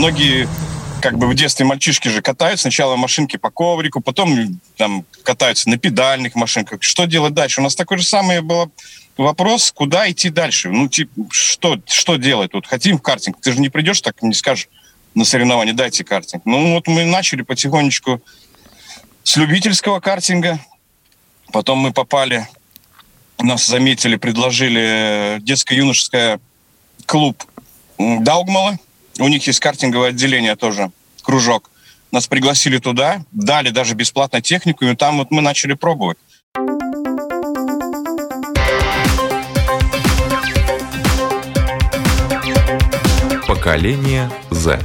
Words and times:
многие 0.00 0.48
как 1.02 1.18
бы 1.18 1.28
в 1.28 1.34
детстве 1.34 1.66
мальчишки 1.66 2.08
же 2.08 2.22
катают 2.22 2.58
сначала 2.58 2.96
машинки 2.96 3.36
по 3.36 3.50
коврику, 3.50 4.00
потом 4.00 4.58
там 4.78 5.04
катаются 5.22 5.68
на 5.68 5.76
педальных 5.76 6.34
машинках. 6.34 6.82
Что 6.82 7.04
делать 7.04 7.34
дальше? 7.34 7.60
У 7.60 7.64
нас 7.64 7.74
такой 7.74 7.98
же 7.98 8.04
самый 8.04 8.40
был 8.40 8.72
вопрос, 9.18 9.72
куда 9.72 10.10
идти 10.10 10.30
дальше. 10.30 10.70
Ну, 10.70 10.88
типа, 10.88 11.12
что, 11.30 11.78
что 11.86 12.16
делать? 12.16 12.54
Вот 12.54 12.66
хотим 12.66 12.96
в 12.96 13.02
картинг. 13.02 13.42
Ты 13.42 13.52
же 13.52 13.60
не 13.60 13.68
придешь 13.68 14.00
так, 14.00 14.22
не 14.22 14.32
скажешь 14.32 14.68
на 15.14 15.26
соревнования, 15.26 15.74
дайте 15.74 16.02
картинг. 16.02 16.46
Ну, 16.46 16.72
вот 16.74 16.86
мы 16.86 17.04
начали 17.04 17.42
потихонечку 17.42 18.22
с 19.22 19.36
любительского 19.36 20.00
картинга. 20.00 20.58
Потом 21.52 21.78
мы 21.78 21.92
попали, 21.92 22.48
нас 23.38 23.66
заметили, 23.66 24.16
предложили 24.16 25.40
детско-юношеское 25.40 26.40
клуб 27.04 27.44
Даугмала. 27.98 28.78
У 29.20 29.28
них 29.28 29.46
есть 29.46 29.60
картинговое 29.60 30.08
отделение 30.08 30.56
тоже, 30.56 30.90
кружок. 31.22 31.70
Нас 32.10 32.26
пригласили 32.26 32.78
туда, 32.78 33.22
дали 33.32 33.68
даже 33.68 33.94
бесплатно 33.94 34.40
технику, 34.40 34.86
и 34.86 34.96
там 34.96 35.18
вот 35.18 35.30
мы 35.30 35.42
начали 35.42 35.74
пробовать. 35.74 36.16
Поколение 43.46 44.30
Z. 44.50 44.80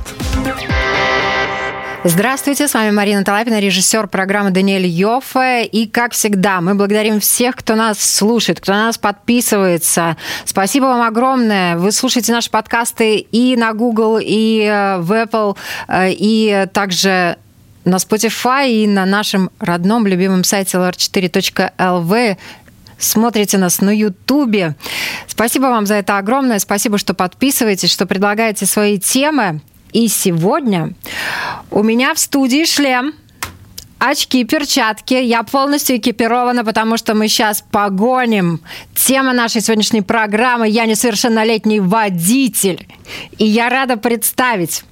Здравствуйте, 2.07 2.67
с 2.67 2.73
вами 2.75 2.91
Марина 2.91 3.23
Талапина, 3.23 3.59
режиссер 3.59 4.05
программы 4.05 4.51
Даниэль 4.51 4.85
Йоффе. 4.85 5.65
И, 5.65 5.87
как 5.87 6.11
всегда, 6.11 6.61
мы 6.61 6.75
благодарим 6.75 7.19
всех, 7.19 7.55
кто 7.55 7.73
нас 7.73 7.99
слушает, 7.99 8.59
кто 8.59 8.73
на 8.73 8.85
нас 8.85 8.99
подписывается. 8.99 10.15
Спасибо 10.45 10.83
вам 10.85 11.01
огромное. 11.01 11.77
Вы 11.77 11.91
слушаете 11.91 12.31
наши 12.31 12.51
подкасты 12.51 13.17
и 13.17 13.57
на 13.57 13.73
Google, 13.73 14.19
и 14.21 14.61
э, 14.71 14.99
в 14.99 15.11
Apple, 15.13 15.57
э, 15.87 16.11
и 16.11 16.67
также 16.73 17.39
на 17.85 17.95
Spotify, 17.95 18.69
и 18.69 18.85
на 18.85 19.07
нашем 19.07 19.49
родном 19.57 20.05
любимом 20.05 20.43
сайте 20.43 20.77
lr4.lv 20.77 22.37
смотрите 22.99 23.57
нас 23.57 23.81
на 23.81 23.89
Ютубе. 23.89 24.75
Спасибо 25.25 25.63
вам 25.63 25.87
за 25.87 25.95
это 25.95 26.19
огромное. 26.19 26.59
Спасибо, 26.59 26.99
что 26.99 27.15
подписываетесь, 27.15 27.91
что 27.91 28.05
предлагаете 28.05 28.67
свои 28.67 28.99
темы. 28.99 29.61
И 29.95 30.09
сегодня 30.09 30.89
у 31.71 31.81
меня 31.81 32.13
в 32.13 32.19
студии 32.19 32.65
шлем, 32.65 33.13
очки, 33.97 34.43
перчатки. 34.43 35.13
Я 35.13 35.43
полностью 35.43 35.95
экипирована, 35.95 36.65
потому 36.65 36.97
что 36.97 37.13
мы 37.13 37.29
сейчас 37.29 37.63
погоним. 37.71 38.59
Тема 38.93 39.31
нашей 39.31 39.61
сегодняшней 39.61 40.01
программы 40.01 40.67
«Я 40.67 40.85
несовершеннолетний 40.85 41.79
водитель». 41.79 42.85
И 43.37 43.45
я 43.45 43.69
рада 43.69 43.95
представить. 43.95 44.83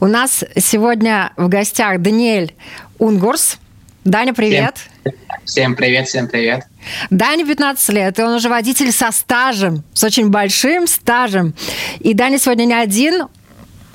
У 0.00 0.06
нас 0.06 0.42
сегодня 0.56 1.34
в 1.36 1.50
гостях 1.50 2.00
Даниэль 2.00 2.54
Унгурс. 2.98 3.58
Даня, 4.04 4.32
привет. 4.32 4.76
Всем, 5.02 5.12
всем 5.44 5.76
привет, 5.76 6.08
всем 6.08 6.28
привет. 6.28 6.64
Дане 7.10 7.44
15 7.44 7.88
лет, 7.90 8.18
и 8.18 8.22
он 8.22 8.32
уже 8.32 8.48
водитель 8.48 8.90
со 8.90 9.12
стажем, 9.12 9.84
с 9.92 10.02
очень 10.02 10.30
большим 10.30 10.86
стажем. 10.86 11.52
И 12.00 12.14
Даня 12.14 12.38
сегодня 12.38 12.64
не 12.64 12.74
один, 12.74 13.28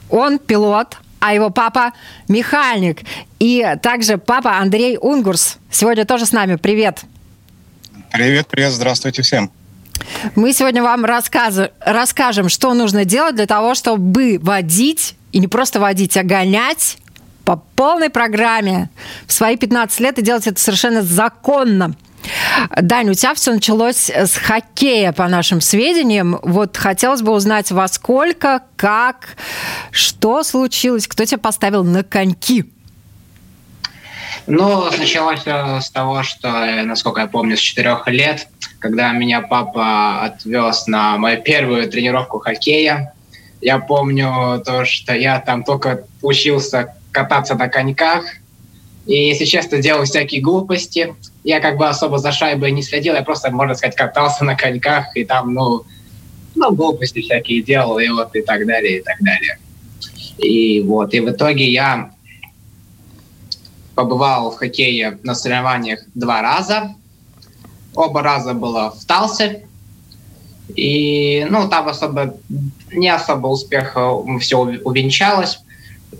он 0.09 0.39
пилот, 0.39 0.97
а 1.19 1.33
его 1.33 1.49
папа 1.49 1.93
механик. 2.27 3.01
И 3.39 3.75
также 3.81 4.17
папа 4.17 4.57
Андрей 4.57 4.97
Унгурс 4.99 5.57
сегодня 5.71 6.05
тоже 6.05 6.25
с 6.25 6.31
нами. 6.31 6.55
Привет. 6.55 7.01
Привет, 8.11 8.47
привет, 8.47 8.71
здравствуйте 8.71 9.21
всем. 9.21 9.51
Мы 10.35 10.53
сегодня 10.53 10.81
вам 10.81 11.05
рассказ... 11.05 11.69
расскажем, 11.79 12.49
что 12.49 12.73
нужно 12.73 13.05
делать 13.05 13.35
для 13.35 13.45
того, 13.45 13.75
чтобы 13.75 14.39
водить, 14.41 15.15
и 15.31 15.39
не 15.39 15.47
просто 15.47 15.79
водить, 15.79 16.17
а 16.17 16.23
гонять 16.23 16.97
по 17.45 17.57
полной 17.75 18.09
программе 18.09 18.89
в 19.27 19.33
свои 19.33 19.57
15 19.57 19.99
лет 19.99 20.19
и 20.19 20.21
делать 20.21 20.47
это 20.47 20.59
совершенно 20.59 21.01
законно. 21.01 21.95
Дань, 22.81 23.09
у 23.09 23.13
тебя 23.13 23.33
все 23.33 23.53
началось 23.53 24.09
с 24.09 24.35
хоккея, 24.35 25.11
по 25.11 25.27
нашим 25.27 25.61
сведениям. 25.61 26.39
Вот 26.43 26.77
хотелось 26.77 27.21
бы 27.21 27.31
узнать, 27.31 27.71
во 27.71 27.87
сколько, 27.87 28.63
как, 28.75 29.35
что 29.91 30.43
случилось, 30.43 31.07
кто 31.07 31.25
тебя 31.25 31.37
поставил 31.37 31.83
на 31.83 32.03
коньки? 32.03 32.65
Ну, 34.47 34.85
началось 34.97 35.41
с 35.45 35.89
того, 35.91 36.23
что, 36.23 36.49
насколько 36.83 37.21
я 37.21 37.27
помню, 37.27 37.55
с 37.55 37.59
четырех 37.59 38.07
лет, 38.07 38.47
когда 38.79 39.11
меня 39.11 39.41
папа 39.41 40.23
отвез 40.23 40.87
на 40.87 41.17
мою 41.17 41.41
первую 41.41 41.89
тренировку 41.89 42.39
хоккея. 42.39 43.13
Я 43.61 43.79
помню 43.79 44.61
то, 44.65 44.85
что 44.85 45.13
я 45.13 45.39
там 45.39 45.63
только 45.63 46.05
учился 46.21 46.95
кататься 47.11 47.55
на 47.55 47.67
коньках, 47.67 48.25
и, 49.05 49.27
если 49.27 49.45
честно, 49.45 49.79
делал 49.79 50.05
всякие 50.05 50.41
глупости 50.41 51.15
я 51.49 51.59
как 51.59 51.77
бы 51.77 51.87
особо 51.87 52.19
за 52.19 52.31
шайбой 52.31 52.71
не 52.71 52.83
следил, 52.83 53.15
я 53.15 53.23
просто, 53.23 53.49
можно 53.49 53.73
сказать, 53.73 53.95
катался 53.95 54.45
на 54.45 54.55
коньках 54.55 55.15
и 55.15 55.25
там, 55.25 55.55
ну, 55.55 55.83
ну, 56.53 56.71
глупости 56.71 57.21
всякие 57.21 57.63
делал, 57.63 57.97
и 57.97 58.07
вот 58.09 58.35
и 58.35 58.43
так 58.43 58.67
далее, 58.67 58.99
и 58.99 59.01
так 59.01 59.17
далее. 59.19 59.57
И 60.37 60.81
вот, 60.81 61.11
и 61.15 61.19
в 61.19 61.29
итоге 61.31 61.67
я 61.71 62.11
побывал 63.95 64.51
в 64.51 64.57
хоккее 64.57 65.17
на 65.23 65.33
соревнованиях 65.33 66.01
два 66.13 66.43
раза. 66.43 66.93
Оба 67.95 68.21
раза 68.21 68.53
было 68.53 68.91
в 68.91 69.03
Талсе. 69.05 69.65
И, 70.75 71.47
ну, 71.49 71.67
там 71.67 71.87
особо, 71.87 72.37
не 72.91 73.09
особо 73.09 73.47
успеха 73.47 74.11
все 74.39 74.59
увенчалось 74.59 75.59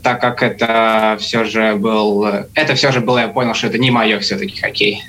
так 0.04 0.22
как 0.22 0.44
это 0.44 1.18
все 1.20 1.44
же 1.44 1.76
был, 1.76 2.24
это 2.54 2.76
все 2.76 2.92
же 2.92 3.02
было, 3.02 3.20
я 3.20 3.28
понял, 3.28 3.54
что 3.54 3.68
это 3.68 3.78
не 3.78 3.92
мое 3.92 4.20
все-таки 4.20 4.60
хоккей. 4.60 5.04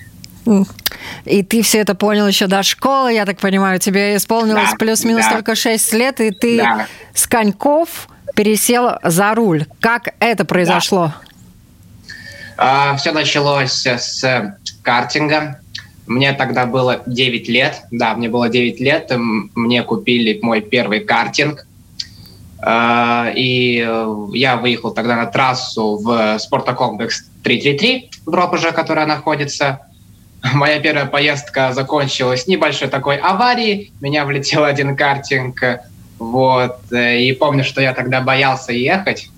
И 1.24 1.42
ты 1.42 1.62
все 1.62 1.78
это 1.78 1.94
понял 1.94 2.26
еще 2.26 2.46
до 2.46 2.62
школы, 2.62 3.12
я 3.12 3.26
так 3.26 3.38
понимаю. 3.38 3.78
Тебе 3.78 4.16
исполнилось 4.16 4.70
да, 4.70 4.76
плюс-минус 4.78 5.24
да. 5.26 5.32
только 5.32 5.54
6 5.54 5.92
лет, 5.94 6.20
и 6.20 6.30
ты 6.30 6.58
да. 6.58 6.86
с 7.14 7.26
коньков 7.26 8.08
пересел 8.34 8.92
за 9.02 9.34
руль. 9.34 9.66
Как 9.80 10.14
это 10.18 10.44
произошло? 10.44 11.12
Да. 12.56 12.92
А, 12.92 12.96
все 12.96 13.12
началось 13.12 13.86
с 13.86 14.56
картинга. 14.82 15.60
Мне 16.06 16.32
тогда 16.32 16.66
было 16.66 17.02
9 17.06 17.48
лет. 17.48 17.82
Да, 17.90 18.14
мне 18.14 18.28
было 18.28 18.48
9 18.48 18.80
лет. 18.80 19.10
Мне 19.54 19.82
купили 19.82 20.38
мой 20.42 20.60
первый 20.60 21.00
картинг. 21.00 21.66
А, 22.62 23.30
и 23.34 23.76
я 24.34 24.56
выехал 24.56 24.90
тогда 24.90 25.16
на 25.16 25.26
трассу 25.26 25.98
в 26.02 26.38
спортокомплекс 26.38 27.24
333 27.42 28.10
в 28.26 28.34
Ропоже, 28.34 28.72
которая 28.72 29.06
находится. 29.06 29.80
Моя 30.54 30.80
первая 30.80 31.06
поездка 31.06 31.72
закончилась 31.72 32.46
небольшой 32.46 32.88
такой 32.88 33.16
аварией. 33.16 33.92
Меня 34.00 34.24
влетел 34.24 34.64
один 34.64 34.96
картинг. 34.96 35.62
Вот. 36.18 36.78
И 36.92 37.36
помню, 37.38 37.64
что 37.64 37.80
я 37.80 37.92
тогда 37.92 38.20
боялся 38.20 38.72
ехать. 38.72 39.28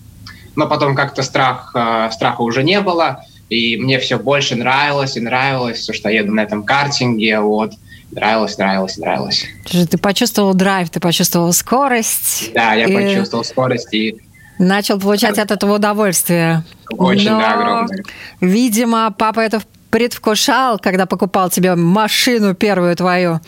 Но 0.55 0.67
потом 0.67 0.95
как-то 0.95 1.23
страх, 1.23 1.73
а, 1.75 2.11
страха 2.11 2.43
уже 2.43 2.63
не 2.63 2.81
было. 2.81 3.25
И 3.49 3.77
мне 3.77 3.99
все 3.99 4.19
больше 4.19 4.55
нравилось 4.55 5.17
и 5.17 5.21
нравилось, 5.21 5.89
что 5.93 6.09
я 6.09 6.21
еду 6.21 6.33
на 6.33 6.41
этом 6.41 6.63
картинге. 6.63 7.41
Вот 7.41 7.73
нравилось, 8.13 8.57
нравилось, 8.59 8.97
нравилось. 8.99 9.47
Ты 9.65 9.99
почувствовал 9.99 10.55
драйв, 10.55 10.91
ты 10.91 11.01
почувствовал 11.01 11.53
скорость. 11.53 12.51
Да, 12.55 12.75
я 12.75 12.85
и... 12.85 12.95
почувствовал 12.95 13.45
скорость 13.45 13.93
и 13.93 14.17
начал 14.59 14.99
получать 14.99 15.39
от 15.39 15.51
этого 15.51 15.77
удовольствие. 15.77 16.65
Очень, 16.91 17.31
Но, 17.31 17.41
да, 17.41 17.55
огромное. 17.55 18.05
Видимо, 18.41 19.15
папа 19.17 19.41
это 19.41 19.63
предвкушал, 19.93 20.79
когда 20.79 21.05
покупал 21.05 21.51
тебе 21.51 21.75
машину 21.75 22.55
первую 22.55 22.97
твою. 22.97 23.41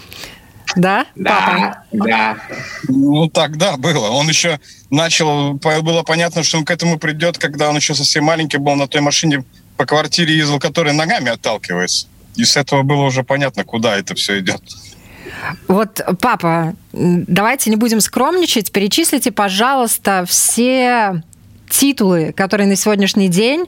Да? 0.77 1.07
Да, 1.15 1.31
папа? 1.31 2.07
да. 2.07 2.37
Ну, 2.87 3.29
тогда 3.29 3.79
было. 3.79 4.11
Он 4.11 4.29
еще 4.29 4.61
начал, 4.91 5.55
было 5.55 6.03
понятно, 6.03 6.43
что 6.43 6.59
он 6.59 6.65
к 6.67 6.71
этому 6.71 6.99
придет, 6.99 7.39
когда 7.39 7.71
он 7.71 7.77
еще 7.77 7.95
совсем 7.95 8.25
маленький 8.25 8.59
был 8.59 8.75
на 8.75 8.87
той 8.87 9.01
машине 9.01 9.45
по 9.79 9.87
квартире 9.87 10.37
ездил, 10.37 10.59
которая 10.59 10.93
ногами 10.93 11.31
отталкивается. 11.31 12.09
И 12.37 12.45
с 12.45 12.59
этого 12.59 12.83
было 12.83 13.05
уже 13.05 13.23
понятно, 13.23 13.65
куда 13.65 13.97
это 13.97 14.15
все 14.15 14.39
идет. 14.41 14.61
Вот, 15.67 16.03
папа, 16.21 16.75
давайте 16.93 17.71
не 17.71 17.77
будем 17.77 18.03
скромничать. 18.03 18.71
Перечислите, 18.71 19.33
пожалуйста, 19.33 20.27
все 20.29 21.23
титулы, 21.71 22.35
которые 22.37 22.67
на 22.69 22.77
сегодняшний 22.77 23.29
день 23.29 23.65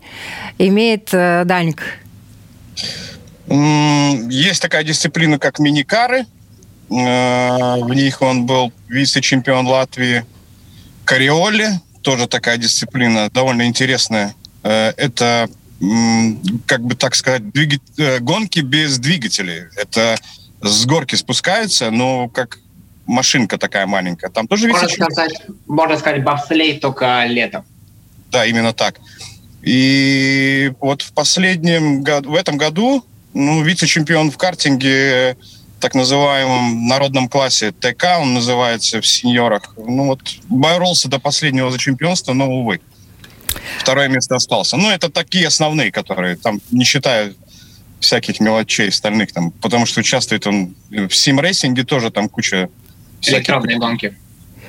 имеет 0.59 1.09
э, 1.13 1.45
Даник. 1.47 1.83
Есть 3.49 4.63
такая 4.63 4.83
дисциплина, 4.83 5.39
как 5.39 5.59
миникары. 5.59 6.27
Э, 6.91 7.81
в 7.81 7.95
них 7.95 8.23
он 8.23 8.47
был 8.47 8.73
вице-чемпион 8.89 9.67
Латвии. 9.67 10.25
Кариоли, 11.05 11.81
тоже 12.03 12.27
такая 12.27 12.57
дисциплина, 12.57 13.31
довольно 13.31 13.67
интересная. 13.67 14.35
Э, 14.63 14.93
это 14.97 15.49
как 16.67 16.81
бы 16.81 16.95
так 16.95 17.15
сказать, 17.15 17.51
двигать, 17.51 17.83
э, 17.99 18.19
гонки 18.19 18.61
без 18.61 18.99
двигателей. 18.99 19.65
Это 19.77 20.17
с 20.63 20.87
горки 20.87 21.17
спускаются, 21.17 21.91
но 21.91 22.29
как 22.29 22.59
машинка 23.07 23.59
такая 23.59 23.87
маленькая. 23.87 24.31
Там 24.31 24.49
тоже 24.49 24.69
можно 24.69 24.89
сказать, 24.89 25.43
можно 25.67 25.99
сказать, 25.99 26.25
бобслей 26.25 26.79
только 26.79 27.25
летом. 27.27 27.65
Да, 28.31 28.47
именно 28.47 28.73
так. 28.73 29.01
И 29.67 30.73
вот 30.81 31.03
в 31.03 31.13
последнем 31.13 32.05
году, 32.05 32.31
в 32.31 32.35
этом 32.37 32.57
году, 32.57 33.05
ну, 33.35 33.63
вице-чемпион 33.65 34.31
в 34.31 34.39
картинге, 34.39 35.37
так 35.81 35.97
называемом 35.97 36.87
народном 36.87 37.29
классе 37.29 37.73
ТК, 37.73 38.21
он 38.21 38.33
называется 38.33 39.01
в 39.01 39.07
сеньорах. 39.07 39.75
Ну 39.77 40.07
вот 40.07 40.21
боролся 40.49 41.09
до 41.09 41.19
последнего 41.19 41.73
за 41.73 41.79
чемпионство, 41.79 42.33
но, 42.33 42.49
увы. 42.49 42.81
Второе 43.81 44.07
место 44.07 44.37
остался. 44.37 44.77
Ну, 44.77 44.89
это 44.89 45.11
такие 45.11 45.49
основные, 45.49 45.91
которые 45.91 46.37
там, 46.37 46.61
не 46.71 46.85
считая 46.85 47.35
всяких 47.99 48.39
мелочей 48.39 48.91
остальных, 48.91 49.33
там, 49.33 49.51
потому 49.51 49.85
что 49.85 49.99
участвует 49.99 50.47
он 50.47 50.77
в 50.91 51.11
сим-рейсинге 51.11 51.83
тоже 51.83 52.13
там 52.13 52.29
куча... 52.29 52.69
Электронные 53.23 53.79
гонки. 53.79 54.17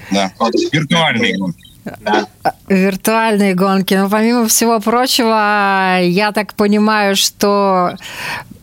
Да, 0.10 0.34
вот. 0.40 0.56
виртуальные 0.72 1.38
гонки. 1.38 1.68
Да. 2.02 2.28
Виртуальные 2.68 3.54
гонки. 3.54 3.94
Но 3.94 4.10
помимо 4.10 4.48
всего 4.48 4.80
прочего, 4.80 6.00
я 6.02 6.32
так 6.34 6.54
понимаю, 6.54 7.16
что 7.16 7.96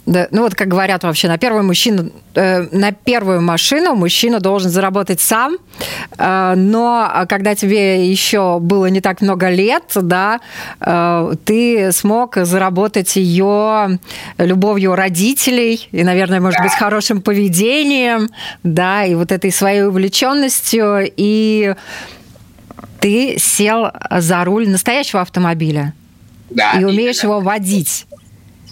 да, 0.06 0.28
ну 0.30 0.42
вот 0.42 0.54
как 0.54 0.68
говорят 0.68 1.02
вообще, 1.02 1.28
на 1.28 1.38
первую 1.38 1.64
мужчину, 1.64 2.10
э, 2.34 2.66
на 2.72 2.92
первую 2.92 3.40
машину 3.40 3.94
мужчина 3.94 4.38
должен 4.38 4.70
заработать 4.70 5.20
сам, 5.20 5.56
э, 6.18 6.54
но 6.56 7.24
когда 7.26 7.54
тебе 7.54 8.06
еще 8.06 8.58
было 8.60 8.86
не 8.86 9.00
так 9.00 9.22
много 9.22 9.48
лет, 9.48 9.84
да, 9.94 10.40
э, 10.80 11.32
ты 11.46 11.90
смог 11.92 12.36
заработать 12.36 13.16
ее 13.16 13.98
любовью 14.36 14.94
родителей 14.94 15.88
и, 15.90 16.04
наверное, 16.04 16.40
может 16.40 16.60
быть, 16.60 16.72
хорошим 16.72 17.22
поведением, 17.22 18.28
да, 18.62 19.04
и 19.04 19.14
вот 19.14 19.32
этой 19.32 19.50
своей 19.50 19.84
увлеченностью, 19.84 21.10
и 21.16 21.74
ты 23.04 23.36
сел 23.38 23.90
за 24.10 24.42
руль 24.44 24.66
настоящего 24.66 25.20
автомобиля. 25.20 25.92
Да, 26.48 26.80
и 26.80 26.84
умеешь 26.84 27.22
именно. 27.22 27.34
его 27.34 27.40
водить. 27.40 28.06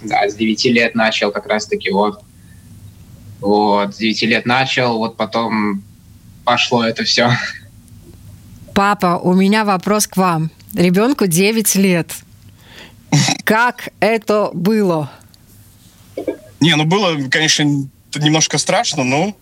Да, 0.02 0.26
с 0.26 0.34
9 0.36 0.64
лет 0.66 0.94
начал 0.94 1.30
как 1.30 1.44
раз-таки 1.44 1.90
вот. 1.90 2.22
Вот, 3.40 3.94
с 3.94 3.98
9 3.98 4.22
лет 4.22 4.46
начал, 4.46 4.96
вот 4.96 5.18
потом 5.18 5.82
пошло 6.44 6.82
это 6.82 7.04
все. 7.04 7.32
Папа, 8.74 9.20
у 9.22 9.34
меня 9.34 9.66
вопрос 9.66 10.06
к 10.06 10.16
вам. 10.16 10.50
Ребенку 10.72 11.26
9 11.26 11.74
лет. 11.74 12.10
Как 13.44 13.90
это 14.00 14.48
было? 14.54 15.12
Не, 16.58 16.74
ну 16.76 16.86
было, 16.86 17.18
конечно, 17.28 17.64
немножко 18.14 18.56
страшно, 18.56 19.04
но 19.04 19.36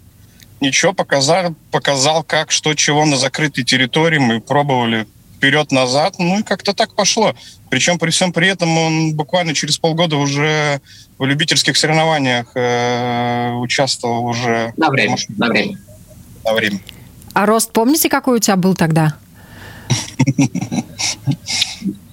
ничего, 0.61 0.93
показал, 0.93 1.55
показал 1.71 2.23
как, 2.23 2.51
что, 2.51 2.75
чего 2.75 3.05
на 3.05 3.17
закрытой 3.17 3.63
территории. 3.65 4.19
Мы 4.19 4.41
пробовали 4.41 5.07
вперед-назад, 5.37 6.17
ну 6.19 6.41
и 6.41 6.43
как-то 6.43 6.75
так 6.75 6.95
пошло. 6.95 7.35
Причем 7.71 7.99
при 7.99 8.11
всем 8.11 8.33
при 8.33 8.49
этом 8.49 8.77
он 8.77 9.15
буквально 9.15 9.55
через 9.55 9.79
полгода 9.79 10.17
уже 10.17 10.81
в 11.19 11.25
любительских 11.25 11.77
соревнованиях 11.77 12.53
э, 12.55 13.53
участвовал 13.53 14.27
уже. 14.27 14.75
На 14.77 14.91
время, 14.91 15.17
на 15.37 15.49
время. 15.49 15.79
На 16.45 16.53
время. 16.53 16.81
А 17.33 17.47
рост 17.47 17.73
помните, 17.73 18.09
какой 18.09 18.37
у 18.37 18.41
тебя 18.41 18.57
был 18.57 18.75
тогда? 18.75 19.17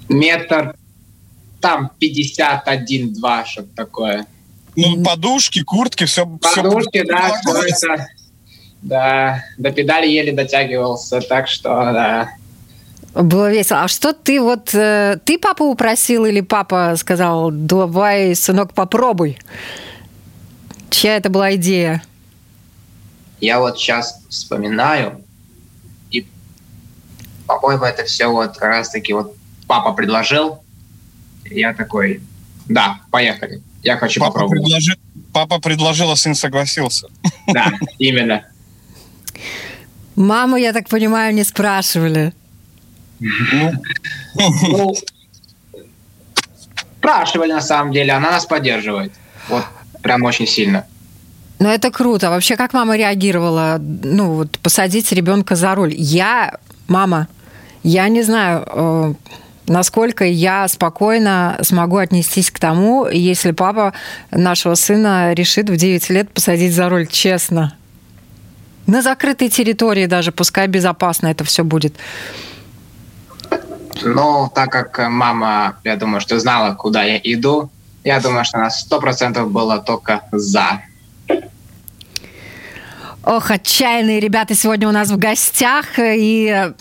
Метр 0.10 0.76
там 1.60 1.92
51-2, 2.00 3.46
что-то 3.46 3.76
такое. 3.76 4.26
Ну, 4.76 5.04
подушки, 5.04 5.64
куртки, 5.64 6.06
все. 6.06 6.26
Подушки, 6.26 7.04
все 7.04 7.06
да, 7.06 7.42
все 7.42 7.62
это. 7.64 8.08
Да, 8.82 9.44
до 9.58 9.72
педали 9.72 10.08
еле 10.08 10.32
дотягивался, 10.32 11.22
так 11.22 11.48
что, 11.48 11.70
да. 11.70 12.30
Было 13.14 13.52
весело. 13.52 13.84
А 13.84 13.88
что 13.88 14.14
ты 14.14 14.40
вот... 14.40 14.74
Э, 14.74 15.18
ты 15.26 15.40
папу 15.40 15.66
упросил 15.66 16.26
или 16.26 16.42
папа 16.42 16.94
сказал, 16.98 17.50
давай, 17.52 18.36
сынок, 18.36 18.74
попробуй? 18.74 19.40
Чья 20.92 21.18
это 21.18 21.30
была 21.30 21.56
идея? 21.56 22.04
Я 23.40 23.60
вот 23.60 23.78
сейчас 23.78 24.20
вспоминаю, 24.30 25.24
и, 26.12 26.26
по-моему, 27.46 27.86
это 27.86 28.04
все 28.06 28.28
вот 28.28 28.58
как 28.58 28.70
раз-таки 28.70 29.14
вот 29.14 29.36
папа 29.68 29.94
предложил, 29.94 30.64
я 31.46 31.74
такой, 31.74 32.22
да, 32.68 33.00
поехали, 33.12 33.62
я 33.84 33.98
хочу 33.98 34.20
папа 34.20 34.34
попробовать. 34.34 34.64
Предложи... 34.64 34.98
Папа 35.34 35.60
предложил, 35.60 36.10
а 36.10 36.16
сын 36.16 36.34
согласился. 36.34 37.08
Да, 37.48 37.72
именно. 38.00 38.46
Маму, 40.18 40.58
я 40.58 40.74
так 40.74 40.90
понимаю, 40.90 41.34
не 41.34 41.44
спрашивали. 41.44 42.34
Ну, 43.20 44.96
спрашивали 47.00 47.54
на 47.54 47.62
самом 47.62 47.94
деле, 47.94 48.14
она 48.14 48.32
нас 48.32 48.46
поддерживает. 48.46 49.14
Вот 49.48 49.64
прям 50.02 50.24
очень 50.24 50.48
сильно. 50.48 50.86
Ну, 51.60 51.70
это 51.70 51.92
круто. 51.92 52.32
Вообще, 52.32 52.56
как 52.56 52.74
мама 52.74 52.98
реагировала, 52.98 53.78
ну, 53.80 54.34
вот 54.34 54.58
посадить 54.60 55.12
ребенка 55.12 55.56
за 55.56 55.76
руль? 55.76 55.94
Я, 55.96 56.58
мама, 56.88 57.28
я 57.84 58.10
не 58.10 58.24
знаю, 58.24 58.68
э, 58.68 59.14
насколько 59.68 60.26
я 60.26 60.68
спокойно 60.68 61.60
смогу 61.62 61.98
отнестись 61.98 62.50
к 62.50 62.60
тому, 62.60 63.08
если 63.08 63.52
папа 63.52 63.94
нашего 64.32 64.74
сына 64.74 65.34
решит 65.34 65.70
в 65.70 65.78
9 65.78 66.10
лет 66.10 66.30
посадить 66.32 66.74
за 66.74 66.90
руль, 66.90 67.06
честно. 67.06 67.77
На 68.88 69.02
закрытой 69.02 69.50
территории 69.50 70.06
даже, 70.06 70.32
пускай 70.32 70.68
безопасно 70.68 71.28
это 71.28 71.44
все 71.44 71.64
будет. 71.64 71.96
Но 74.04 74.52
так 74.54 74.72
как 74.72 75.10
мама, 75.10 75.78
я 75.84 75.96
думаю, 75.96 76.22
что 76.22 76.40
знала, 76.40 76.74
куда 76.74 77.04
я 77.04 77.18
иду, 77.18 77.70
я 78.04 78.20
думаю, 78.22 78.46
что 78.46 78.58
она 78.58 78.70
сто 78.70 79.00
процентов 79.00 79.52
была 79.52 79.80
только 79.80 80.22
за. 80.32 80.82
Ох, 83.24 83.52
отчаянные 83.52 84.22
ребята 84.22 84.56
сегодня 84.56 84.88
у 84.88 84.92
нас 84.94 85.10
в 85.10 85.18
гостях. 85.18 85.86
И 85.98 86.72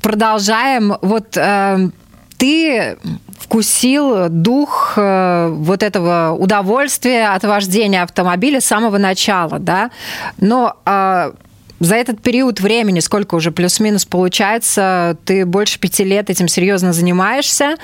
продолжаем. 0.00 0.96
Вот 1.02 1.36
э, 1.36 1.90
ты 2.38 2.96
вкусил 3.40 4.28
дух 4.28 4.92
э, 4.96 5.48
вот 5.50 5.82
этого 5.82 6.36
удовольствия 6.38 7.34
от 7.34 7.42
вождения 7.42 8.04
автомобиля 8.04 8.60
с 8.60 8.66
самого 8.66 8.98
начала, 8.98 9.58
да? 9.58 9.90
Но 10.38 10.76
э, 10.86 11.32
за 11.80 11.96
этот 11.96 12.22
период 12.22 12.60
времени, 12.60 13.00
сколько 13.00 13.34
уже 13.34 13.50
плюс-минус 13.50 14.04
получается, 14.04 15.18
ты 15.24 15.44
больше 15.44 15.78
пяти 15.78 16.04
лет 16.04 16.30
этим 16.30 16.48
серьезно 16.48 16.92
занимаешься. 16.92 17.76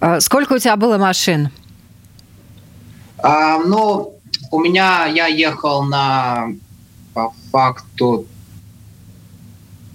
А, 0.00 0.20
сколько 0.20 0.54
у 0.54 0.58
тебя 0.58 0.76
было 0.76 0.98
машин? 0.98 1.50
А, 3.18 3.58
ну, 3.58 4.14
у 4.50 4.60
меня 4.60 5.06
я 5.06 5.26
ехал 5.26 5.82
на 5.84 6.48
по 7.14 7.32
факту 7.50 8.26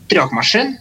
трех 0.07 0.31
машин. 0.31 0.77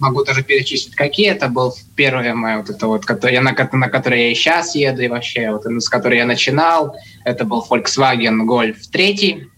Могу 0.00 0.24
даже 0.24 0.42
перечислить, 0.42 0.96
какие 0.96 1.30
это 1.30 1.48
был 1.48 1.72
первый 1.94 2.34
мой 2.34 2.56
вот 2.56 2.68
это 2.68 2.88
вот, 2.88 3.06
который, 3.06 3.38
на, 3.38 3.52
на 3.52 3.88
который 3.88 4.22
я 4.22 4.32
и 4.32 4.34
сейчас 4.34 4.74
еду, 4.74 5.02
и 5.02 5.08
вообще 5.08 5.52
вот, 5.52 5.64
с 5.64 5.88
которой 5.88 6.18
я 6.18 6.26
начинал. 6.26 6.96
Это 7.24 7.44
был 7.44 7.64
Volkswagen 7.70 8.42
Golf 8.44 8.76
3 8.90 9.48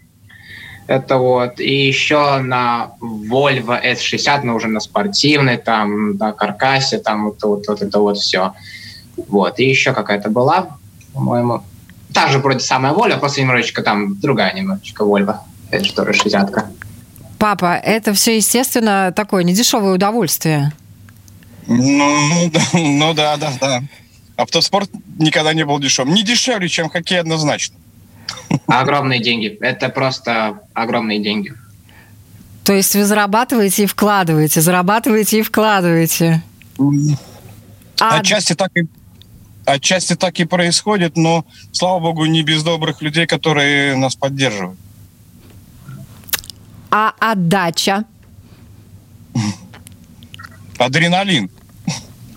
это 0.87 1.19
вот. 1.19 1.61
И 1.61 1.87
еще 1.87 2.38
на 2.38 2.93
Volvo 3.00 3.81
S60, 3.83 4.43
но 4.45 4.55
уже 4.55 4.69
на 4.69 4.81
спортивной, 4.81 5.57
там, 5.57 6.16
на 6.16 6.33
каркасе, 6.33 6.99
там 6.99 7.26
вот, 7.26 7.43
вот, 7.43 7.66
вот 7.66 7.83
это 7.83 7.99
вот 7.99 8.19
все. 8.19 8.52
Вот. 9.28 9.59
И 9.59 9.64
еще 9.64 9.93
какая-то 9.93 10.31
была, 10.31 10.76
по-моему. 11.12 11.62
Та 12.12 12.28
же 12.28 12.38
вроде 12.38 12.61
самая 12.61 12.93
Volvo, 12.93 13.19
просто 13.19 13.40
немножечко 13.40 13.83
там 13.83 14.19
другая 14.21 14.55
немножечко 14.55 15.05
Volvo. 15.05 15.37
Это 15.71 15.85
что 15.85 16.05
тоже 16.05 16.12
60 16.12 16.50
-ка. 16.50 16.64
Папа, 17.38 17.76
это 17.76 18.14
все, 18.14 18.37
естественно, 18.37 19.12
такое 19.14 19.45
недешевое 19.45 19.93
удовольствие. 19.93 20.73
Ну, 21.66 22.28
ну, 22.28 22.50
да, 22.50 22.61
ну 22.73 23.14
да, 23.14 23.37
да, 23.37 23.52
да. 23.61 23.83
Автоспорт 24.37 24.90
никогда 25.19 25.52
не 25.52 25.64
был 25.64 25.78
дешевым. 25.78 26.14
Не 26.14 26.23
дешевле, 26.23 26.69
чем 26.69 26.88
хоккей 26.88 27.21
однозначно. 27.21 27.76
Огромные 28.66 29.23
деньги. 29.23 29.56
Это 29.61 29.88
просто 29.88 30.61
огромные 30.75 31.23
деньги. 31.23 31.52
То 32.64 32.73
есть 32.73 32.95
вы 32.95 33.04
зарабатываете 33.04 33.85
и 33.85 33.87
вкладываете, 33.87 34.61
зарабатываете 34.61 35.38
и 35.38 35.42
вкладываете. 35.42 36.42
А... 38.00 38.18
Отчасти 38.18 38.54
так 38.54 38.76
и 38.76 38.87
отчасти 39.66 40.14
так 40.14 40.38
и 40.40 40.45
происходит, 40.45 41.16
но, 41.16 41.45
слава 41.73 42.00
богу, 42.00 42.25
не 42.26 42.42
без 42.42 42.62
добрых 42.62 43.02
людей, 43.02 43.26
которые 43.26 43.97
нас 43.97 44.14
поддерживают. 44.16 44.78
А 46.90 47.12
отдача? 47.18 48.04
Адреналин. 50.78 51.50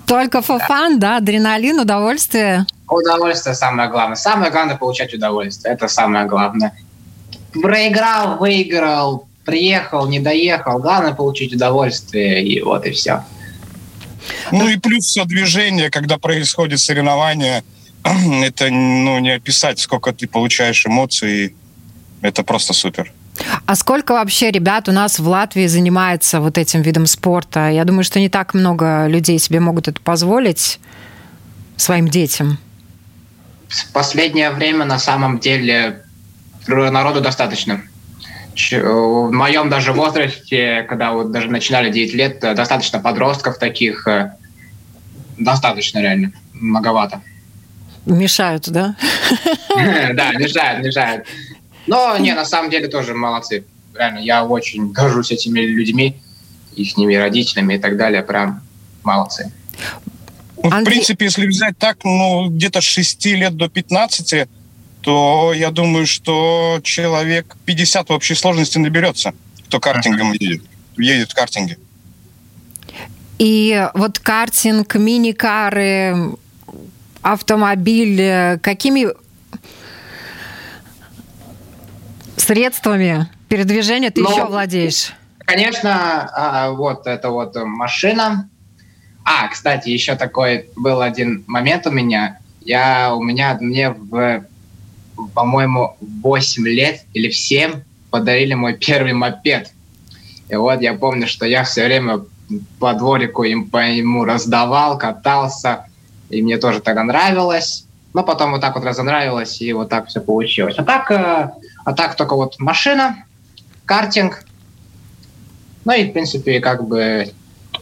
Только 0.06 0.42
фофан, 0.42 1.00
да. 1.00 1.12
да, 1.12 1.18
адреналин, 1.18 1.80
удовольствие. 1.80 2.66
Удовольствие 2.90 3.56
самое 3.56 3.90
главное. 3.90 4.16
Самое 4.16 4.52
главное 4.52 4.76
получать 4.76 5.14
удовольствие. 5.14 5.74
Это 5.74 5.88
самое 5.88 6.26
главное. 6.26 6.74
Проиграл, 7.54 8.38
выиграл, 8.38 9.28
приехал, 9.46 10.08
не 10.08 10.20
доехал, 10.20 10.80
главное 10.80 11.14
получить 11.14 11.54
удовольствие, 11.54 12.44
и 12.44 12.62
вот 12.62 12.86
и 12.86 12.92
все. 12.92 13.24
Ну 14.52 14.68
и 14.68 14.78
плюс 14.78 15.06
все 15.06 15.26
движение, 15.26 15.90
когда 15.90 16.18
происходит 16.18 16.80
соревнование, 16.80 17.64
это 18.04 18.70
ну, 18.70 19.20
не 19.20 19.32
описать, 19.32 19.80
сколько 19.80 20.12
ты 20.12 20.28
получаешь 20.28 20.86
эмоций, 20.86 21.56
это 22.22 22.44
просто 22.44 22.74
супер. 22.74 23.12
А 23.66 23.76
сколько 23.76 24.14
вообще 24.14 24.52
ребят 24.52 24.90
у 24.90 24.92
нас 24.92 25.20
в 25.20 25.28
Латвии 25.28 25.68
занимается 25.68 26.42
вот 26.42 26.58
этим 26.58 26.82
видом 26.82 27.06
спорта? 27.06 27.70
Я 27.70 27.86
думаю, 27.86 28.04
что 28.04 28.20
не 28.20 28.30
так 28.30 28.54
много 28.54 29.08
людей 29.08 29.40
себе 29.40 29.60
могут 29.60 29.88
это 29.88 30.02
позволить 30.02 30.80
своим 31.78 32.08
детям. 32.08 32.58
В 33.70 33.94
последнее 33.94 34.50
время 34.50 34.84
на 34.86 35.00
самом 35.00 35.40
деле 35.40 36.04
народу 36.68 37.22
достаточно. 37.22 37.82
В 38.72 39.32
моем 39.32 39.70
даже 39.70 39.94
возрасте, 39.94 40.86
когда 40.90 41.14
вот 41.14 41.32
даже 41.32 41.50
начинали 41.50 41.92
9 41.92 42.14
лет, 42.14 42.40
достаточно 42.40 43.00
подростков 43.00 43.58
таких, 43.58 44.06
э, 44.08 44.34
достаточно 45.38 46.00
реально, 46.00 46.34
многовато. 46.54 47.22
Мешают, 48.06 48.70
да? 48.70 48.96
Да, 50.14 50.34
мешают, 50.34 50.86
мешают. 50.86 51.26
Но, 51.88 52.18
не, 52.18 52.34
на 52.34 52.44
самом 52.44 52.70
деле 52.70 52.88
тоже 52.88 53.14
молодцы. 53.14 53.64
Реально, 53.96 54.20
я 54.20 54.44
очень 54.44 54.92
горжусь 54.92 55.32
этими 55.32 55.62
людьми, 55.62 56.22
их 56.76 56.98
родителями 57.18 57.76
и 57.76 57.80
так 57.80 57.98
далее. 57.98 58.24
Прям 58.24 58.62
молодцы. 59.04 59.52
Ну, 60.64 60.70
в 60.70 60.84
принципе, 60.84 61.26
если 61.26 61.48
взять 61.48 61.78
так, 61.78 62.04
ну, 62.04 62.50
где-то 62.50 62.82
с 62.82 62.84
6 62.84 63.26
лет 63.28 63.56
до 63.56 63.70
15, 63.70 64.48
то 65.02 65.54
я 65.56 65.72
думаю, 65.72 66.06
что 66.06 66.80
человек 66.84 67.56
50 67.66 68.10
в 68.10 68.12
общей 68.14 68.36
сложности 68.36 68.78
наберется, 68.78 69.34
кто 69.68 69.80
картингом 69.80 70.34
едет, 70.34 70.64
едет 70.98 71.32
в 71.32 71.36
картинге. 71.36 71.78
И 73.38 73.88
вот 73.94 74.20
картинг, 74.20 74.96
мини-кары, 74.96 76.36
автомобиль, 77.22 78.60
какими 78.60 79.08
средствами 82.36 83.28
передвижения 83.48 84.12
ты 84.12 84.22
ну, 84.22 84.32
еще 84.32 84.46
владеешь? 84.46 85.14
Конечно, 85.40 86.30
а, 86.34 86.72
вот 86.72 87.08
это 87.08 87.30
вот 87.30 87.56
машина. 87.56 88.50
А, 89.24 89.48
кстати, 89.48 89.90
еще 89.90 90.16
такой 90.16 90.70
был 90.76 91.02
один 91.02 91.44
момент 91.48 91.86
у 91.88 91.92
меня. 91.92 92.40
Я 92.62 93.14
у 93.14 93.24
меня 93.24 93.58
мне 93.60 93.90
в, 93.90 94.44
по-моему, 95.34 95.98
8 96.02 96.68
лет 96.68 97.06
или 97.14 97.30
в 97.30 97.38
7 97.38 97.82
подарили 98.10 98.54
мой 98.54 98.76
первый 98.76 99.14
мопед. 99.14 99.72
И 100.50 100.56
вот 100.56 100.82
я 100.82 100.94
помню, 100.94 101.28
что 101.28 101.46
я 101.46 101.64
все 101.64 101.86
время 101.86 102.22
по 102.80 102.94
дворику 102.94 103.44
им 103.44 103.70
по 103.70 103.78
ему 103.78 104.26
раздавал, 104.26 104.98
катался, 104.98 105.86
и 106.30 106.42
мне 106.42 106.58
тоже 106.58 106.80
тогда 106.80 107.04
нравилось. 107.04 107.86
Но 108.14 108.24
потом 108.24 108.52
вот 108.52 108.62
так 108.62 108.76
вот 108.76 108.84
разонравилось, 108.84 109.62
и 109.62 109.72
вот 109.74 109.90
так 109.90 110.08
все 110.08 110.20
получилось. 110.20 110.76
А 110.78 110.84
так 110.84 111.12
э, 111.12 111.52
а 111.86 111.94
так 111.94 112.16
только 112.16 112.36
вот 112.36 112.60
машина, 112.60 113.24
картинг, 113.86 114.44
ну 115.86 115.94
и, 115.94 116.10
в 116.10 116.14
принципе, 116.14 116.60
как 116.60 116.88
бы 116.88 117.32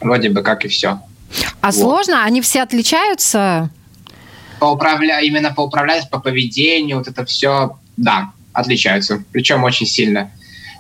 вроде 0.02 0.30
бы 0.30 0.42
как 0.42 0.66
и 0.66 0.68
все. 0.68 1.00
А 1.62 1.68
вот. 1.68 1.76
сложно? 1.76 2.24
Они 2.24 2.42
все 2.42 2.62
отличаются? 2.62 3.70
По 4.60 4.66
управля... 4.66 5.20
Именно 5.20 5.54
по 5.54 5.62
управлению, 5.62 6.08
по 6.10 6.20
поведению, 6.20 6.98
вот 6.98 7.08
это 7.08 7.26
все, 7.26 7.78
да, 7.98 8.32
отличаются. 8.54 9.24
Причем 9.32 9.64
очень 9.64 9.86
сильно. 9.86 10.32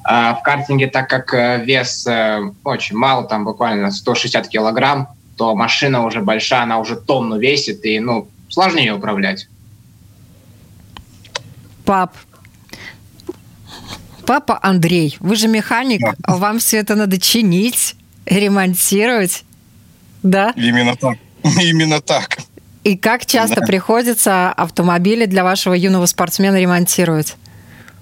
А 0.04 0.36
в 0.36 0.42
картинге, 0.44 0.88
так 0.88 1.10
как 1.10 1.34
э, 1.34 1.64
вес 1.66 2.08
э, 2.08 2.40
очень 2.64 2.96
мало, 2.96 3.26
там 3.28 3.44
буквально 3.44 3.92
160 3.92 4.48
килограмм, 4.48 5.10
то 5.36 5.54
машина 5.54 6.06
уже 6.06 6.22
большая, 6.22 6.64
она 6.64 6.80
уже 6.80 6.96
тонну 6.96 7.38
весит, 7.38 7.86
и, 7.86 8.00
ну, 8.00 8.28
сложнее 8.50 8.94
управлять. 8.94 9.48
Пап, 11.86 12.16
Папа 14.28 14.60
Андрей, 14.62 15.16
вы 15.22 15.38
же 15.38 15.48
механик, 15.48 16.02
да. 16.02 16.14
вам 16.36 16.60
все 16.60 16.78
это 16.78 16.96
надо 16.96 17.18
чинить, 17.18 17.96
ремонтировать, 18.26 19.46
да? 20.30 20.54
Именно 20.56 20.96
так. 20.96 21.18
Именно 21.62 22.02
так. 22.02 22.38
И 22.84 22.96
как 22.96 23.26
часто 23.26 23.62
да. 23.62 23.66
приходится 23.66 24.52
автомобили 24.52 25.26
для 25.26 25.44
вашего 25.44 25.74
юного 25.74 26.06
спортсмена 26.06 26.60
ремонтировать? 26.60 27.36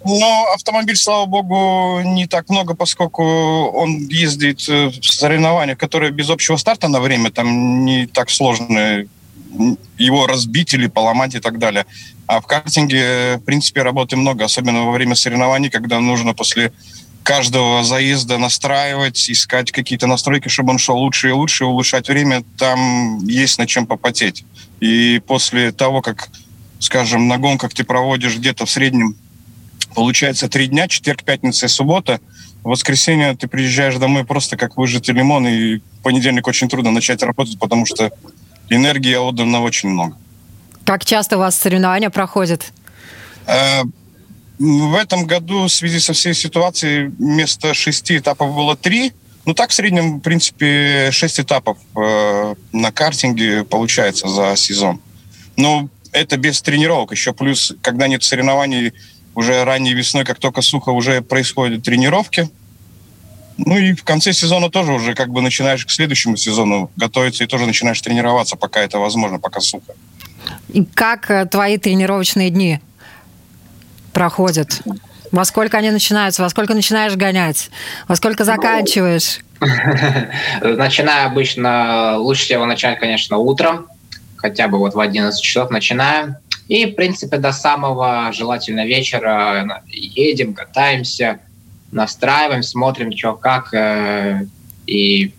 Но 0.04 0.46
автомобиль, 0.54 0.96
слава 0.96 1.26
богу, 1.26 2.02
не 2.02 2.28
так 2.28 2.50
много, 2.50 2.76
поскольку 2.76 3.24
он 3.24 4.08
ездит 4.08 4.60
в 4.68 5.02
соревнования, 5.02 5.76
которые 5.76 6.12
без 6.12 6.30
общего 6.30 6.58
старта 6.58 6.88
на 6.88 7.00
время, 7.00 7.32
там 7.32 7.84
не 7.84 8.06
так 8.06 8.30
сложно 8.30 9.06
его 9.98 10.28
разбить 10.28 10.76
или 10.76 10.86
поломать 10.86 11.34
и 11.34 11.40
так 11.40 11.58
далее. 11.58 11.88
А 12.28 12.40
в 12.40 12.46
картинге, 12.46 13.38
в 13.38 13.46
принципе, 13.46 13.82
работы 13.82 14.16
много, 14.16 14.46
особенно 14.46 14.86
во 14.86 14.92
время 14.92 15.16
соревнований, 15.16 15.72
когда 15.72 16.00
нужно 16.00 16.36
после 16.36 16.72
каждого 17.26 17.84
заезда 17.84 18.38
настраивать, 18.38 19.30
искать 19.30 19.72
какие-то 19.72 20.06
настройки, 20.06 20.48
чтобы 20.48 20.70
он 20.70 20.78
шел 20.78 20.96
лучше 20.98 21.30
и 21.30 21.32
лучше, 21.32 21.66
улучшать 21.66 22.08
время, 22.08 22.44
там 22.58 23.18
есть 23.26 23.58
над 23.58 23.68
чем 23.68 23.88
попотеть. 23.88 24.46
И 24.80 25.20
после 25.26 25.72
того, 25.72 26.04
как, 26.04 26.30
скажем, 26.80 27.28
на 27.28 27.40
гонках 27.40 27.74
ты 27.74 27.84
проводишь 27.84 28.38
где-то 28.38 28.68
в 28.68 28.70
среднем, 28.70 29.16
получается, 29.96 30.48
три 30.48 30.68
дня, 30.68 30.88
четверг, 30.88 31.24
пятница 31.24 31.66
и 31.66 31.70
суббота, 31.70 32.20
в 32.64 32.70
воскресенье 32.70 33.36
ты 33.36 33.48
приезжаешь 33.48 33.96
домой 33.96 34.24
просто 34.24 34.56
как 34.56 34.78
выжатый 34.78 35.16
лимон, 35.16 35.48
и 35.48 35.78
в 35.78 35.82
понедельник 36.04 36.48
очень 36.48 36.70
трудно 36.70 36.92
начать 36.92 37.24
работать, 37.24 37.58
потому 37.58 37.88
что 37.88 38.12
энергии 38.70 39.16
отдано 39.16 39.62
очень 39.62 39.90
много. 39.90 40.16
Как 40.84 41.04
часто 41.04 41.38
у 41.38 41.40
вас 41.40 41.58
соревнования 41.58 42.12
проходят? 42.12 42.72
В 44.58 44.96
этом 44.96 45.26
году 45.26 45.64
в 45.64 45.70
связи 45.70 46.00
со 46.00 46.14
всей 46.14 46.34
ситуацией 46.34 47.08
вместо 47.08 47.74
шести 47.74 48.18
этапов 48.18 48.56
было 48.56 48.76
три. 48.76 49.12
Ну 49.46 49.54
так 49.54 49.70
в 49.70 49.74
среднем, 49.74 50.20
в 50.20 50.22
принципе, 50.22 51.10
шесть 51.12 51.40
этапов 51.40 51.78
э, 51.96 52.56
на 52.72 52.92
картинге 52.92 53.64
получается 53.64 54.28
за 54.28 54.56
сезон. 54.56 55.00
Но 55.58 55.90
это 56.12 56.38
без 56.38 56.62
тренировок. 56.62 57.12
Еще 57.12 57.34
плюс, 57.34 57.74
когда 57.82 58.08
нет 58.08 58.24
соревнований, 58.24 58.94
уже 59.36 59.64
ранней 59.66 59.94
весной, 59.94 60.24
как 60.24 60.40
только 60.40 60.62
сухо, 60.62 60.90
уже 60.90 61.22
происходят 61.22 61.84
тренировки. 61.84 62.50
Ну 63.58 63.78
и 63.78 63.94
в 63.94 64.04
конце 64.04 64.34
сезона 64.34 64.70
тоже 64.70 64.94
уже 64.94 65.14
как 65.14 65.30
бы 65.30 65.42
начинаешь 65.42 65.86
к 65.86 65.90
следующему 65.90 66.38
сезону 66.38 66.90
готовиться 66.96 67.44
и 67.44 67.48
тоже 67.48 67.66
начинаешь 67.66 68.02
тренироваться, 68.02 68.56
пока 68.56 68.82
это 68.82 69.00
возможно, 69.00 69.40
пока 69.40 69.60
сухо. 69.60 69.94
И 70.70 70.84
как 70.86 71.30
э, 71.30 71.46
твои 71.46 71.78
тренировочные 71.78 72.50
дни 72.50 72.80
проходят? 74.16 74.82
Во 75.32 75.44
сколько 75.44 75.78
они 75.78 75.92
начинаются? 75.92 76.42
Во 76.42 76.50
сколько 76.50 76.74
начинаешь 76.74 77.16
гонять? 77.16 77.70
Во 78.08 78.16
сколько 78.16 78.46
заканчиваешь? 78.46 79.42
Начинаю 80.62 81.28
обычно, 81.28 82.18
лучше 82.18 82.46
всего 82.46 82.66
начать, 82.66 83.00
конечно, 83.00 83.38
утром, 83.38 83.88
хотя 84.38 84.68
бы 84.70 84.78
вот 84.80 84.96
в 84.96 85.00
11 85.00 85.40
часов 85.42 85.70
начинаем. 85.70 86.38
И, 86.70 86.86
в 86.86 86.96
принципе, 86.96 87.38
до 87.38 87.52
самого 87.52 88.32
желательно 88.32 88.86
вечера 88.86 89.82
едем, 89.88 90.54
катаемся, 90.54 91.40
настраиваем, 91.92 92.64
смотрим, 92.64 93.16
что 93.16 93.34
как, 93.34 93.74
э, 93.74 94.46
и 94.88 95.34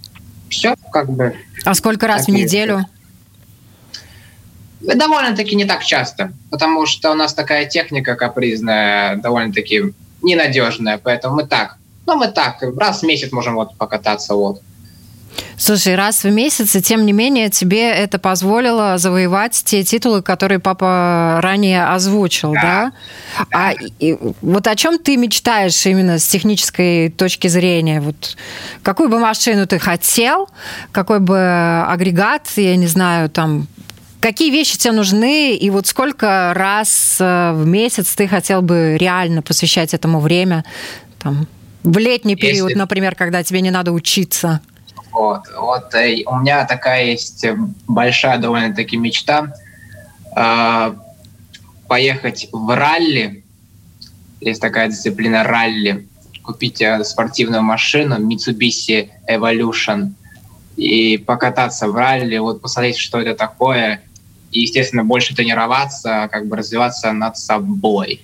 все 0.51 0.75
как 0.93 1.11
бы. 1.11 1.35
А 1.65 1.75
сколько 1.75 2.07
раз 2.07 2.27
в 2.27 2.31
неделю? 2.31 2.87
Довольно-таки 4.95 5.57
не 5.57 5.65
так 5.65 5.85
часто, 5.85 6.33
потому 6.51 6.87
что 6.87 7.11
у 7.11 7.15
нас 7.15 7.35
такая 7.35 7.67
техника 7.67 8.15
капризная, 8.15 9.17
довольно-таки 9.17 9.95
ненадежная, 10.23 10.99
поэтому 10.99 11.37
мы 11.37 11.45
так, 11.45 11.77
ну 12.07 12.17
мы 12.17 12.29
так, 12.29 12.63
раз 12.77 13.01
в 13.01 13.07
месяц 13.07 13.33
можем 13.33 13.55
вот 13.55 13.77
покататься 13.77 14.35
вот. 14.35 14.63
Слушай, 15.59 15.95
раз 15.95 16.25
в 16.25 16.31
месяц, 16.31 16.77
и 16.77 16.83
тем 16.83 17.07
не 17.07 17.13
менее 17.13 17.49
тебе 17.49 17.91
это 17.91 18.19
позволило 18.19 18.99
завоевать 18.99 19.63
те 19.65 19.83
титулы, 19.85 20.23
которые 20.23 20.59
папа 20.59 21.41
ранее 21.43 21.87
озвучил, 21.87 22.53
да? 22.53 22.93
да? 23.39 23.47
А 23.53 23.73
и, 23.99 24.17
вот 24.43 24.67
о 24.67 24.77
чем 24.77 24.99
ты 24.99 25.17
мечтаешь 25.17 25.87
именно 25.87 26.19
с 26.19 26.27
технической 26.27 27.11
точки 27.11 27.49
зрения? 27.49 28.01
Вот 28.01 28.37
какую 28.83 29.09
бы 29.09 29.19
машину 29.19 29.67
ты 29.67 29.79
хотел, 29.79 30.49
какой 30.93 31.21
бы 31.21 31.85
агрегат, 31.89 32.49
я 32.57 32.77
не 32.77 32.87
знаю, 32.87 33.31
там 33.31 33.67
Какие 34.27 34.51
вещи 34.51 34.77
тебе 34.77 34.93
нужны, 34.93 35.55
и 35.55 35.71
вот 35.71 35.87
сколько 35.87 36.53
раз 36.53 37.19
э, 37.21 37.53
в 37.53 37.65
месяц 37.65 38.13
ты 38.17 38.27
хотел 38.27 38.61
бы 38.61 38.97
реально 38.99 39.41
посвящать 39.41 39.95
этому 39.95 40.19
время? 40.19 40.65
Там, 41.21 41.47
в 41.85 41.97
летний 41.97 42.35
период, 42.35 42.71
Если... 42.71 42.77
например, 42.77 43.15
когда 43.15 43.45
тебе 43.45 43.61
не 43.61 43.71
надо 43.71 43.93
учиться. 43.93 44.61
Вот, 45.13 45.43
вот 45.57 45.95
э, 45.95 46.25
у 46.27 46.41
меня 46.41 46.65
такая 46.65 47.05
есть 47.05 47.47
большая 47.87 48.39
довольно-таки 48.39 48.97
мечта 48.97 49.53
э, 50.37 50.95
поехать 51.87 52.49
в 52.51 52.75
ралли. 52.75 53.45
Есть 54.41 54.61
такая 54.61 54.89
дисциплина 54.89 55.45
ралли. 55.45 56.05
купить 56.43 56.83
э, 56.83 57.05
спортивную 57.05 57.63
машину 57.63 58.17
Mitsubishi 58.19 59.09
Evolution 59.31 60.15
и 60.77 61.17
покататься 61.17 61.87
в 61.87 61.95
ралли, 61.95 62.39
вот 62.39 62.61
посмотреть, 62.61 62.99
что 62.99 63.21
это 63.21 63.37
такое, 63.37 64.03
и, 64.51 64.61
естественно, 64.61 65.05
больше 65.05 65.35
тренироваться, 65.35 66.29
как 66.31 66.47
бы 66.47 66.57
развиваться 66.57 67.13
над 67.13 67.37
собой. 67.37 68.23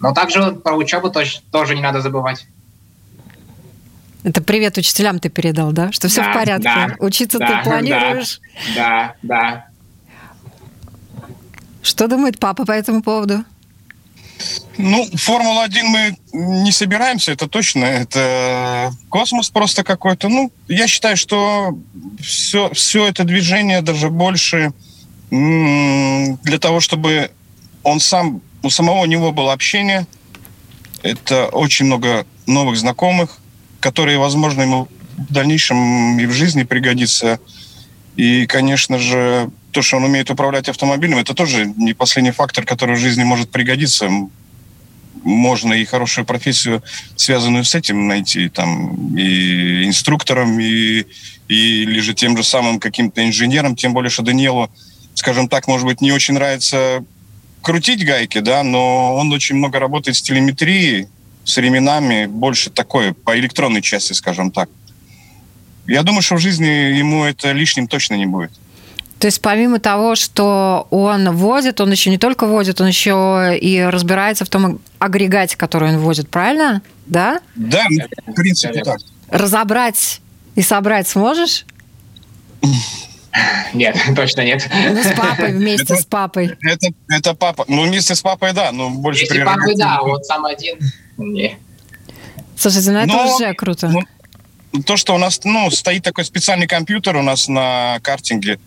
Но 0.00 0.12
также 0.12 0.52
про 0.52 0.74
учебу 0.74 1.10
тоже, 1.10 1.40
тоже 1.50 1.74
не 1.74 1.80
надо 1.80 2.00
забывать. 2.00 2.46
Это 4.24 4.40
привет 4.40 4.78
учителям 4.78 5.18
ты 5.18 5.28
передал, 5.28 5.72
да? 5.72 5.90
Что 5.90 6.08
все 6.08 6.22
да, 6.22 6.30
в 6.30 6.34
порядке. 6.34 6.64
Да, 6.64 6.96
Учиться 7.00 7.38
да, 7.38 7.46
ты 7.46 7.68
планируешь? 7.68 8.40
Да, 8.76 9.14
да. 9.22 9.66
Что 11.82 12.06
думает 12.06 12.38
папа 12.38 12.64
по 12.64 12.72
этому 12.72 13.02
поводу? 13.02 13.44
Ну, 14.78 15.08
Формула-1 15.14 15.82
мы 15.82 16.16
не 16.32 16.72
собираемся, 16.72 17.32
это 17.32 17.48
точно. 17.48 17.84
Это 17.84 18.92
космос 19.08 19.50
просто 19.50 19.84
какой-то. 19.84 20.28
Ну, 20.28 20.52
я 20.68 20.86
считаю, 20.86 21.16
что 21.16 21.78
все, 22.20 22.70
все 22.72 23.06
это 23.08 23.24
движение 23.24 23.82
даже 23.82 24.08
больше 24.08 24.72
для 25.32 26.58
того, 26.58 26.80
чтобы 26.80 27.30
он 27.82 28.00
сам, 28.00 28.42
у 28.62 28.68
самого 28.68 29.06
него 29.06 29.32
было 29.32 29.54
общение. 29.54 30.06
Это 31.02 31.46
очень 31.46 31.86
много 31.86 32.26
новых 32.46 32.76
знакомых, 32.76 33.38
которые, 33.80 34.18
возможно, 34.18 34.60
ему 34.60 34.88
в 35.16 35.32
дальнейшем 35.32 36.18
и 36.20 36.26
в 36.26 36.32
жизни 36.32 36.64
пригодится. 36.64 37.40
И, 38.14 38.44
конечно 38.46 38.98
же, 38.98 39.50
то, 39.70 39.80
что 39.80 39.96
он 39.96 40.04
умеет 40.04 40.30
управлять 40.30 40.68
автомобилем, 40.68 41.16
это 41.16 41.32
тоже 41.32 41.64
не 41.78 41.94
последний 41.94 42.32
фактор, 42.32 42.66
который 42.66 42.96
в 42.96 43.00
жизни 43.00 43.24
может 43.24 43.50
пригодиться. 43.50 44.10
Можно 45.24 45.72
и 45.72 45.86
хорошую 45.86 46.26
профессию, 46.26 46.82
связанную 47.16 47.64
с 47.64 47.74
этим, 47.74 48.06
найти, 48.06 48.50
там, 48.50 49.16
и 49.16 49.84
инструктором, 49.86 50.60
и, 50.60 51.06
и 51.48 51.82
или 51.84 52.00
же 52.00 52.12
тем 52.12 52.36
же 52.36 52.44
самым 52.44 52.78
каким-то 52.78 53.26
инженером, 53.26 53.76
тем 53.76 53.94
более, 53.94 54.10
что 54.10 54.22
Даниэлу, 54.22 54.70
скажем 55.14 55.48
так, 55.48 55.68
может 55.68 55.86
быть, 55.86 56.00
не 56.00 56.12
очень 56.12 56.34
нравится 56.34 57.04
крутить 57.62 58.04
гайки, 58.04 58.38
да, 58.38 58.62
но 58.62 59.14
он 59.16 59.32
очень 59.32 59.56
много 59.56 59.78
работает 59.78 60.16
с 60.16 60.22
телеметрией, 60.22 61.08
с 61.44 61.56
временами, 61.56 62.26
больше 62.26 62.70
такое, 62.70 63.14
по 63.14 63.38
электронной 63.38 63.82
части, 63.82 64.12
скажем 64.12 64.50
так. 64.50 64.68
Я 65.86 66.02
думаю, 66.02 66.22
что 66.22 66.36
в 66.36 66.40
жизни 66.40 66.66
ему 66.66 67.24
это 67.24 67.52
лишним 67.52 67.88
точно 67.88 68.14
не 68.14 68.26
будет. 68.26 68.52
То 69.18 69.26
есть 69.26 69.40
помимо 69.40 69.78
того, 69.78 70.16
что 70.16 70.88
он 70.90 71.30
возит, 71.36 71.80
он 71.80 71.92
еще 71.92 72.10
не 72.10 72.18
только 72.18 72.46
возит, 72.46 72.80
он 72.80 72.88
еще 72.88 73.56
и 73.60 73.80
разбирается 73.80 74.44
в 74.44 74.48
том 74.48 74.80
агрегате, 74.98 75.56
который 75.56 75.90
он 75.90 75.98
возит, 75.98 76.28
правильно? 76.28 76.82
Да? 77.06 77.40
Да, 77.54 77.84
в 78.26 78.32
принципе 78.32 78.82
так. 78.82 78.98
Разобрать 79.28 80.20
и 80.56 80.62
собрать 80.62 81.06
сможешь? 81.06 81.64
Нет, 83.74 83.96
точно 84.16 84.42
нет. 84.42 84.68
Ну, 84.70 85.02
с 85.02 85.12
папой, 85.14 85.52
вместе 85.56 85.84
это, 85.84 85.96
с 85.96 86.04
папой. 86.04 86.56
Это, 86.62 86.88
это 87.08 87.34
папа. 87.34 87.64
Ну, 87.68 87.84
вместе 87.84 88.14
с 88.14 88.20
папой, 88.20 88.52
да, 88.52 88.72
но 88.72 88.90
больше... 88.90 89.26
Вместе 89.26 89.42
с 89.42 89.46
папой, 89.46 89.76
да, 89.76 90.00
вот 90.02 90.24
сам 90.26 90.44
один. 90.44 90.78
Не. 91.16 91.56
Слушайте, 92.56 92.90
ну 92.90 92.98
это 92.98 93.08
но, 93.08 93.36
уже 93.36 93.54
круто. 93.54 93.88
Ну, 93.88 94.82
то, 94.82 94.96
что 94.96 95.14
у 95.14 95.18
нас, 95.18 95.40
ну, 95.44 95.70
стоит 95.70 96.02
такой 96.02 96.24
специальный 96.24 96.66
компьютер 96.66 97.16
у 97.16 97.22
нас 97.22 97.48
на 97.48 97.98
картинге, 98.02 98.58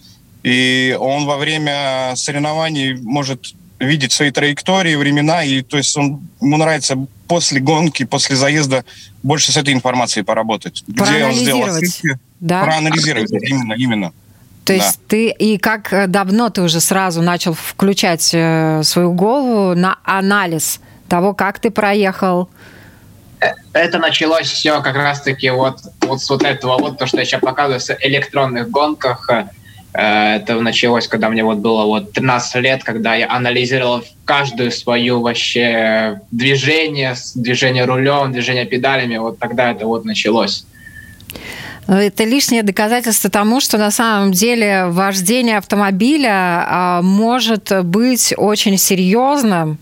и 0.44 0.96
он 1.00 1.26
во 1.26 1.38
время 1.38 2.14
соревнований 2.16 2.94
может 2.94 3.54
видеть 3.80 4.12
свои 4.12 4.32
траектории, 4.32 4.96
времена, 4.96 5.44
и 5.44 5.62
то 5.62 5.78
есть 5.78 5.96
он, 5.98 6.28
ему 6.42 6.58
нравится 6.58 6.96
после 7.28 7.60
гонки, 7.60 8.06
после 8.06 8.36
заезда 8.36 8.86
больше 9.24 9.52
с 9.52 9.58
этой 9.58 9.74
информацией 9.74 10.24
поработать. 10.24 10.84
Где 10.88 11.26
он 11.26 11.34
сделал 11.34 11.64
ошибки, 11.66 12.20
да? 12.40 12.64
проанализировать. 12.64 13.32
Именно, 13.32 13.74
именно. 13.74 14.14
То 14.66 14.74
есть 14.74 15.00
да. 15.02 15.06
ты 15.10 15.30
и 15.30 15.58
как 15.60 16.10
давно 16.10 16.50
ты 16.50 16.64
уже 16.64 16.80
сразу 16.80 17.22
начал 17.22 17.54
включать 17.54 18.32
э, 18.34 18.82
свою 18.84 19.14
голову 19.14 19.76
на 19.76 20.00
анализ 20.04 20.80
того, 21.08 21.36
как 21.36 21.60
ты 21.60 21.70
проехал? 21.70 22.50
Э, 23.42 23.52
это 23.74 24.00
началось 24.00 24.48
все 24.48 24.82
как 24.82 24.96
раз-таки 24.96 25.52
вот, 25.52 25.82
вот 26.02 26.20
с 26.20 26.30
вот 26.32 26.44
этого 26.44 26.80
вот, 26.80 26.98
то, 26.98 27.06
что 27.06 27.18
я 27.18 27.26
сейчас 27.26 27.42
показываю, 27.42 27.80
с 27.80 27.96
электронных 28.02 28.72
гонках. 28.72 29.30
Э, 29.30 30.38
это 30.38 30.60
началось, 30.60 31.08
когда 31.08 31.30
мне 31.30 31.44
вот 31.44 31.60
было 31.60 31.86
вот 31.86 32.14
13 32.14 32.56
лет, 32.64 32.84
когда 32.84 33.14
я 33.14 33.30
анализировал 33.30 34.04
каждую 34.26 34.72
свою 34.72 35.22
вообще 35.22 36.22
движение, 36.32 37.14
движение 37.36 37.86
рулем, 37.86 38.32
движение 38.32 38.66
педалями. 38.66 39.18
Вот 39.18 39.38
тогда 39.38 39.72
это 39.72 39.86
вот 39.86 40.06
началось. 40.06 40.66
Это 41.88 42.24
лишнее 42.24 42.64
доказательство 42.64 43.30
тому, 43.30 43.62
что 43.62 43.78
на 43.78 43.92
самом 43.92 44.32
деле 44.32 44.88
вождение 44.88 45.58
автомобиля 45.58 46.66
а, 46.68 47.02
может 47.04 47.72
быть 47.86 48.34
очень 48.38 48.78
серьезным, 48.78 49.78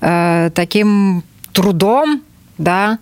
э, 0.00 0.50
таким 0.54 1.24
трудом, 1.52 2.22
да, 2.56 2.98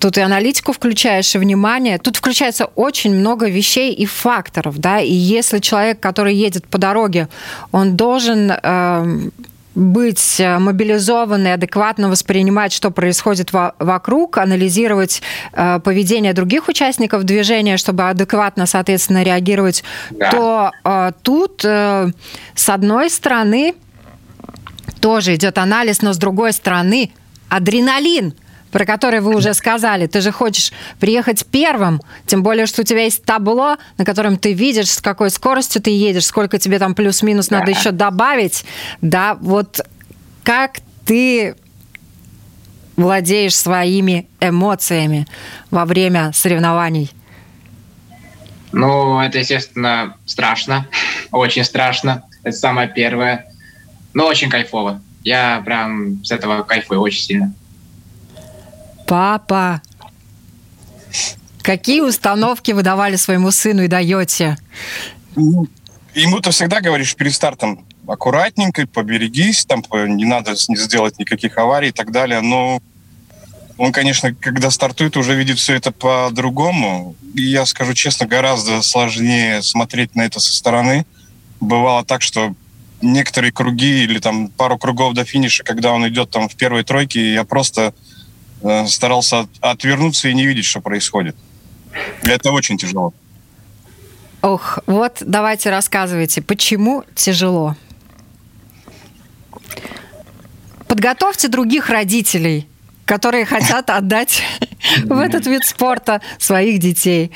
тут 0.00 0.18
и 0.18 0.20
аналитику 0.20 0.72
включаешь, 0.72 1.34
и 1.34 1.38
внимание. 1.38 1.98
Тут 1.98 2.16
включается 2.16 2.66
очень 2.74 3.14
много 3.14 3.48
вещей 3.48 3.92
и 3.92 4.04
факторов, 4.04 4.78
да, 4.78 5.00
и 5.00 5.12
если 5.12 5.60
человек, 5.60 6.00
который 6.00 6.34
едет 6.34 6.66
по 6.66 6.78
дороге, 6.78 7.28
он 7.70 7.96
должен 7.96 8.50
э, 8.50 9.30
быть 9.74 10.40
мобилизованным, 10.40 11.54
адекватно 11.54 12.08
воспринимать, 12.08 12.72
что 12.72 12.90
происходит 12.90 13.52
во 13.52 13.74
вокруг, 13.78 14.38
анализировать 14.38 15.22
э, 15.52 15.80
поведение 15.80 16.32
других 16.32 16.68
участников 16.68 17.24
движения, 17.24 17.76
чтобы 17.76 18.08
адекватно, 18.08 18.66
соответственно, 18.66 19.22
реагировать, 19.22 19.84
да. 20.10 20.30
то 20.30 20.70
э, 20.84 21.12
тут, 21.22 21.64
э, 21.64 22.10
с 22.54 22.68
одной 22.68 23.10
стороны, 23.10 23.74
тоже 25.00 25.34
идет 25.34 25.58
анализ, 25.58 26.02
но 26.02 26.12
с 26.12 26.18
другой 26.18 26.52
стороны, 26.52 27.10
адреналин 27.48 28.34
про 28.74 28.84
который 28.84 29.20
вы 29.20 29.36
уже 29.36 29.54
сказали. 29.54 30.08
Ты 30.08 30.20
же 30.20 30.32
хочешь 30.32 30.72
приехать 30.98 31.46
первым, 31.46 32.02
тем 32.26 32.42
более, 32.42 32.66
что 32.66 32.82
у 32.82 32.84
тебя 32.84 33.04
есть 33.04 33.24
табло, 33.24 33.76
на 33.98 34.04
котором 34.04 34.36
ты 34.36 34.52
видишь, 34.52 34.90
с 34.90 35.00
какой 35.00 35.30
скоростью 35.30 35.80
ты 35.80 35.90
едешь, 35.90 36.26
сколько 36.26 36.58
тебе 36.58 36.80
там 36.80 36.96
плюс-минус 36.96 37.46
да. 37.46 37.60
надо 37.60 37.70
еще 37.70 37.92
добавить. 37.92 38.64
Да, 39.00 39.38
вот 39.40 39.80
как 40.42 40.78
ты 41.04 41.54
владеешь 42.96 43.54
своими 43.54 44.26
эмоциями 44.40 45.28
во 45.70 45.84
время 45.84 46.32
соревнований? 46.34 47.12
Ну, 48.72 49.20
это, 49.20 49.38
естественно, 49.38 50.16
страшно. 50.26 50.88
Очень 51.30 51.62
страшно. 51.62 52.24
Это 52.42 52.56
самое 52.56 52.88
первое. 52.88 53.46
Но 54.14 54.26
очень 54.26 54.50
кайфово. 54.50 55.00
Я 55.22 55.62
прям 55.64 56.24
с 56.24 56.32
этого 56.32 56.64
кайфую 56.64 57.00
очень 57.00 57.22
сильно. 57.22 57.54
Папа, 59.06 59.82
какие 61.62 62.00
установки 62.00 62.72
вы 62.72 62.82
давали 62.82 63.16
своему 63.16 63.50
сыну 63.50 63.82
и 63.82 63.88
даете? 63.88 64.56
Ему 65.36 66.40
ты 66.40 66.50
всегда 66.50 66.80
говоришь 66.80 67.14
перед 67.16 67.34
стартом 67.34 67.84
аккуратненько, 68.06 68.86
поберегись, 68.86 69.64
там 69.64 69.82
не 70.16 70.24
надо 70.24 70.54
сделать 70.54 71.18
никаких 71.18 71.58
аварий 71.58 71.88
и 71.88 71.92
так 71.92 72.12
далее. 72.12 72.40
Но 72.40 72.80
он, 73.76 73.92
конечно, 73.92 74.32
когда 74.34 74.70
стартует, 74.70 75.16
уже 75.16 75.34
видит 75.34 75.58
все 75.58 75.74
это 75.74 75.90
по-другому. 75.90 77.16
И 77.34 77.42
я 77.42 77.66
скажу 77.66 77.94
честно, 77.94 78.26
гораздо 78.26 78.82
сложнее 78.82 79.62
смотреть 79.62 80.14
на 80.14 80.22
это 80.22 80.38
со 80.38 80.52
стороны. 80.52 81.04
Бывало 81.60 82.04
так, 82.04 82.22
что 82.22 82.54
некоторые 83.02 83.52
круги 83.52 84.04
или 84.04 84.18
там 84.18 84.48
пару 84.48 84.78
кругов 84.78 85.14
до 85.14 85.24
финиша, 85.24 85.64
когда 85.64 85.92
он 85.92 86.06
идет 86.08 86.30
там 86.30 86.48
в 86.48 86.54
первой 86.54 86.84
тройке, 86.84 87.34
я 87.34 87.44
просто 87.44 87.92
старался 88.86 89.46
отвернуться 89.60 90.28
и 90.28 90.34
не 90.34 90.46
видеть, 90.46 90.64
что 90.64 90.80
происходит. 90.80 91.36
Это 92.22 92.50
очень 92.50 92.76
тяжело. 92.78 93.12
Ох, 94.42 94.78
вот 94.86 95.18
давайте 95.20 95.70
рассказывайте, 95.70 96.42
почему 96.42 97.04
тяжело. 97.14 97.76
Подготовьте 100.86 101.48
других 101.48 101.88
родителей, 101.88 102.68
которые 103.04 103.46
хотят 103.46 103.90
отдать 103.90 104.42
в 105.04 105.18
этот 105.18 105.46
вид 105.46 105.64
спорта 105.64 106.20
своих 106.38 106.78
детей. 106.78 107.32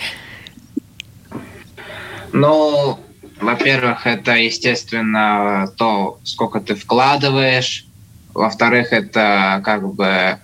Ну, 2.32 3.00
во-первых, 3.40 4.06
это, 4.06 4.32
естественно, 4.32 5.72
то, 5.76 6.18
сколько 6.24 6.60
ты 6.60 6.74
вкладываешь. 6.74 7.86
Во-вторых, 8.34 8.92
это 8.92 9.62
как 9.64 9.94
бы 9.94 10.38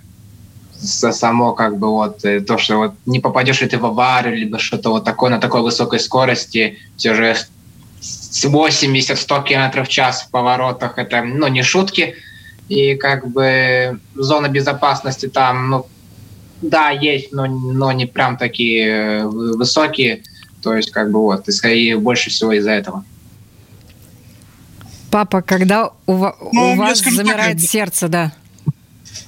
само 0.81 1.53
как 1.53 1.77
бы 1.77 1.89
вот 1.89 2.25
э, 2.25 2.41
то, 2.41 2.57
что 2.57 2.77
вот 2.77 2.93
не 3.05 3.19
попадешь 3.19 3.61
ли 3.61 3.67
ты 3.67 3.77
в 3.77 3.85
аварию, 3.85 4.37
либо 4.37 4.59
что-то 4.59 4.89
вот 4.89 5.03
такое 5.03 5.29
на 5.29 5.39
такой 5.39 5.61
высокой 5.61 5.99
скорости, 5.99 6.77
все 6.97 7.13
же 7.13 7.35
80-100 8.01 9.43
км 9.43 9.83
в 9.83 9.87
час 9.87 10.23
в 10.23 10.29
поворотах, 10.29 10.97
это, 10.97 11.21
ну, 11.23 11.47
не 11.47 11.63
шутки. 11.63 12.15
И 12.67 12.95
как 12.95 13.27
бы 13.27 13.99
зона 14.15 14.47
безопасности 14.47 15.27
там, 15.27 15.69
ну, 15.69 15.85
Да, 16.61 16.89
есть, 16.89 17.31
но, 17.31 17.45
но 17.45 17.91
не 17.91 18.05
прям 18.05 18.37
такие 18.37 18.87
э, 18.87 19.25
высокие. 19.25 20.23
То 20.61 20.75
есть, 20.75 20.91
как 20.91 21.11
бы 21.11 21.19
вот, 21.19 21.47
и 21.47 21.51
скорее 21.51 21.97
больше 21.97 22.29
всего 22.29 22.53
из-за 22.53 22.71
этого. 22.71 23.03
Папа, 25.11 25.41
когда 25.41 25.91
у, 26.07 26.13
ну, 26.51 26.73
у 26.73 26.75
вас 26.75 26.99
замирает 26.99 27.57
так, 27.57 27.69
сердце, 27.69 28.07
да? 28.07 28.33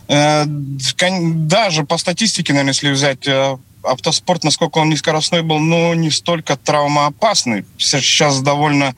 Э, 0.08 0.46
даже 0.46 1.84
по 1.84 1.98
статистике, 1.98 2.54
наверное, 2.54 2.74
если 2.74 2.92
взять 2.92 3.28
э, 3.28 3.58
автоспорт, 3.84 4.44
насколько 4.44 4.78
он 4.78 4.90
низкоростной 4.90 5.42
был, 5.42 5.60
но 5.60 5.94
не 5.96 6.12
столько 6.12 6.56
травмоопасный. 6.56 7.66
Сейчас 7.78 8.42
довольно 8.42 8.96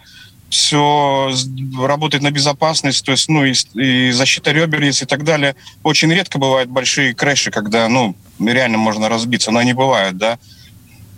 все 0.49 1.31
работает 1.79 2.23
на 2.23 2.31
безопасность, 2.31 3.05
то 3.05 3.11
есть, 3.11 3.29
ну, 3.29 3.45
и, 3.45 3.53
и 3.75 4.11
защита 4.11 4.51
ребер 4.51 4.81
есть 4.81 5.03
и 5.03 5.05
так 5.05 5.23
далее. 5.23 5.55
Очень 5.83 6.11
редко 6.11 6.39
бывают 6.39 6.69
большие 6.69 7.13
крэши, 7.13 7.51
когда, 7.51 7.87
ну, 7.87 8.15
реально 8.39 8.77
можно 8.79 9.09
разбиться, 9.09 9.51
но 9.51 9.59
они 9.59 9.73
бывают, 9.73 10.17
да. 10.17 10.39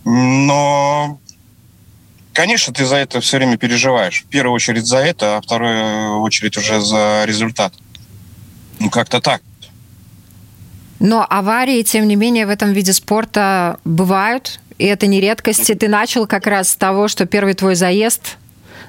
Но, 0.03 1.19
конечно, 2.33 2.73
ты 2.73 2.85
за 2.85 2.97
это 2.97 3.21
все 3.21 3.37
время 3.37 3.57
переживаешь. 3.57 4.23
В 4.23 4.25
первую 4.25 4.53
очередь 4.53 4.85
за 4.85 4.97
это, 4.97 5.37
а 5.37 5.41
вторую 5.41 6.19
очередь 6.21 6.57
уже 6.57 6.81
за 6.81 7.23
результат. 7.25 7.73
Ну, 8.79 8.89
как-то 8.89 9.21
так. 9.21 9.41
Но 11.01 11.25
аварии, 11.27 11.81
тем 11.81 12.07
не 12.07 12.15
менее, 12.15 12.45
в 12.45 12.49
этом 12.51 12.73
виде 12.73 12.93
спорта 12.93 13.79
бывают, 13.83 14.59
и 14.77 14.85
это 14.85 15.07
не 15.07 15.19
редкость. 15.19 15.67
И 15.71 15.73
ты 15.73 15.87
начал 15.87 16.27
как 16.27 16.45
раз 16.45 16.69
с 16.69 16.75
того, 16.75 17.07
что 17.07 17.25
первый 17.25 17.55
твой 17.55 17.73
заезд 17.73 18.37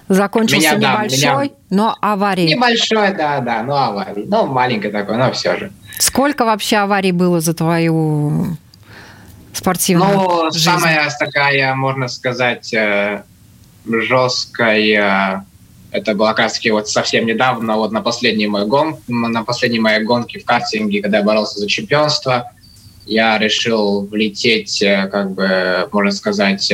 закончился 0.09 0.77
меня, 0.77 0.93
небольшой, 0.93 1.21
да, 1.23 1.41
меня... 1.41 1.51
но 1.71 1.97
аварии. 2.03 2.49
Небольшой, 2.49 3.15
да, 3.15 3.41
да, 3.41 3.63
но 3.63 3.77
аварии. 3.77 4.27
Ну, 4.29 4.47
маленький 4.47 4.91
такой, 4.91 5.17
но 5.17 5.33
все 5.33 5.57
же. 5.57 5.73
Сколько 5.99 6.45
вообще 6.45 6.77
аварий 6.77 7.13
было 7.13 7.41
за 7.41 7.55
твою 7.55 8.59
спортивную 9.55 10.13
ну, 10.13 10.51
жизнь? 10.53 10.67
самая 10.67 11.11
такая, 11.19 11.75
можно 11.75 12.09
сказать, 12.09 12.75
э, 12.75 13.23
жесткая 13.87 15.47
это 15.93 16.15
было 16.15 16.29
как 16.29 16.39
раз 16.41 16.55
таки 16.55 16.71
вот 16.71 16.89
совсем 16.89 17.27
недавно, 17.27 17.77
вот 17.77 17.93
на 17.93 18.01
последней 18.01 18.47
моей 18.47 18.67
гон, 18.67 18.97
на 19.09 19.45
последней 19.45 19.79
моей 19.79 20.03
гонке 20.03 20.41
в 20.41 20.45
картинге, 20.45 21.03
когда 21.03 21.19
я 21.19 21.25
боролся 21.25 21.61
за 21.61 21.69
чемпионство, 21.69 22.51
я 23.05 23.37
решил 23.39 24.07
влететь, 24.07 24.81
э, 24.81 25.07
как 25.09 25.33
бы, 25.33 25.89
можно 25.93 26.13
сказать, 26.13 26.73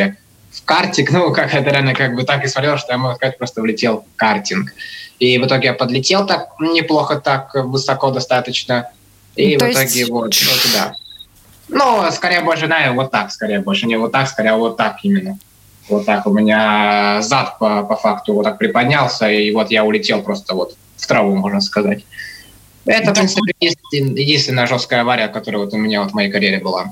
в 0.53 0.65
картинг. 0.65 1.11
Ну, 1.13 1.33
как 1.33 1.53
это 1.53 1.71
реально 1.71 1.95
как 1.95 2.15
бы 2.15 2.23
так 2.23 2.45
и 2.45 2.49
смотрел, 2.49 2.79
что 2.79 2.93
я, 2.93 2.99
можно 2.99 3.17
сказать, 3.17 3.39
просто 3.39 3.61
влетел 3.61 4.05
в 4.15 4.17
картинг. 4.17 4.73
И 5.19 5.37
в 5.39 5.47
итоге 5.47 5.69
я 5.69 5.75
подлетел 5.75 6.25
так 6.25 6.51
неплохо, 6.61 7.21
так 7.21 7.53
высоко 7.55 8.13
достаточно. 8.13 8.91
И 9.35 9.57
ну, 9.57 9.67
в 9.67 9.71
итоге 9.73 9.99
есть... 9.99 10.11
вот, 10.11 10.35
вот 10.35 10.63
туда. 10.63 10.95
Ну, 11.71 12.11
скорее 12.13 12.41
больше, 12.41 12.67
наверное, 12.67 12.95
вот 12.95 13.11
так, 13.11 13.31
скорее 13.31 13.61
больше. 13.61 13.87
Не 13.87 13.99
вот 13.99 14.11
так, 14.11 14.27
скорее 14.27 14.55
вот 14.55 14.79
так 14.79 15.01
именно 15.03 15.39
вот 15.89 16.07
так 16.07 16.27
у 16.27 16.33
меня 16.33 17.21
зад 17.23 17.59
по, 17.59 17.83
по 17.85 17.97
факту 17.97 18.35
вот 18.35 18.45
так 18.45 18.59
приподнялся, 18.59 19.31
и 19.31 19.51
вот 19.53 19.71
я 19.71 19.85
улетел 19.85 20.23
просто 20.23 20.55
вот 20.55 20.77
в 20.97 21.07
траву, 21.07 21.35
можно 21.37 21.61
сказать. 21.61 22.05
Это, 22.85 23.13
в 23.13 23.15
принципе, 23.15 23.53
единственная 23.93 24.67
жесткая 24.67 25.03
авария, 25.03 25.29
которая 25.29 25.63
вот 25.63 25.75
у 25.75 25.77
меня 25.77 26.03
вот 26.03 26.13
в 26.13 26.15
моей 26.15 26.31
карьере 26.31 26.59
была. 26.59 26.87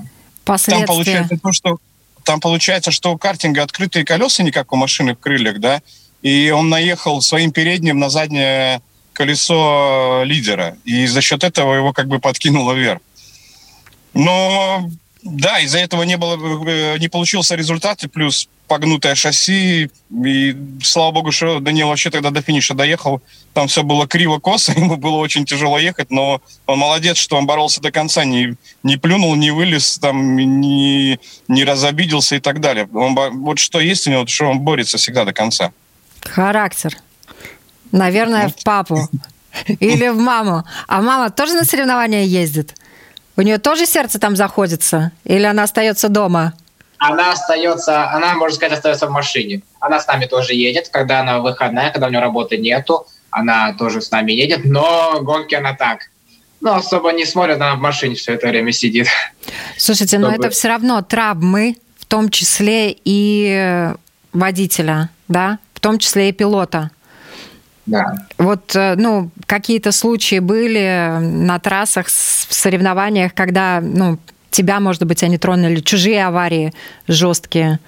Там 0.45 0.85
получается 0.85 1.37
то, 1.41 1.51
что 1.51 1.77
там 2.23 2.39
получается, 2.41 2.91
что 2.91 3.13
у 3.13 3.17
картинга 3.17 3.63
открытые 3.63 4.03
колеса, 4.03 4.43
не 4.43 4.51
как 4.51 4.73
у 4.73 4.75
машины 4.75 5.15
в 5.15 5.19
крыльях, 5.19 5.59
да, 5.59 5.81
и 6.21 6.51
он 6.51 6.69
наехал 6.69 7.21
своим 7.21 7.51
передним 7.51 7.99
на 7.99 8.09
заднее 8.09 8.81
колесо 9.13 10.23
лидера, 10.25 10.77
и 10.83 11.07
за 11.07 11.21
счет 11.21 11.43
этого 11.43 11.73
его 11.73 11.93
как 11.93 12.07
бы 12.07 12.19
подкинуло 12.19 12.73
вверх. 12.73 12.99
Но 14.13 14.89
да, 15.23 15.59
из-за 15.59 15.79
этого 15.79 16.03
не 16.03 16.17
было, 16.17 16.37
э, 16.67 16.97
не 16.99 17.07
получился 17.07 17.55
результат, 17.55 18.03
и 18.03 18.07
плюс 18.07 18.49
погнутое 18.67 19.15
шасси, 19.15 19.89
и 20.11 20.55
слава 20.83 21.11
богу, 21.11 21.31
что 21.31 21.59
Данил 21.59 21.87
вообще 21.87 22.09
тогда 22.09 22.29
до 22.29 22.41
финиша 22.41 22.73
доехал, 22.73 23.21
там 23.53 23.67
все 23.67 23.83
было 23.83 24.07
криво-косо, 24.07 24.71
ему 24.75 24.97
было 24.97 25.17
очень 25.17 25.45
тяжело 25.45 25.79
ехать, 25.79 26.11
но 26.11 26.41
он 26.65 26.79
молодец, 26.79 27.17
что 27.17 27.37
он 27.37 27.45
боролся 27.45 27.81
до 27.81 27.91
конца, 27.91 28.25
не, 28.25 28.55
не 28.83 28.97
плюнул, 28.97 29.35
не 29.35 29.51
вылез, 29.51 29.97
там, 29.97 30.35
не, 30.35 31.19
не 31.47 31.63
разобиделся 31.63 32.35
и 32.35 32.39
так 32.39 32.59
далее. 32.59 32.87
Он, 32.93 33.15
вот 33.41 33.59
что 33.59 33.79
есть 33.79 34.07
у 34.07 34.11
него, 34.11 34.27
что 34.27 34.45
он 34.45 34.59
борется 34.59 34.97
всегда 34.97 35.25
до 35.25 35.33
конца. 35.33 35.71
Характер. 36.21 36.97
Наверное, 37.91 38.49
в 38.49 38.63
папу 38.63 39.09
или 39.79 40.09
в 40.09 40.17
маму. 40.17 40.63
А 40.87 41.01
мама 41.01 41.29
тоже 41.29 41.53
на 41.53 41.63
соревнования 41.63 42.23
ездит? 42.23 42.75
У 43.35 43.41
нее 43.41 43.59
тоже 43.59 43.85
сердце 43.85 44.19
там 44.19 44.35
заходится? 44.35 45.11
Или 45.23 45.43
она 45.43 45.63
остается 45.63 46.09
дома? 46.09 46.53
Она 46.97 47.31
остается, 47.31 48.09
она, 48.11 48.35
можно 48.35 48.55
сказать, 48.55 48.77
остается 48.77 49.07
в 49.07 49.11
машине. 49.11 49.61
Она 49.79 49.99
с 49.99 50.07
нами 50.07 50.25
тоже 50.25 50.53
едет, 50.53 50.89
когда 50.89 51.21
она 51.21 51.39
выходная, 51.39 51.91
когда 51.91 52.07
у 52.07 52.09
нее 52.09 52.19
работы 52.19 52.57
нету, 52.57 53.07
она 53.29 53.73
тоже 53.73 54.01
с 54.01 54.11
нами 54.11 54.31
едет, 54.31 54.65
но 54.65 55.19
гонки 55.21 55.55
она 55.55 55.73
так. 55.73 56.09
Ну, 56.59 56.73
особо 56.73 57.11
не 57.11 57.25
смотрит, 57.25 57.57
она 57.57 57.75
в 57.75 57.79
машине 57.79 58.15
все 58.15 58.33
это 58.33 58.47
время 58.47 58.71
сидит. 58.71 59.07
Слушайте, 59.77 60.17
чтобы... 60.17 60.31
но 60.31 60.35
это 60.35 60.49
все 60.49 60.69
равно 60.69 61.01
травмы, 61.03 61.77
в 61.99 62.05
том 62.05 62.29
числе 62.29 62.95
и 63.05 63.91
водителя, 64.33 65.09
да, 65.27 65.59
в 65.73 65.79
том 65.79 65.99
числе 65.99 66.29
и 66.29 66.31
пилота. 66.31 66.89
Да. 67.85 68.15
Вот, 68.37 68.75
э, 68.75 68.95
ну, 68.97 69.29
какие-то 69.45 69.91
случаи 69.91 70.39
были 70.39 71.17
на 71.19 71.57
трассах, 71.59 72.07
в 72.07 72.53
соревнованиях, 72.53 73.33
когда, 73.33 73.79
ну, 73.81 74.17
тебя, 74.57 74.79
может 74.79 75.03
быть, 75.05 75.23
они 75.23 75.37
тронули, 75.37 75.79
чужие 75.81 76.25
аварии 76.25 76.73
жесткие. 77.07 77.79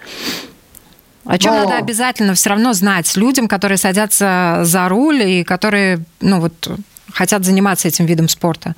О 1.26 1.38
чем 1.38 1.54
Но... 1.54 1.64
надо 1.64 1.78
обязательно 1.78 2.34
все 2.34 2.50
равно 2.50 2.74
знать 2.74 3.16
людям, 3.18 3.48
которые 3.48 3.78
садятся 3.78 4.60
за 4.64 4.88
руль 4.88 5.22
и 5.22 5.44
которые, 5.44 6.00
ну 6.22 6.40
вот, 6.40 6.72
хотят 7.12 7.44
заниматься 7.44 7.88
этим 7.88 8.06
видом 8.06 8.30
спорта? 8.30 8.76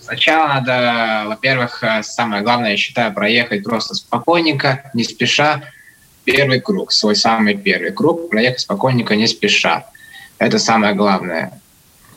Сначала 0.00 0.48
надо, 0.48 1.24
во-первых, 1.28 1.84
э, 1.84 2.02
самое 2.02 2.42
главное, 2.42 2.72
я 2.72 2.76
считаю, 2.76 3.12
проехать 3.12 3.62
просто 3.62 3.94
спокойненько, 3.94 4.90
не 4.94 5.04
спеша, 5.04 5.62
первый 6.24 6.60
круг, 6.60 6.90
свой 6.92 7.14
самый 7.14 7.54
первый 7.54 7.92
круг, 7.92 8.30
проехать 8.30 8.60
спокойненько, 8.60 9.14
не 9.14 9.26
спеша. 9.26 9.86
Это 10.38 10.58
самое 10.58 10.94
главное. 10.94 11.52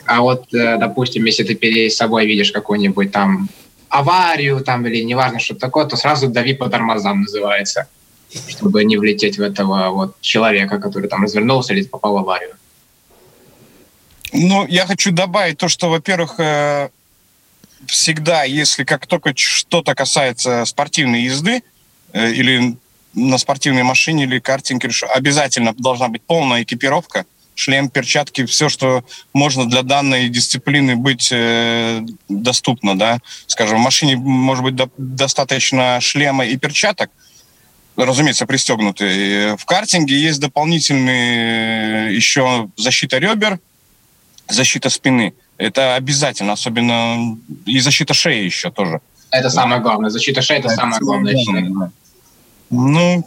А 0.06 0.22
вот, 0.22 0.54
э, 0.54 0.78
допустим, 0.78 1.26
если 1.26 1.44
ты 1.44 1.56
перед 1.56 1.94
собой 1.94 2.26
видишь 2.26 2.52
какой-нибудь 2.52 3.12
там 3.12 3.50
аварию 3.94 4.60
там 4.62 4.86
или 4.88 5.04
неважно 5.04 5.40
что 5.40 5.56
такое, 5.56 5.86
то 5.86 5.96
сразу 5.96 6.28
дави 6.28 6.54
по 6.54 6.70
тормозам 6.70 7.22
называется, 7.22 7.88
чтобы 8.48 8.84
не 8.84 8.98
влететь 8.98 9.38
в 9.38 9.42
этого 9.42 9.90
вот 9.90 10.20
человека, 10.22 10.80
который 10.80 11.08
там 11.10 11.24
развернулся 11.24 11.74
или 11.74 11.84
попал 11.84 12.14
в 12.14 12.18
аварию. 12.18 12.56
Ну, 14.34 14.66
я 14.68 14.88
хочу 14.88 15.12
добавить 15.12 15.60
то, 15.60 15.68
что, 15.68 15.90
во-первых, 15.90 16.40
э, 16.40 16.90
всегда, 17.86 18.44
если 18.46 18.84
как 18.84 19.06
только 19.06 19.34
что-то 19.36 19.94
касается 19.94 20.66
спортивной 20.66 21.22
езды 21.22 21.62
э, 22.14 22.32
или 22.32 22.76
на 23.14 23.38
спортивной 23.38 23.84
машине 23.84 24.24
или 24.24 24.40
картинге, 24.40 24.90
обязательно 25.16 25.74
должна 25.78 26.08
быть 26.08 26.24
полная 26.24 26.64
экипировка– 26.64 27.26
шлем, 27.56 27.90
перчатки, 27.90 28.46
все, 28.46 28.70
что 28.70 29.04
можно 29.34 29.70
для 29.70 29.84
данной 29.84 30.30
дисциплины 30.30 30.96
быть 30.96 31.30
э, 31.32 32.02
доступно, 32.30 32.98
да. 32.98 33.20
Скажем, 33.48 33.78
в 33.78 33.82
машине 33.82 34.16
может 34.16 34.64
быть 34.64 34.76
до, 34.76 34.90
достаточно 34.98 36.00
шлема 36.02 36.46
и 36.46 36.58
перчаток, 36.58 37.10
разумеется, 37.96 38.46
пристегнутые. 38.46 39.58
В 39.58 39.66
картинге 39.66 40.20
есть 40.20 40.40
дополнительные 40.40 42.10
э, 42.10 42.14
еще 42.14 42.70
защита 42.78 43.18
ребер, 43.18 43.60
защита 44.50 44.90
спины. 44.90 45.34
Это 45.58 45.96
обязательно, 45.96 46.54
особенно 46.54 47.38
и 47.66 47.80
защита 47.80 48.14
шеи 48.14 48.44
еще 48.44 48.72
тоже. 48.72 49.02
Это 49.32 49.50
самое 49.50 49.82
главное. 49.82 50.10
Защита 50.10 50.42
шеи 50.42 50.58
это, 50.58 50.68
это 50.68 50.76
самое 50.76 51.00
главное. 51.00 51.34
главное. 51.34 51.92
Ну, 52.70 53.26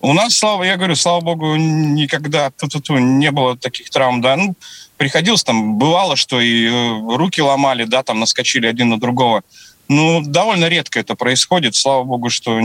у 0.00 0.12
нас, 0.12 0.34
слава, 0.36 0.64
я 0.64 0.76
говорю, 0.76 0.96
слава 0.96 1.20
богу, 1.20 1.56
никогда 1.56 2.50
ту 2.50 2.66
-ту 2.66 2.80
-ту, 2.80 2.98
не 2.98 3.30
было 3.30 3.56
таких 3.56 3.90
травм, 3.90 4.20
да. 4.20 4.36
Ну, 4.36 4.54
приходилось 4.96 5.44
там, 5.44 5.78
бывало, 5.78 6.16
что 6.16 6.40
и 6.40 6.66
э, 6.66 7.16
руки 7.16 7.42
ломали, 7.42 7.84
да, 7.84 8.02
там 8.02 8.20
наскочили 8.20 8.66
один 8.66 8.88
на 8.88 8.98
другого. 8.98 9.42
Ну, 9.88 10.20
довольно 10.20 10.68
редко 10.68 11.00
это 11.00 11.14
происходит. 11.14 11.74
Слава 11.74 12.04
богу, 12.04 12.30
что 12.30 12.60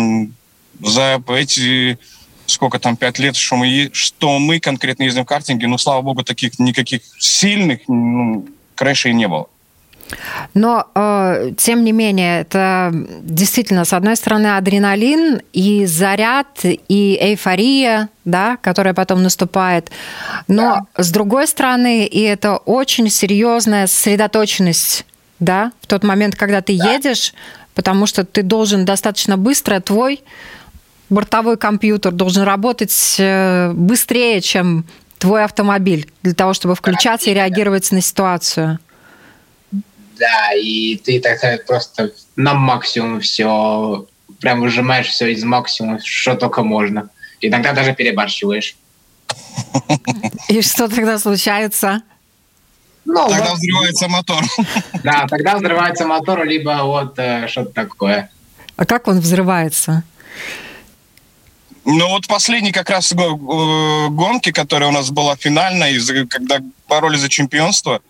за 0.80 1.22
эти 1.28 1.98
сколько 2.46 2.80
там, 2.80 2.96
пять 2.96 3.20
лет, 3.20 3.36
что 3.36 3.56
мы, 3.56 3.90
что 3.94 4.40
мы 4.40 4.60
конкретно 4.60 5.04
ездим 5.04 5.24
в 5.24 5.28
картинге, 5.28 5.68
ну, 5.68 5.78
слава 5.78 6.02
богу, 6.02 6.24
таких 6.24 6.60
никаких 6.60 7.02
сильных 7.20 7.80
ну, 7.88 8.46
крэшей 8.76 9.14
не 9.14 9.28
было. 9.28 9.48
Но, 10.54 10.88
э, 10.94 11.52
тем 11.58 11.84
не 11.84 11.92
менее, 11.92 12.42
это 12.42 12.92
действительно, 13.22 13.86
с 13.86 13.94
одной 13.94 14.16
стороны, 14.16 14.58
адреналин 14.58 15.42
и 15.54 15.86
заряд, 15.86 16.60
и 16.64 17.18
эйфория, 17.22 18.10
да, 18.26 18.58
которая 18.58 18.94
потом 18.94 19.24
наступает. 19.24 19.92
Но, 20.48 20.86
да. 20.96 21.04
с 21.04 21.12
другой 21.12 21.48
стороны, 21.48 22.06
и 22.06 22.22
это 22.22 22.58
очень 22.58 23.10
серьезная 23.10 23.88
сосредоточенность 23.88 25.06
да, 25.40 25.72
в 25.82 25.88
тот 25.88 26.04
момент, 26.04 26.36
когда 26.36 26.62
ты 26.62 26.78
да. 26.78 26.94
едешь, 26.94 27.34
потому 27.74 28.06
что 28.06 28.24
ты 28.24 28.44
должен 28.44 28.86
достаточно 28.86 29.38
быстро, 29.38 29.80
твой 29.80 30.22
бортовой 31.10 31.58
компьютер 31.58 32.14
должен 32.14 32.44
работать 32.44 33.16
э, 33.20 33.72
быстрее, 33.74 34.42
чем 34.42 34.86
твой 35.20 35.44
автомобиль, 35.44 36.10
для 36.24 36.34
того, 36.34 36.54
чтобы 36.54 36.74
включаться 36.74 37.30
и 37.30 37.34
реагировать 37.34 37.92
на 37.92 38.02
ситуацию. 38.02 38.80
Да, 40.22 40.54
и 40.54 40.98
ты 40.98 41.20
тогда 41.20 41.58
просто 41.66 42.12
на 42.36 42.54
максимум 42.54 43.22
все, 43.22 44.06
прям 44.40 44.62
выжимаешь 44.62 45.08
все 45.08 45.34
из 45.34 45.44
максимума, 45.44 46.00
что 46.04 46.36
только 46.36 46.62
можно. 46.62 47.10
Иногда 47.42 47.74
даже 47.74 47.96
перебарщиваешь. 47.96 48.76
И 50.48 50.62
что 50.62 50.88
тогда 50.88 51.18
случается? 51.18 52.04
Ну, 53.04 53.28
тогда 53.30 53.50
вот, 53.50 53.58
взрывается 53.58 54.08
мотор. 54.08 54.44
Да, 55.04 55.26
тогда 55.28 55.56
взрывается 55.56 56.06
мотор, 56.06 56.46
либо 56.46 56.84
вот 56.84 57.18
э, 57.18 57.48
что-то 57.48 57.72
такое. 57.72 58.30
А 58.76 58.86
как 58.86 59.08
он 59.08 59.20
взрывается? 59.20 60.04
Ну 61.84 62.10
вот 62.10 62.28
последний 62.28 62.72
как 62.72 62.92
раз 62.92 63.12
э, 63.12 63.16
гонки, 63.16 64.52
которая 64.52 64.90
у 64.90 64.94
нас 64.94 65.10
была 65.10 65.36
финальная, 65.36 66.00
когда 66.30 66.60
бороли 66.88 67.18
за 67.18 67.28
чемпионство, 67.28 68.04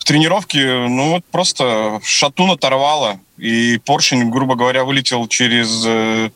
в 0.00 0.04
тренировке, 0.04 0.86
ну 0.88 1.10
вот 1.10 1.24
просто 1.26 2.00
шатун 2.02 2.50
оторвало, 2.50 3.20
и 3.36 3.78
поршень, 3.84 4.30
грубо 4.30 4.54
говоря, 4.54 4.84
вылетел 4.84 5.28
через 5.28 5.84
э, 5.86 6.30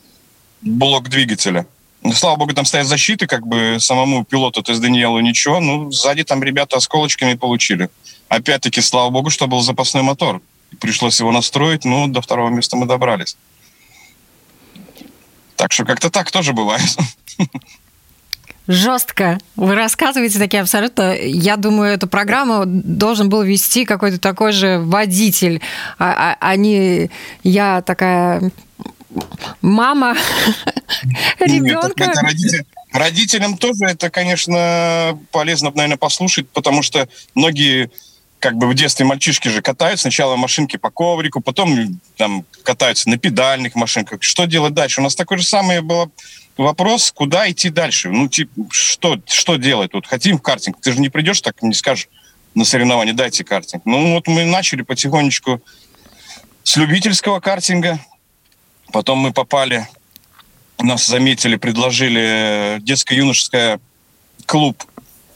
блок 0.60 1.08
двигателя. 1.08 1.66
Ну, 2.02 2.12
слава 2.12 2.36
богу, 2.36 2.52
там 2.52 2.66
стоят 2.66 2.86
защиты, 2.86 3.26
как 3.26 3.46
бы 3.46 3.78
самому 3.80 4.24
пилоту, 4.24 4.62
то 4.62 4.72
есть 4.72 4.82
Даниэлу 4.82 5.20
ничего. 5.20 5.60
Ну, 5.60 5.90
сзади 5.90 6.24
там 6.24 6.44
ребята 6.44 6.76
осколочками 6.76 7.34
получили. 7.34 7.88
Опять-таки, 8.28 8.82
слава 8.82 9.08
богу, 9.08 9.30
что 9.30 9.46
был 9.46 9.62
запасной 9.62 10.02
мотор. 10.02 10.42
Пришлось 10.80 11.18
его 11.18 11.32
настроить, 11.32 11.86
ну, 11.86 12.06
до 12.06 12.20
второго 12.20 12.50
места 12.50 12.76
мы 12.76 12.84
добрались. 12.84 13.38
Так 15.56 15.72
что 15.72 15.86
как-то 15.86 16.10
так 16.10 16.30
тоже 16.30 16.52
бывает. 16.52 16.96
Жестко. 18.66 19.38
Вы 19.56 19.74
рассказываете 19.74 20.38
такие 20.38 20.62
абсолютно... 20.62 21.14
Я 21.16 21.56
думаю, 21.56 21.92
эту 21.92 22.06
программу 22.06 22.62
должен 22.64 23.28
был 23.28 23.42
вести 23.42 23.84
какой-то 23.84 24.18
такой 24.18 24.52
же 24.52 24.78
водитель, 24.78 25.60
а, 25.98 26.32
а, 26.32 26.36
а 26.40 26.56
не 26.56 27.10
я 27.42 27.82
такая 27.82 28.50
мама 29.60 30.16
ребенка. 31.40 32.06
Нет, 32.06 32.16
родитель, 32.16 32.64
родителям 32.92 33.58
тоже 33.58 33.84
это, 33.84 34.08
конечно, 34.10 35.18
полезно, 35.30 35.70
наверное, 35.74 35.98
послушать, 35.98 36.48
потому 36.48 36.82
что 36.82 37.08
многие 37.34 37.90
как 38.38 38.56
бы 38.56 38.68
в 38.68 38.74
детстве 38.74 39.06
мальчишки 39.06 39.48
же 39.48 39.62
катают 39.62 40.00
сначала 40.00 40.36
машинки 40.36 40.76
по 40.76 40.90
коврику, 40.90 41.40
потом 41.40 41.98
там 42.16 42.44
катаются 42.62 43.08
на 43.08 43.16
педальных 43.16 43.74
машинках. 43.74 44.22
Что 44.22 44.44
делать 44.44 44.74
дальше? 44.74 45.00
У 45.00 45.04
нас 45.04 45.14
такой 45.14 45.38
же 45.38 45.44
самый 45.44 45.80
был 45.80 46.12
вопрос, 46.56 47.12
куда 47.12 47.50
идти 47.50 47.70
дальше? 47.70 48.10
Ну, 48.10 48.28
типа, 48.28 48.52
что, 48.70 49.18
что 49.26 49.56
делать? 49.56 49.92
Вот 49.92 50.06
хотим 50.06 50.38
в 50.38 50.42
картинг. 50.42 50.80
Ты 50.80 50.92
же 50.92 51.00
не 51.00 51.08
придешь 51.08 51.40
так, 51.40 51.62
не 51.62 51.74
скажешь 51.74 52.08
на 52.54 52.64
соревнования, 52.64 53.12
дайте 53.12 53.44
картинг. 53.44 53.82
Ну, 53.84 54.14
вот 54.14 54.26
мы 54.28 54.44
начали 54.44 54.82
потихонечку 54.82 55.60
с 56.62 56.76
любительского 56.76 57.40
картинга, 57.40 57.98
Потом 58.94 59.18
мы 59.18 59.32
попали, 59.32 59.88
нас 60.78 61.04
заметили, 61.08 61.56
предложили 61.56 62.78
детско-юношеское 62.80 63.80
клуб 64.46 64.84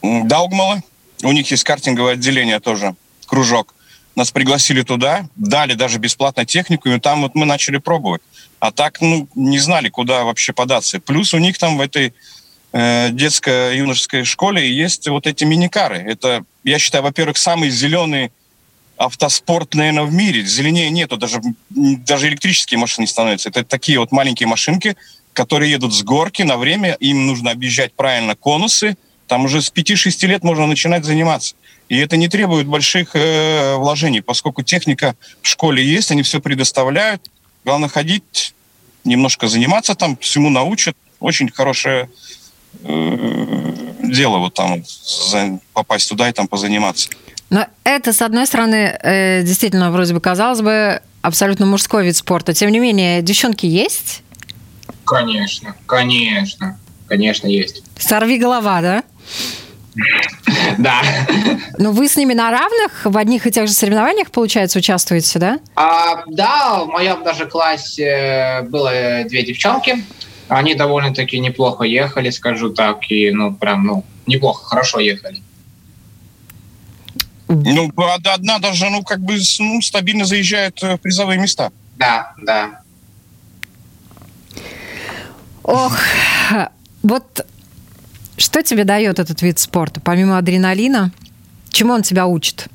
Даугмала. 0.01 0.81
У 1.25 1.33
них 1.33 1.51
есть 1.51 1.65
картинговое 1.65 2.13
отделение 2.13 2.61
тоже, 2.61 2.95
кружок. 3.27 3.75
Нас 4.19 4.33
пригласили 4.33 4.83
туда, 4.83 5.29
дали 5.37 5.75
даже 5.75 6.01
бесплатно 6.01 6.45
технику, 6.45 6.89
и 6.89 6.99
там 6.99 7.23
вот 7.23 7.37
мы 7.37 7.47
начали 7.47 7.77
пробовать. 7.77 8.21
А 8.59 8.73
так, 8.73 9.01
ну, 9.01 9.29
не 9.37 9.61
знали, 9.61 9.91
куда 9.91 10.25
вообще 10.25 10.53
податься. 10.53 10.99
Плюс 10.99 11.35
у 11.35 11.39
них 11.39 11.57
там 11.57 11.79
в 11.79 11.81
этой 11.81 12.13
э, 12.73 13.11
детско-юношеской 13.13 14.25
школе 14.25 14.77
есть 14.77 15.07
вот 15.07 15.29
эти 15.29 15.45
миникары. 15.45 15.99
Это, 15.99 16.45
я 16.65 16.81
считаю, 16.81 17.05
во-первых, 17.05 17.39
самый 17.39 17.71
зеленый 17.71 18.33
автоспорт, 18.97 19.75
наверное, 19.75 20.03
в 20.03 20.13
мире. 20.13 20.45
Зеленее 20.45 20.91
нету, 20.91 21.17
даже, 21.17 21.41
даже 21.71 22.27
электрические 22.27 22.79
машины 22.81 23.07
становятся. 23.07 23.51
Это 23.51 23.63
такие 23.63 24.01
вот 24.01 24.11
маленькие 24.11 24.49
машинки, 24.49 24.97
которые 25.33 25.71
едут 25.71 25.95
с 25.95 26.03
горки 26.03 26.43
на 26.43 26.57
время, 26.57 26.95
им 26.95 27.29
нужно 27.29 27.53
объезжать 27.53 27.93
правильно 27.93 28.35
конусы. 28.35 28.97
Там 29.29 29.45
уже 29.45 29.63
с 29.63 29.73
5-6 29.73 30.27
лет 30.27 30.43
можно 30.43 30.67
начинать 30.67 31.05
заниматься. 31.05 31.55
И 31.89 31.99
это 31.99 32.17
не 32.17 32.29
требует 32.29 32.67
больших 32.67 33.11
э, 33.15 33.77
вложений, 33.77 34.21
поскольку 34.21 34.63
техника 34.63 35.15
в 35.43 35.49
школе 35.49 35.85
есть, 35.85 36.11
они 36.11 36.23
все 36.23 36.41
предоставляют. 36.41 37.31
Главное 37.65 37.89
ходить, 37.89 38.55
немножко 39.05 39.49
заниматься 39.49 39.95
там, 39.95 40.17
всему 40.19 40.51
научат. 40.51 40.97
Очень 41.21 41.51
хорошее 41.51 42.11
э, 42.83 43.75
дело 44.03 44.39
вот 44.39 44.55
там 44.55 44.83
попасть 45.73 46.09
туда 46.09 46.29
и 46.29 46.33
там 46.33 46.47
позаниматься. 46.47 47.09
Но 47.51 47.67
это, 47.85 48.13
с 48.13 48.21
одной 48.21 48.47
стороны, 48.47 48.99
э, 49.03 49.43
действительно, 49.43 49.91
вроде 49.91 50.13
бы, 50.13 50.21
казалось 50.21 50.61
бы, 50.61 51.01
абсолютно 51.23 51.65
мужской 51.67 52.05
вид 52.05 52.17
спорта. 52.17 52.53
Тем 52.53 52.71
не 52.71 52.79
менее, 52.79 53.23
девчонки 53.23 53.65
есть? 53.65 54.23
Конечно, 55.05 55.75
конечно, 55.87 56.79
конечно, 57.07 57.47
есть. 57.47 57.83
Сорви 57.99 58.39
голова, 58.39 58.83
да? 58.83 59.03
Да. 60.79 61.03
Но 61.79 61.93
вы 61.93 62.09
с 62.09 62.17
ними 62.17 62.35
на 62.35 62.51
равных 62.51 63.05
в 63.05 63.17
одних 63.17 63.47
и 63.47 63.51
тех 63.51 63.67
же 63.67 63.73
соревнованиях, 63.73 64.31
получается, 64.31 64.79
участвуете, 64.79 65.39
да? 65.39 65.59
А, 65.75 66.25
да, 66.27 66.85
в 66.85 66.89
моем 66.89 67.25
даже 67.25 67.47
классе 67.47 68.67
было 68.69 69.25
две 69.29 69.43
девчонки. 69.45 70.05
Они 70.49 70.75
довольно-таки 70.75 71.39
неплохо 71.41 71.85
ехали, 71.85 72.31
скажу 72.31 72.71
так, 72.71 73.11
и 73.11 73.31
ну 73.31 73.55
прям 73.55 73.85
ну 73.85 74.05
неплохо, 74.27 74.65
хорошо 74.65 75.01
ехали. 75.01 75.43
Ну, 77.49 77.91
одна 78.35 78.59
даже, 78.59 78.91
ну, 78.91 79.03
как 79.03 79.21
бы 79.21 79.39
ну, 79.59 79.81
стабильно 79.81 80.27
заезжает 80.27 80.83
в 80.83 80.99
призовые 80.99 81.39
места. 81.39 81.73
Да, 81.97 82.35
да. 82.43 82.83
Ох, 85.63 85.99
вот 87.03 87.47
что 88.39 88.63
тебе 88.63 88.85
дает 88.85 89.19
этот 89.19 89.43
вид 89.43 89.59
спорта, 89.59 90.01
помимо 90.01 90.39
адреналина? 90.39 91.13
Чему 91.71 91.93
он 91.93 92.03
тебя 92.03 92.27
учит? 92.27 92.69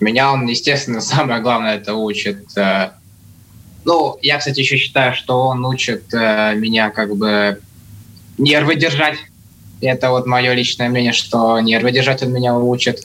Меня 0.00 0.32
он, 0.32 0.46
естественно, 0.46 1.00
самое 1.02 1.42
главное 1.42 1.76
это 1.76 1.94
учит. 1.94 2.56
Э, 2.56 2.90
ну, 3.84 4.18
я, 4.22 4.38
кстати, 4.38 4.60
еще 4.60 4.76
считаю, 4.76 5.14
что 5.14 5.46
он 5.46 5.64
учит 5.64 6.12
э, 6.12 6.54
меня 6.54 6.90
как 6.90 7.16
бы 7.16 7.60
нервы 8.38 8.76
держать. 8.76 9.18
Это 9.80 10.10
вот 10.10 10.26
мое 10.26 10.54
личное 10.54 10.88
мнение, 10.88 11.12
что 11.12 11.60
нервы 11.60 11.92
держать 11.92 12.22
он 12.22 12.32
меня 12.32 12.56
учит. 12.56 13.00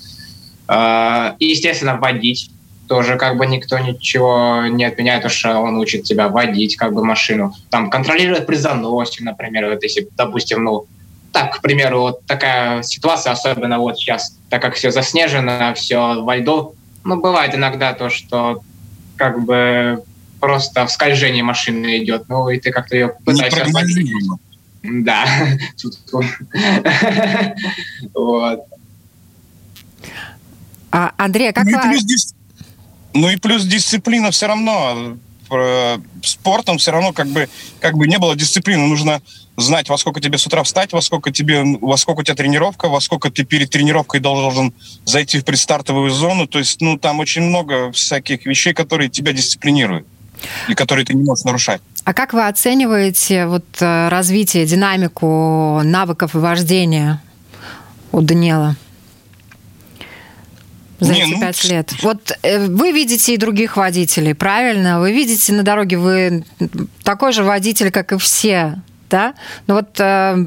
А, 0.67 1.35
и, 1.39 1.47
естественно, 1.47 1.97
водить. 1.97 2.49
Тоже 2.87 3.15
как 3.15 3.37
бы 3.37 3.45
никто 3.45 3.79
ничего 3.79 4.65
не 4.67 4.83
отменяет, 4.83 5.31
что 5.31 5.59
он 5.59 5.77
учит 5.77 6.03
тебя 6.03 6.27
водить 6.27 6.75
как 6.75 6.93
бы 6.93 7.03
машину. 7.03 7.53
Там 7.69 7.89
контролировать 7.89 8.45
при 8.45 8.55
заносе, 8.55 9.23
например, 9.23 9.69
вот 9.69 9.83
если, 9.83 10.07
допустим, 10.17 10.63
ну, 10.63 10.85
так, 11.33 11.57
к 11.57 11.61
примеру, 11.61 12.01
вот 12.01 12.25
такая 12.25 12.83
ситуация, 12.83 13.33
особенно 13.33 13.79
вот 13.79 13.97
сейчас, 13.97 14.37
так 14.49 14.61
как 14.61 14.75
все 14.75 14.91
заснежено, 14.91 15.73
все 15.73 16.21
во 16.21 16.37
льду, 16.37 16.75
ну, 17.03 17.19
бывает 17.19 17.53
иногда 17.55 17.93
то, 17.93 18.09
что 18.09 18.61
как 19.17 19.43
бы 19.43 20.03
просто 20.39 20.85
в 20.85 20.91
скольжении 20.91 21.41
машины 21.41 22.03
идет, 22.03 22.29
ну, 22.29 22.49
и 22.49 22.59
ты 22.59 22.71
как-то 22.71 22.95
ее 22.95 23.15
пытаешься... 23.25 23.65
Да. 24.83 25.25
вот. 28.13 28.65
А, 30.91 31.13
Андрей, 31.17 31.49
а 31.49 31.53
как 31.53 31.65
ну, 31.65 31.71
вы... 31.71 31.97
Плюс, 31.97 32.33
ну 33.13 33.29
и 33.29 33.37
плюс 33.37 33.63
дисциплина 33.63 34.29
все 34.31 34.47
равно. 34.47 35.17
Спортом 36.23 36.77
все 36.77 36.91
равно 36.91 37.13
как 37.13 37.27
бы, 37.27 37.49
как 37.79 37.95
бы 37.95 38.07
не 38.07 38.17
было 38.17 38.35
дисциплины. 38.35 38.87
Нужно 38.87 39.21
знать, 39.57 39.89
во 39.89 39.97
сколько 39.97 40.19
тебе 40.19 40.37
с 40.37 40.47
утра 40.47 40.63
встать, 40.63 40.93
во 40.93 41.01
сколько, 41.01 41.31
тебе, 41.31 41.63
во 41.81 41.97
сколько 41.97 42.21
у 42.21 42.23
тебя 42.23 42.35
тренировка, 42.35 42.89
во 42.89 42.99
сколько 43.01 43.29
ты 43.29 43.43
перед 43.43 43.69
тренировкой 43.69 44.19
должен 44.19 44.73
зайти 45.05 45.39
в 45.39 45.45
предстартовую 45.45 46.11
зону. 46.11 46.47
То 46.47 46.59
есть, 46.59 46.81
ну, 46.81 46.97
там 46.97 47.19
очень 47.19 47.43
много 47.43 47.91
всяких 47.91 48.45
вещей, 48.45 48.73
которые 48.73 49.09
тебя 49.09 49.33
дисциплинируют 49.33 50.07
и 50.67 50.73
которые 50.73 51.05
ты 51.05 51.13
не 51.13 51.23
можешь 51.23 51.45
нарушать. 51.45 51.81
А 52.03 52.13
как 52.13 52.33
вы 52.33 52.47
оцениваете 52.47 53.45
вот 53.45 53.65
э, 53.79 54.09
развитие, 54.09 54.65
динамику 54.65 55.81
навыков 55.83 56.31
вождения 56.33 57.21
у 58.11 58.21
Даниэла? 58.21 58.75
За 61.03 61.13
не, 61.13 61.21
эти 61.21 61.33
ну... 61.33 61.41
пять 61.41 61.63
лет? 61.65 61.93
Вот 62.01 62.37
э, 62.41 62.65
вы 62.67 62.91
видите 62.91 63.33
и 63.33 63.37
других 63.37 63.77
водителей, 63.77 64.33
правильно? 64.33 64.99
Вы 64.99 65.11
видите 65.11 65.53
на 65.53 65.63
дороге, 65.63 65.97
вы 65.97 66.43
такой 67.03 67.33
же 67.33 67.43
водитель, 67.43 67.91
как 67.91 68.11
и 68.11 68.17
все, 68.17 68.75
да? 69.09 69.33
Но 69.67 69.75
вот 69.75 69.99
э, 69.99 70.45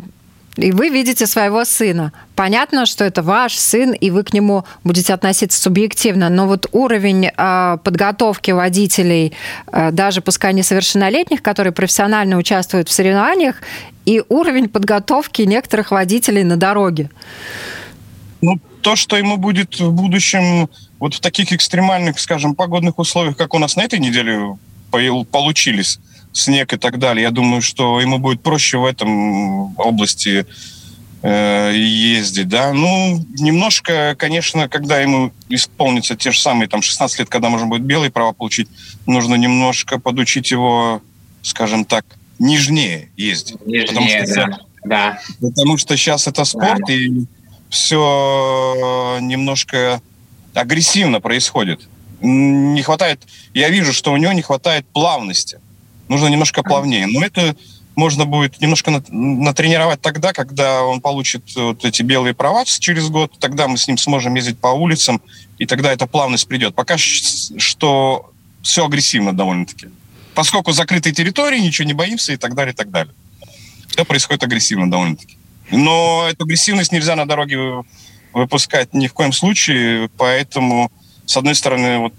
и 0.56 0.72
вы 0.72 0.88
видите 0.88 1.26
своего 1.26 1.64
сына. 1.64 2.12
Понятно, 2.34 2.86
что 2.86 3.04
это 3.04 3.22
ваш 3.22 3.56
сын, 3.56 3.92
и 3.92 4.10
вы 4.10 4.24
к 4.24 4.32
нему 4.32 4.64
будете 4.84 5.12
относиться 5.12 5.60
субъективно, 5.60 6.30
но 6.30 6.46
вот 6.46 6.66
уровень 6.72 7.26
э, 7.26 7.78
подготовки 7.84 8.52
водителей, 8.52 9.34
э, 9.70 9.90
даже 9.90 10.22
пускай 10.22 10.54
несовершеннолетних, 10.54 11.42
которые 11.42 11.72
профессионально 11.72 12.38
участвуют 12.38 12.88
в 12.88 12.92
соревнованиях, 12.92 13.56
и 14.06 14.22
уровень 14.28 14.68
подготовки 14.68 15.42
некоторых 15.42 15.90
водителей 15.90 16.44
на 16.44 16.56
дороге. 16.56 17.10
Ну, 18.40 18.58
то, 18.86 18.94
что 18.94 19.16
ему 19.16 19.36
будет 19.36 19.80
в 19.80 19.90
будущем 19.90 20.70
вот 21.00 21.14
в 21.14 21.18
таких 21.18 21.52
экстремальных, 21.52 22.20
скажем, 22.20 22.54
погодных 22.54 23.00
условиях, 23.00 23.36
как 23.36 23.52
у 23.52 23.58
нас 23.58 23.74
на 23.74 23.82
этой 23.82 23.98
неделе 23.98 24.56
получились, 24.92 25.98
снег 26.32 26.72
и 26.72 26.76
так 26.76 27.00
далее. 27.00 27.24
Я 27.24 27.32
думаю, 27.32 27.62
что 27.62 28.00
ему 28.00 28.18
будет 28.18 28.42
проще 28.42 28.78
в 28.78 28.84
этом 28.84 29.76
области 29.76 30.46
э, 31.22 31.72
ездить, 31.74 32.48
да. 32.48 32.72
Ну, 32.72 33.26
немножко, 33.36 34.14
конечно, 34.16 34.68
когда 34.68 35.00
ему 35.00 35.32
исполнится 35.48 36.14
те 36.14 36.30
же 36.30 36.38
самые 36.38 36.68
там 36.68 36.80
16 36.80 37.18
лет, 37.18 37.28
когда 37.28 37.48
можно 37.48 37.66
будет 37.66 37.82
белые 37.82 38.12
права 38.12 38.34
получить, 38.34 38.68
нужно 39.04 39.34
немножко 39.34 39.98
подучить 39.98 40.52
его, 40.52 41.02
скажем 41.42 41.84
так, 41.84 42.06
нежнее 42.38 43.08
ездить. 43.16 43.56
Нежнее, 43.66 43.88
потому 43.88 44.08
что, 44.08 44.34
да. 44.36 44.60
да. 44.84 45.18
Потому 45.40 45.76
что 45.76 45.96
сейчас 45.96 46.28
это 46.28 46.44
спорт, 46.44 46.82
да. 46.86 46.94
и 46.94 47.26
все 47.70 49.18
немножко 49.20 50.00
агрессивно 50.54 51.20
происходит. 51.20 51.88
Не 52.20 52.82
хватает, 52.82 53.22
я 53.52 53.68
вижу, 53.68 53.92
что 53.92 54.12
у 54.12 54.16
него 54.16 54.32
не 54.32 54.42
хватает 54.42 54.86
плавности 54.86 55.58
нужно 56.08 56.28
немножко 56.28 56.62
плавнее. 56.62 57.06
Но 57.06 57.24
это 57.24 57.56
можно 57.94 58.26
будет 58.26 58.60
немножко 58.60 59.02
натренировать 59.10 60.00
тогда, 60.00 60.32
когда 60.32 60.82
он 60.82 61.00
получит 61.00 61.42
вот 61.56 61.84
эти 61.84 62.02
белые 62.02 62.34
права 62.34 62.64
через 62.64 63.08
год, 63.08 63.32
тогда 63.38 63.68
мы 63.68 63.78
с 63.78 63.88
ним 63.88 63.96
сможем 63.98 64.34
ездить 64.34 64.58
по 64.58 64.68
улицам, 64.68 65.22
и 65.58 65.66
тогда 65.66 65.92
эта 65.92 66.06
плавность 66.06 66.46
придет. 66.46 66.74
Пока 66.74 66.98
что 66.98 68.30
все 68.62 68.84
агрессивно 68.84 69.32
довольно-таки. 69.32 69.88
Поскольку 70.34 70.72
закрытые 70.72 71.14
территории, 71.14 71.58
ничего 71.60 71.86
не 71.86 71.94
боимся 71.94 72.32
и 72.32 72.36
так 72.36 72.54
далее, 72.54 72.74
и 72.74 72.76
так 72.76 72.90
далее. 72.90 73.14
Все 73.88 74.04
происходит 74.04 74.42
агрессивно 74.42 74.90
довольно-таки. 74.90 75.38
Но 75.70 76.26
эту 76.30 76.44
агрессивность 76.44 76.92
нельзя 76.92 77.16
на 77.16 77.26
дороге 77.26 77.82
выпускать 78.32 78.94
ни 78.94 79.06
в 79.06 79.14
коем 79.14 79.32
случае, 79.32 80.08
поэтому, 80.16 80.90
с 81.24 81.36
одной 81.36 81.54
стороны, 81.54 81.98
вот 81.98 82.14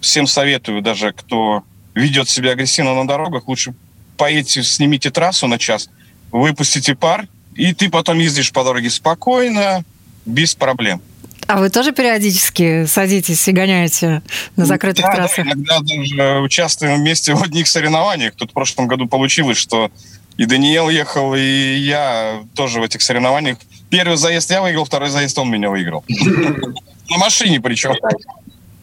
всем 0.00 0.26
советую, 0.26 0.82
даже 0.82 1.12
кто 1.12 1.62
ведет 1.94 2.28
себя 2.28 2.52
агрессивно 2.52 2.94
на 2.94 3.06
дорогах, 3.06 3.48
лучше 3.48 3.74
поедьте, 4.16 4.62
снимите 4.62 5.10
трассу 5.10 5.46
на 5.46 5.58
час, 5.58 5.88
выпустите 6.30 6.94
пар, 6.94 7.28
и 7.54 7.72
ты 7.72 7.88
потом 7.88 8.18
ездишь 8.18 8.52
по 8.52 8.64
дороге 8.64 8.90
спокойно, 8.90 9.84
без 10.26 10.54
проблем. 10.54 11.00
А 11.46 11.58
вы 11.58 11.70
тоже 11.70 11.92
периодически 11.92 12.84
садитесь 12.84 13.48
и 13.48 13.52
гоняете 13.52 14.22
на 14.56 14.66
закрытых 14.66 15.06
да, 15.06 15.14
трассах? 15.14 15.46
Да, 15.46 15.52
иногда 15.52 15.80
даже 15.80 16.40
участвуем 16.40 16.96
вместе 16.98 17.32
в 17.32 17.42
одних 17.42 17.68
соревнованиях. 17.68 18.34
Тут 18.34 18.50
в 18.50 18.52
прошлом 18.52 18.86
году 18.86 19.06
получилось, 19.06 19.56
что 19.56 19.90
и 20.38 20.46
Даниил 20.46 20.88
ехал, 20.88 21.34
и 21.34 21.74
я 21.76 22.42
тоже 22.54 22.80
в 22.80 22.84
этих 22.84 23.02
соревнованиях. 23.02 23.58
Первый 23.90 24.16
заезд 24.16 24.50
я 24.50 24.62
выиграл, 24.62 24.84
второй 24.84 25.10
заезд 25.10 25.36
он 25.38 25.50
меня 25.50 25.68
выиграл. 25.68 26.04
На 27.10 27.18
машине 27.18 27.60
причем. 27.60 27.94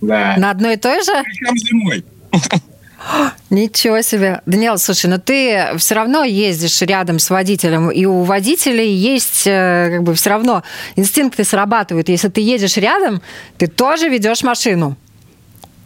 Да. 0.02 0.36
На 0.38 0.52
одной 0.52 0.74
и 0.74 0.78
той 0.78 1.02
же? 1.04 1.14
Причем 1.24 1.58
зимой. 1.58 2.06
Ничего 3.50 4.02
себе. 4.02 4.42
Даниэл, 4.46 4.78
слушай, 4.78 5.06
но 5.06 5.18
ты 5.18 5.78
все 5.78 5.96
равно 5.96 6.26
ездишь 6.26 6.82
рядом 6.82 7.20
с 7.20 7.30
водителем, 7.30 7.90
и 7.90 8.04
у 8.06 8.24
водителей 8.24 8.94
есть 8.94 9.48
э, 9.48 9.92
как 9.94 10.04
бы 10.04 10.14
все 10.16 10.32
равно 10.32 10.64
инстинкты 10.98 11.46
срабатывают. 11.46 12.10
Если 12.10 12.28
ты 12.28 12.42
едешь 12.42 12.76
рядом, 12.78 13.22
ты 13.58 13.68
тоже 13.68 14.10
ведешь 14.10 14.44
машину. 14.44 14.98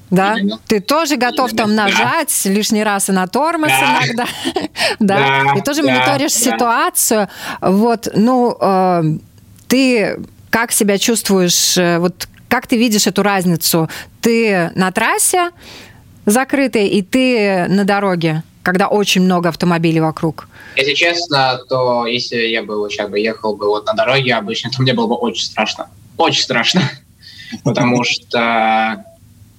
Да? 0.10 0.38
Именно. 0.38 0.60
Ты 0.68 0.80
тоже 0.80 1.18
готов 1.18 1.52
Именно. 1.52 1.64
там 1.64 1.76
нажать 1.76 2.42
да. 2.44 2.50
лишний 2.50 2.84
раз 2.84 3.10
и 3.10 3.12
на 3.12 3.28
тормоз 3.28 3.70
да. 3.70 4.00
иногда. 4.04 4.26
да. 5.00 5.44
да. 5.44 5.60
И 5.60 5.62
тоже 5.62 5.84
да. 5.84 5.92
мониторишь 5.92 6.34
да. 6.34 6.40
ситуацию. 6.40 7.30
Вот, 7.62 8.08
ну, 8.16 8.58
э, 8.60 9.04
ты 9.68 10.20
как 10.50 10.72
себя 10.72 10.98
чувствуешь, 10.98 11.78
э, 11.78 12.00
вот 12.00 12.28
как 12.48 12.66
ты 12.66 12.78
видишь 12.78 13.06
эту 13.06 13.22
разницу? 13.22 13.90
Ты 14.22 14.72
на 14.76 14.92
трассе, 14.92 15.52
закрытые, 16.26 16.90
и 16.90 17.02
ты 17.04 17.68
на 17.68 17.86
дороге, 17.86 18.44
когда 18.64 18.88
очень 18.88 19.22
много 19.22 19.50
автомобилей 19.50 20.00
вокруг? 20.00 20.48
Если 20.76 20.94
честно, 20.94 21.60
то 21.70 22.06
если 22.08 22.38
я 22.38 22.64
бы 22.64 22.88
сейчас 22.90 23.10
бы 23.10 23.20
ехал 23.20 23.56
бы 23.56 23.68
вот 23.68 23.86
на 23.86 23.94
дороге 23.94 24.34
обычно, 24.34 24.72
то 24.72 24.82
мне 24.82 24.94
было 24.94 25.08
бы 25.08 25.16
очень 25.16 25.46
страшно. 25.46 25.90
Очень 26.18 26.44
страшно. 26.44 26.82
Потому 27.64 28.04
что 28.04 29.04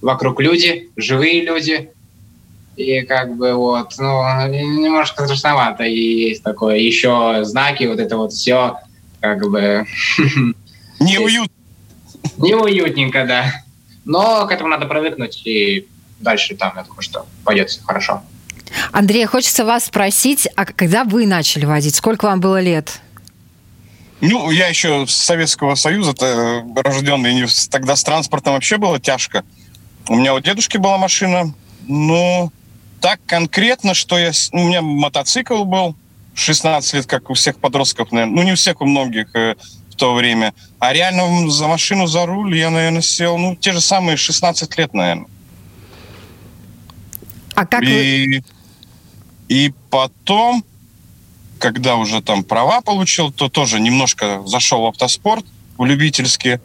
вокруг 0.01 0.41
люди, 0.41 0.89
живые 0.95 1.43
люди, 1.43 1.91
и 2.75 3.01
как 3.01 3.35
бы 3.35 3.53
вот, 3.53 3.93
ну, 3.97 4.47
немножко 4.47 5.25
страшновато. 5.25 5.83
И 5.83 6.29
есть 6.29 6.43
такое, 6.43 6.77
еще 6.77 7.43
знаки, 7.43 7.83
вот 7.85 7.99
это 7.99 8.17
вот 8.17 8.33
все, 8.33 8.77
как 9.19 9.49
бы... 9.49 9.85
Неуютно. 10.99 11.49
Неуютненько, 12.37 13.25
да. 13.25 13.53
Но 14.05 14.45
к 14.47 14.51
этому 14.51 14.69
надо 14.69 14.85
привыкнуть, 14.85 15.41
и 15.45 15.87
дальше 16.19 16.55
там, 16.55 16.73
я 16.75 16.83
думаю, 16.83 17.01
что 17.01 17.25
пойдет 17.43 17.69
все 17.69 17.81
хорошо. 17.83 18.21
Андрей, 18.91 19.25
хочется 19.25 19.65
вас 19.65 19.85
спросить, 19.85 20.47
а 20.55 20.65
когда 20.65 21.03
вы 21.03 21.25
начали 21.25 21.65
водить? 21.65 21.95
Сколько 21.95 22.25
вам 22.25 22.39
было 22.39 22.59
лет? 22.59 23.01
Ну, 24.21 24.51
я 24.51 24.67
еще 24.67 25.05
с 25.07 25.15
Советского 25.15 25.75
Союза, 25.75 26.11
-то 26.11 26.63
рожденный, 26.83 27.47
тогда 27.69 27.95
с 27.95 28.03
транспортом 28.03 28.53
вообще 28.53 28.77
было 28.77 28.99
тяжко. 28.99 29.43
У 30.11 30.15
меня 30.15 30.33
у 30.33 30.41
дедушки 30.41 30.75
была 30.75 30.97
машина, 30.97 31.53
но 31.87 32.51
так 32.99 33.21
конкретно, 33.25 33.93
что 33.93 34.19
я... 34.19 34.33
Ну, 34.51 34.65
у 34.65 34.67
меня 34.67 34.81
мотоцикл 34.81 35.63
был, 35.63 35.95
16 36.35 36.95
лет, 36.95 37.05
как 37.05 37.29
у 37.29 37.33
всех 37.33 37.57
подростков, 37.59 38.11
наверное. 38.11 38.35
Ну, 38.35 38.43
не 38.43 38.51
у 38.51 38.55
всех, 38.55 38.81
у 38.81 38.85
многих 38.85 39.33
э, 39.37 39.55
в 39.89 39.95
то 39.95 40.13
время. 40.13 40.53
А 40.79 40.91
реально 40.91 41.49
за 41.49 41.65
машину, 41.67 42.07
за 42.07 42.25
руль 42.25 42.57
я, 42.57 42.69
наверное, 42.69 43.01
сел, 43.01 43.37
ну, 43.37 43.55
те 43.55 43.71
же 43.71 43.79
самые 43.79 44.17
16 44.17 44.77
лет, 44.77 44.93
наверное. 44.93 45.27
А 47.55 47.65
как 47.65 47.81
и, 47.81 47.85
вы... 47.87 48.43
и 49.47 49.73
потом, 49.89 50.65
когда 51.57 51.95
уже 51.95 52.21
там 52.21 52.43
права 52.43 52.81
получил, 52.81 53.31
то 53.31 53.47
тоже 53.47 53.79
немножко 53.79 54.43
зашел 54.45 54.81
в 54.81 54.87
автоспорт, 54.87 55.45
в 55.77 55.85
любительский. 55.85 56.59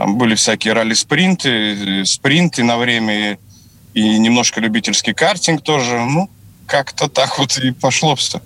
Там 0.00 0.16
были 0.16 0.34
всякие 0.34 0.72
ралли-спринты, 0.72 2.06
спринты 2.06 2.64
на 2.64 2.78
время, 2.78 3.36
и, 3.92 4.18
немножко 4.18 4.58
любительский 4.58 5.12
картинг 5.12 5.60
тоже. 5.60 5.98
Ну, 5.98 6.30
как-то 6.64 7.06
так 7.06 7.38
вот 7.38 7.58
и 7.58 7.70
пошло 7.72 8.16
все. 8.16 8.40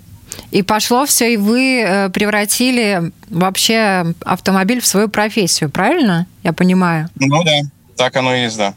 И 0.51 0.63
пошло 0.63 1.05
все, 1.05 1.33
и 1.33 1.37
вы 1.37 1.79
э, 1.79 2.09
превратили 2.09 3.13
вообще 3.29 4.13
автомобиль 4.25 4.81
в 4.81 4.85
свою 4.85 5.07
профессию, 5.07 5.69
правильно? 5.69 6.27
Я 6.43 6.51
понимаю. 6.51 7.07
Ну 7.15 7.41
да, 7.45 7.61
так 7.95 8.17
оно 8.17 8.35
и 8.35 8.41
есть, 8.41 8.57
да. 8.57 8.73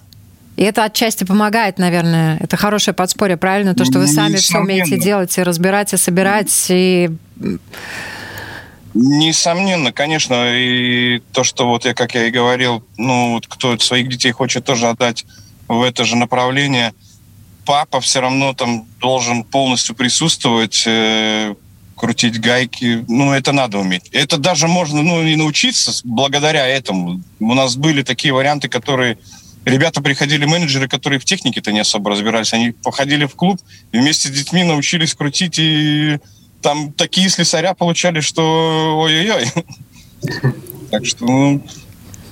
И 0.54 0.62
это 0.62 0.84
отчасти 0.84 1.24
помогает, 1.24 1.78
наверное. 1.78 2.38
Это 2.38 2.56
хорошее 2.56 2.94
подспорье, 2.94 3.36
правильно? 3.36 3.74
То, 3.74 3.84
что 3.84 3.98
вы 3.98 4.06
сами 4.06 4.36
все 4.36 4.58
умеете 4.58 5.00
делать 5.00 5.36
и 5.36 5.42
разбирать, 5.42 5.94
и 5.94 5.96
собирать, 5.96 6.66
и... 6.68 7.10
Несомненно, 8.94 9.92
конечно, 9.92 10.56
и 10.56 11.20
то, 11.32 11.44
что 11.44 11.68
вот 11.68 11.84
я, 11.84 11.94
как 11.94 12.14
я 12.14 12.26
и 12.26 12.30
говорил, 12.30 12.82
ну, 12.96 13.32
вот 13.32 13.46
кто 13.46 13.78
своих 13.78 14.08
детей 14.08 14.32
хочет 14.32 14.64
тоже 14.64 14.88
отдать 14.88 15.24
в 15.68 15.82
это 15.82 16.04
же 16.04 16.16
направление, 16.16 16.94
папа 17.66 18.00
все 18.00 18.20
равно 18.20 18.54
там 18.54 18.86
должен 18.98 19.44
полностью 19.44 19.94
присутствовать, 19.94 20.84
э, 20.86 21.54
крутить 21.96 22.40
гайки, 22.40 23.04
ну, 23.08 23.32
это 23.32 23.52
надо 23.52 23.78
уметь. 23.78 24.08
Это 24.12 24.38
даже 24.38 24.68
можно, 24.68 25.02
ну, 25.02 25.22
и 25.22 25.36
научиться 25.36 25.92
благодаря 26.04 26.66
этому. 26.66 27.22
У 27.40 27.54
нас 27.54 27.76
были 27.76 28.02
такие 28.02 28.32
варианты, 28.32 28.68
которые 28.68 29.18
ребята 29.64 30.00
приходили, 30.00 30.46
менеджеры, 30.46 30.88
которые 30.88 31.18
в 31.18 31.24
технике-то 31.24 31.72
не 31.72 31.80
особо 31.80 32.10
разбирались, 32.10 32.54
они 32.54 32.70
походили 32.70 33.26
в 33.26 33.34
клуб 33.34 33.60
вместе 33.92 34.28
с 34.28 34.32
детьми 34.32 34.64
научились 34.64 35.14
крутить, 35.14 35.58
и 35.58 36.18
там 36.60 36.92
такие 36.92 37.28
слесаря 37.28 37.74
получали, 37.74 38.20
что 38.20 38.98
ой-ой-ой. 38.98 39.46
Так 40.90 41.04
что, 41.04 41.26
ну, 41.26 41.62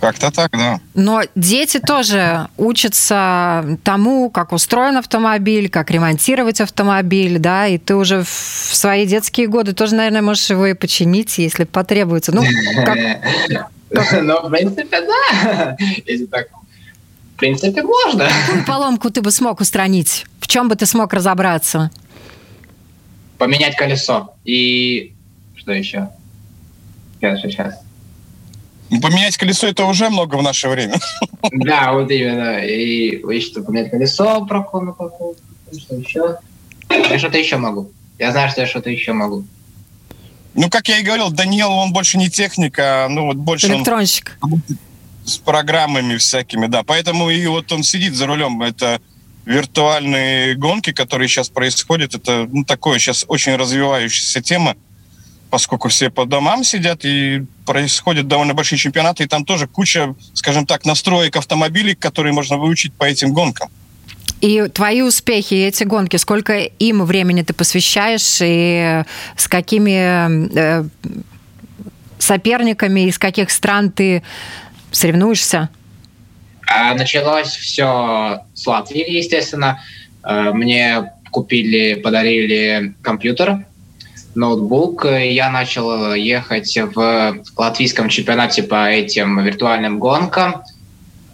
как-то 0.00 0.30
так, 0.30 0.52
да. 0.52 0.80
Но 0.94 1.22
дети 1.34 1.78
тоже 1.78 2.48
учатся 2.56 3.78
тому, 3.84 4.30
как 4.30 4.52
устроен 4.52 4.96
автомобиль, 4.96 5.68
как 5.68 5.90
ремонтировать 5.90 6.60
автомобиль, 6.60 7.38
да, 7.38 7.66
и 7.66 7.76
ты 7.76 7.94
уже 7.94 8.22
в 8.22 8.28
свои 8.74 9.06
детские 9.06 9.46
годы 9.46 9.74
тоже, 9.74 9.94
наверное, 9.94 10.22
можешь 10.22 10.48
его 10.48 10.66
и 10.66 10.74
починить, 10.74 11.36
если 11.38 11.64
потребуется. 11.64 12.32
Ну, 12.32 12.44
как... 12.84 12.98
Ну, 13.88 14.48
в 14.48 14.50
принципе, 14.50 15.00
да. 15.00 15.76
Если 16.06 16.26
так 16.26 16.48
в 17.36 17.38
принципе, 17.38 17.82
можно. 17.82 18.28
Какую 18.46 18.64
поломку 18.64 19.10
ты 19.10 19.20
бы 19.20 19.30
смог 19.30 19.60
устранить? 19.60 20.24
В 20.40 20.48
чем 20.48 20.68
бы 20.68 20.74
ты 20.74 20.86
смог 20.86 21.12
разобраться? 21.12 21.90
Поменять 23.38 23.76
колесо. 23.76 24.34
И 24.44 25.14
что 25.54 25.72
еще? 25.72 26.08
Сейчас, 27.16 27.40
сейчас. 27.42 27.80
Ну, 28.90 29.00
поменять 29.00 29.36
колесо 29.36 29.66
это 29.66 29.84
уже 29.84 30.08
много 30.10 30.36
в 30.36 30.42
наше 30.42 30.68
время. 30.68 30.94
Да, 31.52 31.92
вот 31.92 32.10
именно. 32.10 32.58
И 32.58 33.22
вы 33.22 33.40
что, 33.40 33.62
поменять 33.62 33.90
колесо, 33.90 34.44
прокону 34.46 34.94
какого 34.94 35.34
что 35.72 35.96
еще? 35.96 36.38
Я 36.90 37.18
что-то 37.18 37.38
еще 37.38 37.56
могу. 37.56 37.90
Я 38.18 38.32
знаю, 38.32 38.50
что 38.50 38.62
я 38.62 38.66
что-то 38.66 38.90
еще 38.90 39.12
могу. 39.12 39.44
Ну, 40.54 40.70
как 40.70 40.88
я 40.88 40.98
и 40.98 41.02
говорил, 41.02 41.30
Даниил, 41.30 41.70
он 41.70 41.92
больше 41.92 42.18
не 42.18 42.30
техник, 42.30 42.78
а 42.78 43.08
ну 43.08 43.26
вот 43.26 43.36
больше 43.36 43.66
Электронщик. 43.66 44.38
Он 44.40 44.62
с 45.24 45.36
программами 45.38 46.16
всякими, 46.16 46.66
да. 46.66 46.82
Поэтому 46.82 47.30
и 47.30 47.46
вот 47.46 47.70
он 47.72 47.82
сидит 47.82 48.14
за 48.14 48.26
рулем. 48.26 48.62
Это 48.62 49.00
виртуальные 49.46 50.56
гонки, 50.56 50.92
которые 50.92 51.28
сейчас 51.28 51.48
происходят. 51.48 52.14
Это 52.14 52.46
ну, 52.52 52.64
такое 52.64 52.98
сейчас 52.98 53.24
очень 53.26 53.56
развивающаяся 53.56 54.42
тема 54.42 54.76
поскольку 55.48 55.88
все 55.88 56.10
по 56.10 56.26
домам 56.26 56.64
сидят, 56.64 57.04
и 57.04 57.44
происходят 57.64 58.28
довольно 58.28 58.52
большие 58.52 58.78
чемпионаты, 58.78 59.24
и 59.24 59.26
там 59.26 59.44
тоже 59.44 59.66
куча, 59.66 60.14
скажем 60.34 60.66
так, 60.66 60.84
настроек 60.84 61.36
автомобилей, 61.36 61.94
которые 61.94 62.32
можно 62.32 62.58
выучить 62.58 62.92
по 62.92 63.04
этим 63.04 63.32
гонкам. 63.32 63.70
И 64.40 64.68
твои 64.68 65.00
успехи, 65.00 65.54
эти 65.54 65.84
гонки, 65.84 66.16
сколько 66.16 66.58
им 66.58 67.04
времени 67.04 67.42
ты 67.42 67.54
посвящаешь, 67.54 68.38
и 68.42 69.02
с 69.36 69.48
какими 69.48 70.58
э, 70.58 70.84
соперниками, 72.18 73.08
из 73.08 73.18
каких 73.18 73.50
стран 73.50 73.90
ты 73.90 74.22
соревнуешься? 74.90 75.70
А, 76.66 76.94
началось 76.94 77.48
все 77.48 78.42
с 78.54 78.66
Латвии, 78.66 79.08
естественно. 79.08 79.80
Э, 80.22 80.50
мне 80.52 81.12
купили, 81.30 81.94
подарили 81.94 82.94
компьютер 83.02 83.64
ноутбук. 84.34 85.04
Я 85.06 85.50
начал 85.50 86.14
ехать 86.14 86.76
в 86.94 87.42
латвийском 87.56 88.08
чемпионате 88.08 88.62
по 88.62 88.88
этим 88.88 89.40
виртуальным 89.42 89.98
гонкам. 89.98 90.62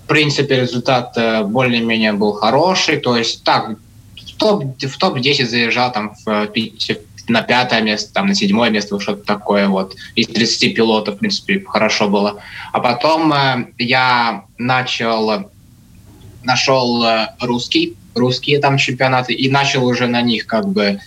В 0.05 0.09
принципе, 0.09 0.61
результат 0.61 1.15
э, 1.17 1.43
более-менее 1.45 2.13
был 2.13 2.33
хороший. 2.33 2.99
То 2.99 3.17
есть 3.17 3.45
так, 3.45 3.71
в 4.17 4.37
топ-10 4.37 4.89
в 4.89 4.99
топ 4.99 5.19
заезжал 5.19 5.93
там 5.93 6.15
в, 6.25 6.49
на 7.29 7.43
пятое 7.43 7.83
место, 7.83 8.13
там 8.13 8.27
на 8.27 8.35
седьмое 8.35 8.71
место, 8.71 8.99
что-то 9.01 9.25
такое 9.25 9.69
вот. 9.69 9.97
Из 10.15 10.27
30 10.27 10.75
пилотов, 10.75 11.17
в 11.17 11.19
принципе, 11.19 11.63
хорошо 11.67 12.09
было. 12.09 12.41
А 12.73 12.81
потом 12.81 13.33
э, 13.33 13.67
я 13.79 14.45
начал, 14.59 15.51
нашел 16.43 17.05
э, 17.05 17.29
русский, 17.41 17.97
русские 18.15 18.59
там 18.59 18.77
чемпионаты 18.77 19.33
и 19.33 19.51
начал 19.51 19.87
уже 19.87 20.07
на 20.07 20.23
них 20.23 20.47
как 20.47 20.69
бы 20.69 21.01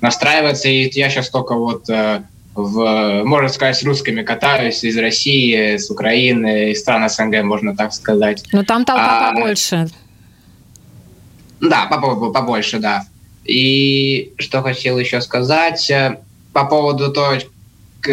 настраиваться. 0.00 0.68
И 0.68 0.90
я 0.92 1.08
сейчас 1.08 1.30
только 1.30 1.54
вот 1.54 1.88
э, 1.88 2.22
в, 2.54 3.22
можно 3.24 3.48
сказать, 3.48 3.76
с 3.76 3.84
русскими 3.84 4.22
катаюсь 4.22 4.82
из 4.84 4.96
России, 4.98 5.76
с 5.76 5.90
Украины, 5.90 6.72
из 6.72 6.80
стран 6.80 7.08
СНГ, 7.08 7.42
можно 7.44 7.76
так 7.76 7.92
сказать. 7.92 8.44
Но 8.52 8.64
там 8.64 8.84
толпа 8.84 9.28
а, 9.28 9.32
побольше. 9.32 9.88
Да, 11.60 11.86
побольше, 11.86 12.78
да. 12.78 13.04
И 13.44 14.32
что 14.38 14.62
хотел 14.62 14.98
еще 14.98 15.20
сказать 15.20 15.90
э, 15.90 16.18
по 16.52 16.64
поводу 16.64 17.12
того, 17.12 17.36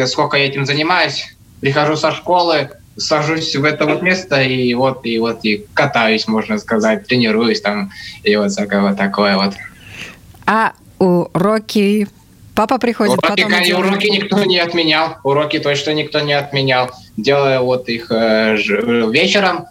сколько 0.05 0.37
я 0.37 0.45
этим 0.45 0.65
занимаюсь. 0.65 1.35
Прихожу 1.61 1.95
со 1.95 2.11
школы, 2.11 2.69
сажусь 2.97 3.55
в 3.55 3.63
это 3.63 3.85
вот 3.85 4.01
место 4.01 4.41
и 4.41 4.73
вот 4.73 5.05
и 5.05 5.17
вот 5.19 5.43
и 5.43 5.65
катаюсь, 5.73 6.27
можно 6.27 6.57
сказать, 6.57 7.07
тренируюсь 7.07 7.61
там 7.61 7.91
и 8.23 8.35
вот 8.35 8.51
всякое 8.51 8.81
вот 8.81 8.97
такое 8.97 9.37
вот. 9.37 9.53
А 10.45 10.73
уроки. 10.99 12.07
Папа 12.55 12.79
приходит 12.79 13.17
уроки, 13.19 13.43
потом... 13.43 13.63
Делает... 13.63 13.85
Уроки 13.85 14.07
никто 14.07 14.43
не 14.45 14.57
отменял. 14.57 15.17
Уроки 15.23 15.59
точно 15.59 15.91
никто 15.91 16.21
не 16.21 16.33
отменял. 16.33 16.89
Делаю 17.15 17.63
вот 17.63 17.87
их 17.87 18.07
э, 18.09 18.55
вечером. 19.11 19.65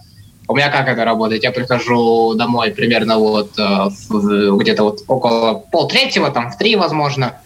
У 0.49 0.55
меня 0.55 0.71
как 0.71 0.89
это 0.89 1.05
работает? 1.05 1.43
Я 1.43 1.51
прихожу 1.51 2.35
домой 2.35 2.71
примерно 2.71 3.19
вот 3.19 3.59
э, 3.59 3.89
где-то 4.11 4.85
вот 4.85 5.03
около 5.09 5.55
полтретьего, 5.55 6.31
там 6.31 6.51
в 6.51 6.59
три, 6.59 6.77
возможно. 6.77 7.41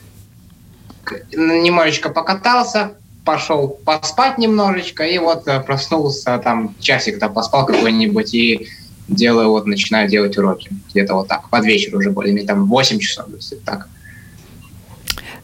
Немножечко 1.32 2.10
покатался, 2.10 2.92
пошел 3.24 3.68
поспать 3.68 4.38
немножечко, 4.38 5.04
и 5.04 5.18
вот 5.18 5.48
э, 5.48 5.60
проснулся, 5.60 6.38
там 6.38 6.74
часик-то 6.78 7.28
поспал 7.30 7.64
какой-нибудь, 7.64 8.34
и 8.34 8.68
делаю, 9.08 9.50
вот 9.50 9.66
начинаю 9.66 10.08
делать 10.08 10.36
уроки. 10.36 10.70
Где-то 10.90 11.14
вот 11.14 11.28
так, 11.28 11.48
под 11.48 11.64
вечер 11.64 11.96
уже 11.96 12.10
более-менее, 12.10 12.46
там 12.46 12.66
8 12.66 12.98
часов, 12.98 13.26
если 13.34 13.56
так. 13.56 13.88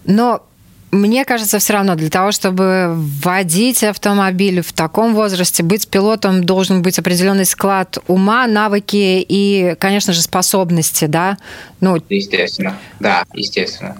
Но 0.04 0.42
мне 0.90 1.24
кажется, 1.24 1.58
все 1.58 1.72
равно 1.74 1.94
для 1.94 2.10
того, 2.10 2.32
чтобы 2.32 2.94
водить 2.96 3.82
автомобиль 3.82 4.62
в 4.62 4.72
таком 4.72 5.14
возрасте, 5.14 5.62
быть 5.62 5.88
пилотом, 5.88 6.44
должен 6.44 6.82
быть 6.82 6.98
определенный 6.98 7.44
склад 7.44 7.98
ума, 8.06 8.46
навыки 8.46 9.24
и, 9.28 9.74
конечно 9.78 10.12
же, 10.12 10.22
способности, 10.22 11.06
да? 11.06 11.38
Ну, 11.80 12.00
естественно, 12.08 12.76
да, 13.00 13.24
естественно. 13.34 13.96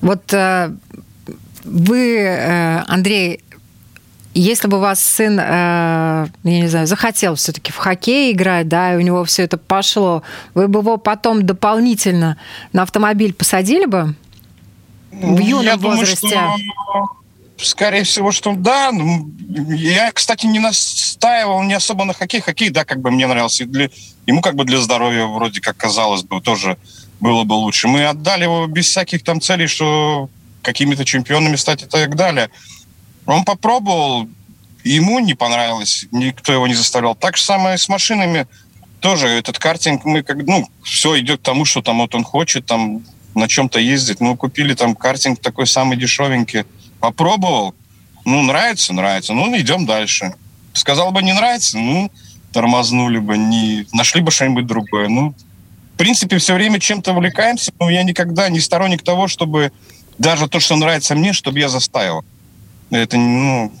Вот 0.00 0.32
э, 0.32 0.70
вы, 1.64 2.18
э, 2.18 2.82
Андрей, 2.86 3.40
если 4.34 4.66
бы 4.66 4.78
у 4.78 4.80
вас 4.80 5.00
сын, 5.00 5.38
э, 5.38 5.42
я 5.44 6.28
не 6.42 6.68
знаю, 6.68 6.86
захотел 6.86 7.36
все-таки 7.36 7.72
в 7.72 7.76
хоккей 7.76 8.32
играть, 8.32 8.68
да, 8.68 8.94
и 8.94 8.96
у 8.96 9.00
него 9.00 9.24
все 9.24 9.44
это 9.44 9.56
пошло, 9.56 10.22
вы 10.54 10.68
бы 10.68 10.80
его 10.80 10.96
потом 10.96 11.46
дополнительно 11.46 12.36
на 12.72 12.82
автомобиль 12.82 13.32
посадили 13.32 13.86
бы 13.86 14.14
в 15.20 15.38
юном 15.38 15.64
я 15.64 15.76
возрасте? 15.76 16.28
Думаю, 16.28 16.58
что, 16.58 17.64
скорее 17.64 18.04
всего, 18.04 18.32
что 18.32 18.54
да. 18.54 18.90
Ну, 18.92 19.30
я, 19.70 20.12
кстати, 20.12 20.46
не 20.46 20.58
настаивал 20.58 21.62
не 21.62 21.74
особо 21.74 22.04
на 22.04 22.12
хоккей. 22.12 22.40
Хоккей, 22.40 22.70
да, 22.70 22.84
как 22.84 23.00
бы 23.00 23.10
мне 23.10 23.26
нравился. 23.26 23.64
Для, 23.64 23.90
ему 24.26 24.40
как 24.40 24.54
бы 24.54 24.64
для 24.64 24.80
здоровья 24.80 25.26
вроде 25.26 25.60
как 25.60 25.76
казалось 25.76 26.22
бы 26.22 26.40
тоже 26.40 26.76
было 27.20 27.44
бы 27.44 27.54
лучше. 27.54 27.88
Мы 27.88 28.04
отдали 28.04 28.44
его 28.44 28.66
без 28.66 28.86
всяких 28.88 29.22
там 29.22 29.40
целей, 29.40 29.66
что 29.66 30.28
какими-то 30.62 31.04
чемпионами 31.04 31.56
стать 31.56 31.82
и 31.82 31.86
так 31.86 32.16
далее. 32.16 32.50
Он 33.26 33.44
попробовал, 33.44 34.28
ему 34.82 35.18
не 35.20 35.34
понравилось, 35.34 36.06
никто 36.10 36.52
его 36.52 36.66
не 36.66 36.74
заставлял. 36.74 37.14
Так 37.14 37.36
же 37.36 37.44
самое 37.44 37.78
с 37.78 37.88
машинами. 37.88 38.46
Тоже 39.00 39.28
этот 39.28 39.58
картинг, 39.58 40.04
мы 40.06 40.22
как, 40.22 40.38
ну, 40.46 40.66
все 40.82 41.20
идет 41.20 41.40
к 41.40 41.42
тому, 41.42 41.66
что 41.66 41.82
там 41.82 41.98
вот 41.98 42.14
он 42.14 42.24
хочет, 42.24 42.64
там 42.64 43.02
на 43.34 43.48
чем-то 43.48 43.78
ездить. 43.78 44.20
Ну, 44.20 44.36
купили 44.36 44.74
там 44.74 44.94
картинг 44.94 45.40
такой 45.40 45.66
самый 45.66 45.96
дешевенький. 45.96 46.64
Попробовал, 47.00 47.74
ну, 48.24 48.42
нравится, 48.42 48.92
нравится. 48.92 49.32
Ну, 49.32 49.56
идем 49.58 49.86
дальше. 49.86 50.34
Сказал 50.72 51.12
бы, 51.12 51.22
не 51.22 51.32
нравится, 51.32 51.78
ну, 51.78 52.10
тормознули 52.52 53.18
бы, 53.18 53.36
не 53.36 53.86
нашли 53.92 54.20
бы 54.20 54.30
что-нибудь 54.30 54.66
другое. 54.66 55.08
Ну, 55.08 55.34
в 55.94 55.96
принципе, 55.96 56.38
все 56.38 56.54
время 56.54 56.80
чем-то 56.80 57.12
увлекаемся, 57.12 57.72
но 57.78 57.90
я 57.90 58.02
никогда 58.02 58.48
не 58.48 58.60
сторонник 58.60 59.02
того, 59.02 59.28
чтобы 59.28 59.72
даже 60.18 60.48
то, 60.48 60.60
что 60.60 60.76
нравится 60.76 61.14
мне, 61.14 61.32
чтобы 61.32 61.58
я 61.58 61.68
заставил. 61.68 62.24
Это, 62.90 63.16
ну, 63.16 63.72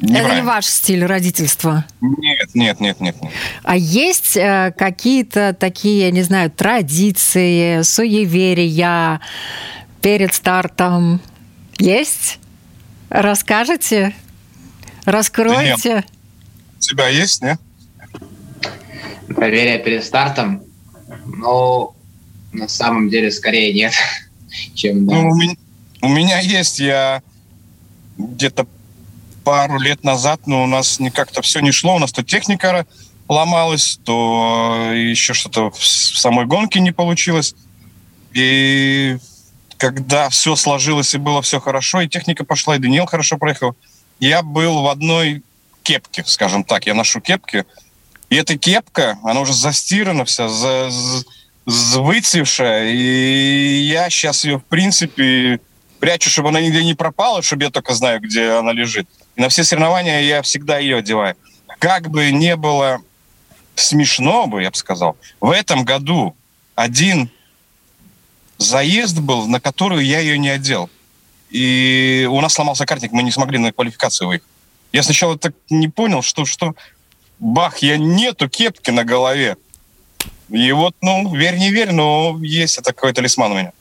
это 0.00 0.34
не 0.34 0.42
ваш 0.42 0.66
стиль 0.66 1.04
родительства? 1.04 1.84
Нет, 2.00 2.54
нет, 2.54 2.80
нет, 2.80 3.00
нет. 3.00 3.22
нет. 3.22 3.32
А 3.62 3.76
есть 3.76 4.36
э, 4.36 4.74
какие-то 4.76 5.56
такие, 5.58 6.06
я 6.06 6.10
не 6.10 6.22
знаю, 6.22 6.50
традиции, 6.50 7.82
суеверия 7.82 9.20
перед 10.02 10.34
стартом? 10.34 11.20
Есть? 11.78 12.38
Расскажете? 13.08 14.14
Раскройте? 15.04 15.82
Да 15.84 15.94
нет. 15.94 16.06
У 16.76 16.80
тебя 16.80 17.08
есть, 17.08 17.42
нет? 17.42 17.60
Проверяя 19.28 19.78
перед 19.78 20.04
стартом? 20.04 20.62
Ну, 21.26 21.94
на 22.52 22.68
самом 22.68 23.08
деле, 23.08 23.30
скорее 23.30 23.72
нет, 23.72 23.92
чем 24.74 25.06
да. 25.06 25.14
Ну, 25.14 25.30
у, 25.30 25.34
меня, 25.34 25.54
у 26.02 26.08
меня 26.08 26.40
есть, 26.40 26.80
я 26.80 27.22
где-то 28.18 28.66
пару 29.46 29.78
лет 29.78 30.02
назад, 30.02 30.40
но 30.46 30.64
у 30.64 30.66
нас 30.66 30.98
как-то 31.14 31.40
все 31.40 31.60
не 31.60 31.70
шло, 31.70 31.94
у 31.94 31.98
нас 32.00 32.10
то 32.10 32.24
техника 32.24 32.84
ломалась, 33.28 34.00
то 34.02 34.90
еще 34.92 35.34
что-то 35.34 35.70
в 35.70 35.84
самой 35.86 36.46
гонке 36.46 36.80
не 36.80 36.90
получилось. 36.90 37.54
И 38.32 39.18
когда 39.76 40.30
все 40.30 40.56
сложилось 40.56 41.14
и 41.14 41.18
было 41.18 41.42
все 41.42 41.60
хорошо, 41.60 42.00
и 42.00 42.08
техника 42.08 42.42
пошла, 42.44 42.74
и 42.74 42.80
Даниил 42.80 43.06
хорошо 43.06 43.38
проехал, 43.38 43.76
я 44.18 44.42
был 44.42 44.82
в 44.82 44.88
одной 44.88 45.44
кепке, 45.84 46.24
скажем 46.26 46.64
так. 46.64 46.84
Я 46.86 46.94
ношу 46.94 47.20
кепки, 47.20 47.64
и 48.30 48.34
эта 48.34 48.58
кепка, 48.58 49.16
она 49.22 49.42
уже 49.42 49.52
застирана 49.52 50.24
вся, 50.24 50.48
за, 50.48 50.90
за, 51.66 52.00
выцвевшая, 52.00 52.90
и 52.90 53.86
я 53.88 54.10
сейчас 54.10 54.44
ее, 54.44 54.58
в 54.58 54.64
принципе, 54.64 55.60
прячу, 56.00 56.30
чтобы 56.30 56.48
она 56.48 56.60
нигде 56.60 56.82
не 56.82 56.94
пропала, 56.94 57.42
чтобы 57.42 57.62
я 57.62 57.70
только 57.70 57.94
знаю, 57.94 58.18
где 58.20 58.50
она 58.50 58.72
лежит. 58.72 59.06
И 59.36 59.40
на 59.40 59.48
все 59.48 59.64
соревнования 59.64 60.20
я 60.20 60.42
всегда 60.42 60.78
ее 60.78 60.96
одеваю. 60.96 61.36
Как 61.78 62.10
бы 62.10 62.30
не 62.32 62.56
было 62.56 63.00
смешно 63.74 64.46
бы, 64.46 64.62
я 64.62 64.70
бы 64.70 64.76
сказал, 64.76 65.16
в 65.40 65.50
этом 65.50 65.84
году 65.84 66.34
один 66.74 67.30
заезд 68.58 69.20
был, 69.20 69.46
на 69.46 69.60
которую 69.60 70.04
я 70.04 70.20
ее 70.20 70.38
не 70.38 70.48
одел. 70.48 70.88
и 71.50 72.26
у 72.30 72.40
нас 72.40 72.54
сломался 72.54 72.86
картинг, 72.86 73.12
мы 73.12 73.22
не 73.22 73.30
смогли 73.30 73.58
на 73.58 73.72
квалификацию 73.72 74.28
выехать. 74.28 74.48
Я 74.92 75.02
сначала 75.02 75.38
так 75.38 75.54
не 75.68 75.88
понял, 75.88 76.22
что, 76.22 76.44
что 76.44 76.74
бах, 77.38 77.78
я 77.78 77.98
нету 77.98 78.48
кепки 78.48 78.90
на 78.90 79.04
голове. 79.04 79.56
И 80.48 80.72
вот, 80.72 80.96
ну, 81.02 81.34
верь, 81.34 81.58
не 81.58 81.70
верь, 81.70 81.92
но 81.92 82.38
есть 82.40 82.78
это 82.78 82.92
какой 82.92 83.12
талисман 83.12 83.52
у 83.52 83.54
меня. 83.56 83.72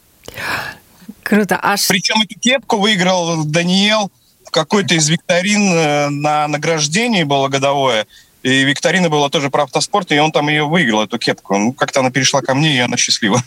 Круто. 1.23 1.57
А 1.61 1.75
Причем 1.87 2.21
эту 2.21 2.39
кепку 2.39 2.77
выиграл 2.77 3.45
Даниэл 3.45 4.11
какой-то 4.55 4.95
из 4.95 5.09
викторин 5.09 5.73
э, 5.73 6.09
на 6.09 6.47
награждении 6.47 7.23
было 7.23 7.49
годовое. 7.49 8.07
И 8.41 8.63
викторина 8.63 9.09
была 9.09 9.29
тоже 9.29 9.49
про 9.49 9.63
автоспорт, 9.63 10.13
и 10.13 10.19
он 10.19 10.31
там 10.31 10.47
ее 10.47 10.63
выиграл, 10.63 11.03
эту 11.03 11.17
кепку. 11.17 11.57
Ну, 11.57 11.73
как-то 11.73 11.99
она 11.99 12.09
перешла 12.09 12.41
ко 12.41 12.55
мне, 12.55 12.77
и 12.77 12.79
она 12.79 12.95
счастлива. 12.95 13.43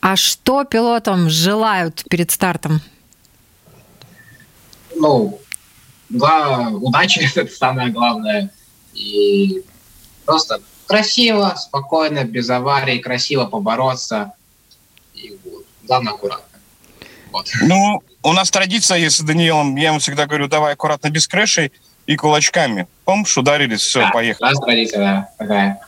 А 0.00 0.16
что 0.16 0.64
пилотам 0.64 1.28
желают 1.28 2.04
перед 2.08 2.30
стартом? 2.30 2.80
Ну, 4.94 5.38
да, 6.08 6.70
удачи 6.70 7.18
это 7.36 7.52
самое 7.52 7.90
главное. 7.90 8.50
И 8.94 9.62
просто 10.24 10.60
красиво, 10.86 11.54
спокойно, 11.58 12.24
без 12.24 12.48
аварий, 12.48 13.00
красиво 13.00 13.44
побороться. 13.44 14.32
И 15.14 15.36
вот, 15.44 15.66
главное, 15.84 16.14
аккуратно. 16.14 16.58
Вот. 17.32 17.50
Ну, 17.60 18.02
у 18.26 18.32
нас 18.32 18.50
традиция 18.50 18.98
есть 18.98 19.18
с 19.18 19.20
Даниэлом. 19.20 19.76
Я 19.76 19.88
ему 19.88 20.00
всегда 20.00 20.26
говорю, 20.26 20.48
давай 20.48 20.72
аккуратно, 20.72 21.10
без 21.10 21.28
крэшей 21.28 21.72
и 22.06 22.16
кулачками. 22.16 22.88
Помнишь, 23.04 23.36
ударились, 23.38 23.80
все, 23.80 24.00
да, 24.00 24.10
поехали. 24.10 24.48
У 24.48 24.50
нас 24.50 24.60
традиция, 24.60 24.98
да, 24.98 25.28
такая. 25.38 25.78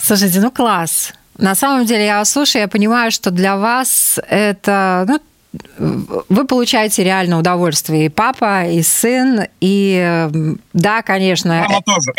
Слушайте, 0.00 0.40
ну 0.40 0.50
класс. 0.50 1.12
На 1.36 1.54
самом 1.54 1.84
деле, 1.84 2.06
я 2.06 2.18
вас 2.18 2.30
слушаю, 2.30 2.62
я 2.62 2.68
понимаю, 2.68 3.10
что 3.10 3.30
для 3.30 3.56
вас 3.56 4.18
это 4.28 5.04
ну, 5.06 5.20
вы 6.28 6.46
получаете 6.46 7.04
реально 7.04 7.38
удовольствие. 7.38 8.06
И 8.06 8.08
папа, 8.08 8.66
и 8.66 8.82
сын, 8.82 9.42
и 9.60 10.28
да, 10.72 11.02
конечно. 11.02 11.66
Мама 11.68 11.82
тоже. 11.82 12.12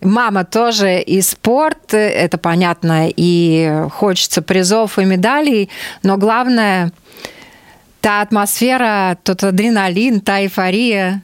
Мама 0.00 0.44
тоже. 0.44 1.00
И 1.00 1.20
спорт, 1.20 1.94
это 1.94 2.38
понятно, 2.38 3.08
и 3.08 3.86
хочется 3.92 4.40
призов 4.40 4.98
и 4.98 5.04
медалей, 5.04 5.68
но 6.02 6.16
главное 6.16 6.92
та 8.04 8.20
атмосфера, 8.20 9.16
тот 9.22 9.44
адреналин, 9.44 10.20
та 10.20 10.42
эйфория 10.42 11.22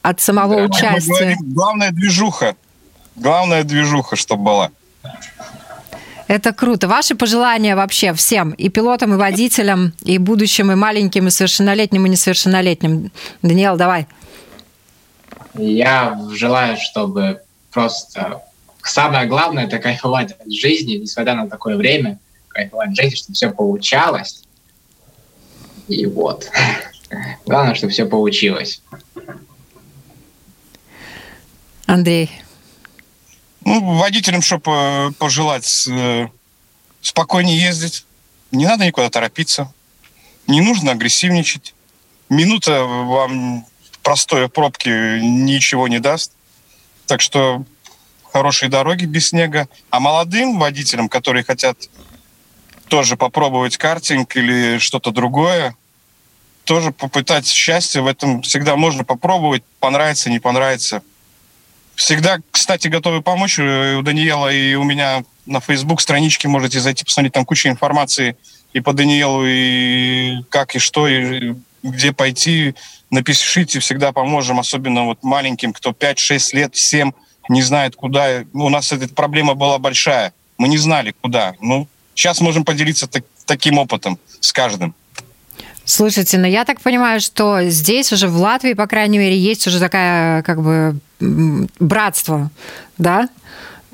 от 0.00 0.20
самого 0.20 0.56
да, 0.56 0.62
участия. 0.64 1.12
Говорим, 1.12 1.38
главная 1.52 1.90
движуха. 1.90 2.56
Главная 3.14 3.62
движуха, 3.62 4.16
чтобы 4.16 4.42
была. 4.42 4.70
Это 6.26 6.54
круто. 6.54 6.88
Ваши 6.88 7.14
пожелания 7.14 7.76
вообще 7.76 8.14
всем, 8.14 8.52
и 8.52 8.70
пилотам, 8.70 9.12
и 9.12 9.16
водителям, 9.18 9.92
и 10.02 10.16
будущим, 10.16 10.72
и 10.72 10.74
маленьким, 10.74 11.26
и 11.26 11.30
совершеннолетним, 11.30 12.06
и 12.06 12.08
несовершеннолетним. 12.08 13.12
Даниэл, 13.42 13.76
давай. 13.76 14.06
Я 15.52 16.18
желаю, 16.32 16.78
чтобы 16.78 17.42
просто 17.70 18.40
самое 18.82 19.26
главное– 19.26 19.64
это 19.66 19.78
кайфовать 19.78 20.32
от 20.32 20.50
жизни, 20.50 20.94
несмотря 20.94 21.34
на 21.34 21.50
такое 21.50 21.76
время, 21.76 22.18
кайфовать 22.48 22.88
от 22.88 22.96
жизни, 22.96 23.16
чтобы 23.16 23.34
все 23.34 23.50
получалось. 23.50 24.43
И 25.88 26.06
вот. 26.06 26.50
Главное, 27.46 27.74
чтобы 27.74 27.92
все 27.92 28.06
получилось. 28.06 28.82
Андрей. 31.86 32.30
Ну, 33.64 33.96
водителям, 33.96 34.42
чтобы 34.42 35.12
пожелать 35.18 35.86
э, 35.88 36.28
спокойнее 37.00 37.58
ездить. 37.58 38.04
Не 38.50 38.66
надо 38.66 38.86
никуда 38.86 39.10
торопиться. 39.10 39.72
Не 40.46 40.60
нужно 40.60 40.92
агрессивничать. 40.92 41.74
Минута 42.28 42.84
вам 42.84 43.66
простой 44.02 44.48
пробки 44.48 45.18
ничего 45.20 45.88
не 45.88 45.98
даст. 45.98 46.32
Так 47.06 47.20
что 47.20 47.64
хорошие 48.32 48.68
дороги 48.68 49.04
без 49.04 49.28
снега. 49.28 49.68
А 49.90 50.00
молодым 50.00 50.58
водителям, 50.58 51.08
которые 51.08 51.44
хотят 51.44 51.88
тоже 52.94 53.16
попробовать 53.16 53.76
картинг 53.76 54.36
или 54.36 54.78
что-то 54.78 55.10
другое, 55.10 55.74
тоже 56.62 56.92
попытать 56.92 57.46
счастье 57.46 58.02
в 58.02 58.06
этом 58.06 58.42
всегда 58.42 58.76
можно 58.76 59.02
попробовать, 59.02 59.64
понравится, 59.80 60.30
не 60.30 60.38
понравится– 60.38 61.02
Всегда, 61.94 62.38
кстати, 62.50 62.88
готовы 62.88 63.22
помочь. 63.22 63.58
Э, 63.58 63.96
у 63.96 64.02
Даниэла 64.02 64.52
и 64.52 64.74
у 64.74 64.82
меня 64.82 65.22
на 65.46 65.60
Facebook 65.60 66.00
страничке 66.00 66.48
можете 66.48 66.80
зайти, 66.80 67.04
посмотреть, 67.04 67.32
там 67.32 67.44
куча 67.44 67.68
информации 67.68 68.36
и 68.72 68.80
по 68.80 68.92
Даниэлу, 68.92 69.44
и 69.46 70.42
как, 70.48 70.74
и 70.74 70.78
что, 70.78 71.06
и 71.06 71.54
где 71.82 72.12
пойти. 72.12 72.74
Напишите, 73.10 73.78
всегда 73.78 74.12
поможем, 74.12 74.58
особенно 74.58 75.04
вот 75.04 75.22
маленьким, 75.22 75.72
кто 75.72 75.90
5-6 75.90 76.56
лет, 76.56 76.76
7, 76.76 77.12
не 77.48 77.62
знает 77.62 77.94
куда. 77.94 78.44
У 78.52 78.68
нас 78.68 78.90
эта 78.90 79.08
проблема 79.08 79.54
была 79.54 79.78
большая. 79.78 80.32
Мы 80.58 80.68
не 80.68 80.78
знали, 80.78 81.14
куда. 81.20 81.54
Ну, 81.60 81.86
сейчас 82.14 82.40
можем 82.40 82.64
поделиться 82.64 83.06
так, 83.06 83.24
таким 83.46 83.78
опытом 83.78 84.18
с 84.40 84.52
каждым. 84.52 84.94
Слушайте, 85.84 86.38
ну 86.38 86.46
я 86.46 86.64
так 86.64 86.80
понимаю, 86.80 87.20
что 87.20 87.62
здесь 87.64 88.12
уже 88.12 88.28
в 88.28 88.36
Латвии, 88.36 88.72
по 88.72 88.86
крайней 88.86 89.18
мере, 89.18 89.38
есть 89.38 89.66
уже 89.66 89.78
такая 89.80 90.42
как 90.42 90.62
бы 90.62 90.96
братство, 91.78 92.50
да? 92.96 93.28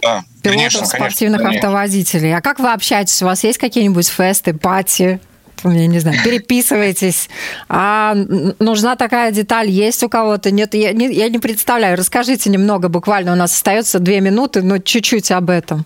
Да, 0.00 0.24
Пилотов 0.42 0.56
конечно, 0.56 0.86
спортивных 0.86 1.42
конечно, 1.42 1.68
автоводителей. 1.68 2.34
А 2.34 2.40
как 2.40 2.58
вы 2.58 2.72
общаетесь? 2.72 3.20
У 3.22 3.26
вас 3.26 3.44
есть 3.44 3.58
какие-нибудь 3.58 4.08
фесты, 4.08 4.54
пати? 4.54 5.20
я 5.64 5.86
не 5.86 5.98
знаю, 5.98 6.16
переписываетесь. 6.24 7.28
А 7.68 8.14
нужна 8.58 8.96
такая 8.96 9.30
деталь, 9.30 9.68
есть 9.68 10.02
у 10.02 10.08
кого-то? 10.08 10.50
Нет, 10.50 10.74
я 10.74 10.92
не, 10.92 11.12
я 11.12 11.28
не 11.28 11.38
представляю. 11.38 11.98
Расскажите 11.98 12.50
немного, 12.50 12.88
буквально 12.88 13.32
у 13.32 13.36
нас 13.36 13.52
остается 13.52 13.98
две 13.98 14.20
минуты, 14.20 14.62
но 14.62 14.78
чуть-чуть 14.78 15.30
об 15.30 15.50
этом. 15.50 15.84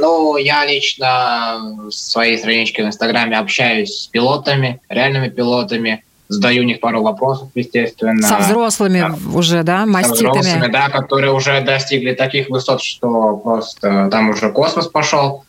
Ну, 0.00 0.36
я 0.36 0.64
лично 0.64 1.86
в 1.88 1.92
своей 1.92 2.38
страничке 2.38 2.82
в 2.82 2.86
Инстаграме 2.86 3.38
общаюсь 3.38 4.02
с 4.02 4.06
пилотами, 4.06 4.80
реальными 4.88 5.28
пилотами, 5.28 6.04
задаю 6.28 6.62
у 6.62 6.66
них 6.66 6.80
пару 6.80 7.02
вопросов, 7.02 7.48
естественно. 7.54 8.26
Со 8.26 8.38
взрослыми 8.38 9.00
да. 9.00 9.36
уже, 9.36 9.62
да, 9.62 9.86
маститами? 9.86 10.32
Со 10.34 10.40
взрослыми, 10.40 10.72
да, 10.72 10.88
которые 10.90 11.32
уже 11.32 11.60
достигли 11.62 12.12
таких 12.12 12.48
высот, 12.50 12.82
что 12.82 13.36
просто 13.36 14.08
там 14.10 14.30
уже 14.30 14.50
космос 14.50 14.86
пошел. 14.86 15.44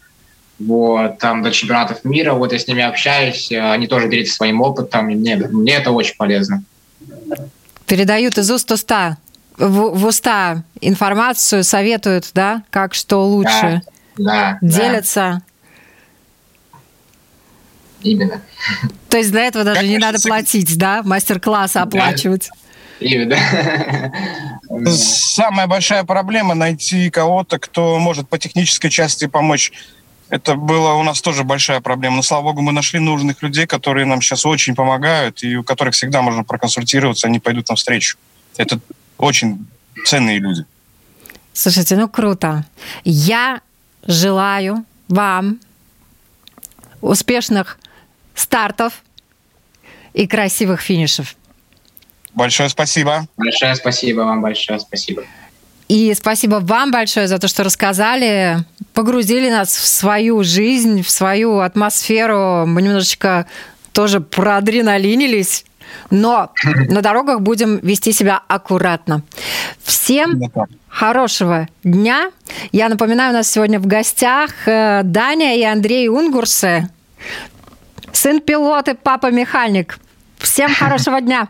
Вот, 0.59 1.19
там 1.19 1.41
до 1.41 1.51
чемпионатов 1.51 2.03
мира, 2.03 2.33
вот 2.33 2.51
я 2.51 2.59
с 2.59 2.67
ними 2.67 2.83
общаюсь, 2.83 3.49
они 3.49 3.87
тоже 3.87 4.09
делятся 4.09 4.35
своим 4.35 4.59
опытом, 4.61 5.09
и 5.09 5.15
мне, 5.15 5.37
мне 5.37 5.75
это 5.75 5.91
очень 5.91 6.17
полезно. 6.17 6.63
Передают 7.87 8.37
из 8.37 8.51
уст 8.51 8.69
уста, 8.69 9.17
в, 9.57 9.97
в 9.97 10.05
уста 10.05 10.63
информацию, 10.81 11.63
советуют, 11.63 12.31
да, 12.33 12.63
как 12.71 12.93
что 12.93 13.25
лучше. 13.25 13.81
Да 13.85 13.91
да, 14.19 14.57
делятся. 14.61 15.41
Да. 16.71 16.79
Именно. 18.01 18.41
То 19.09 19.17
есть 19.17 19.31
для 19.31 19.45
этого 19.45 19.63
даже 19.63 19.81
как 19.81 19.89
не 19.89 19.97
надо 19.97 20.19
платить, 20.19 20.77
да? 20.77 21.01
Мастер-классы 21.03 21.77
оплачивать. 21.77 22.49
Именно. 22.99 23.37
Самая 24.95 25.67
большая 25.67 26.03
проблема 26.03 26.53
найти 26.53 27.09
кого-то, 27.09 27.59
кто 27.59 27.97
может 27.97 28.29
по 28.29 28.37
технической 28.37 28.89
части 28.89 29.27
помочь. 29.27 29.71
Это 30.29 30.55
была 30.55 30.95
у 30.95 31.03
нас 31.03 31.21
тоже 31.21 31.43
большая 31.43 31.81
проблема. 31.81 32.17
Но, 32.17 32.21
слава 32.21 32.43
богу, 32.43 32.61
мы 32.61 32.71
нашли 32.71 32.99
нужных 32.99 33.41
людей, 33.41 33.65
которые 33.65 34.05
нам 34.05 34.21
сейчас 34.21 34.45
очень 34.45 34.75
помогают, 34.75 35.43
и 35.43 35.55
у 35.55 35.63
которых 35.63 35.95
всегда 35.95 36.21
можно 36.21 36.43
проконсультироваться, 36.43 37.27
они 37.27 37.39
пойдут 37.39 37.69
навстречу. 37.69 38.17
Это 38.57 38.79
очень 39.17 39.65
ценные 40.05 40.39
люди. 40.39 40.65
Слушайте, 41.53 41.97
ну 41.97 42.07
круто. 42.07 42.65
Я 43.03 43.61
желаю 44.05 44.85
вам 45.07 45.59
успешных 47.01 47.77
стартов 48.35 49.03
и 50.13 50.27
красивых 50.27 50.81
финишев. 50.81 51.35
Большое 52.33 52.69
спасибо. 52.69 53.27
Большое 53.37 53.75
спасибо 53.75 54.21
вам, 54.21 54.41
большое 54.41 54.79
спасибо. 54.79 55.23
И 55.87 56.13
спасибо 56.13 56.59
вам 56.61 56.91
большое 56.91 57.27
за 57.27 57.39
то, 57.39 57.47
что 57.47 57.63
рассказали, 57.63 58.57
погрузили 58.93 59.49
нас 59.49 59.75
в 59.75 59.87
свою 59.87 60.43
жизнь, 60.43 61.01
в 61.01 61.09
свою 61.09 61.59
атмосферу. 61.59 62.65
Мы 62.67 62.83
немножечко 62.83 63.47
тоже 63.91 64.21
проадреналинились, 64.21 65.65
но 66.09 66.51
на 66.89 67.01
дорогах 67.01 67.41
будем 67.41 67.77
вести 67.77 68.11
себя 68.11 68.41
аккуратно. 68.47 69.21
Всем 69.83 70.41
хорошего 70.87 71.67
дня. 71.83 72.31
Я 72.71 72.89
напоминаю, 72.89 73.31
у 73.31 73.33
нас 73.33 73.49
сегодня 73.49 73.79
в 73.79 73.87
гостях 73.87 74.51
э, 74.65 75.01
Даня 75.03 75.57
и 75.57 75.63
Андрей 75.63 76.09
Унгурсы, 76.09 76.89
сын 78.11 78.41
пилот 78.41 78.87
и 78.89 78.93
папа 78.93 79.31
механик. 79.31 79.99
Всем 80.37 80.73
хорошего 80.79 81.21
дня! 81.21 81.49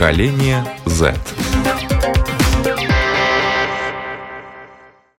Поколение 0.00 0.64
Z. 0.86 1.12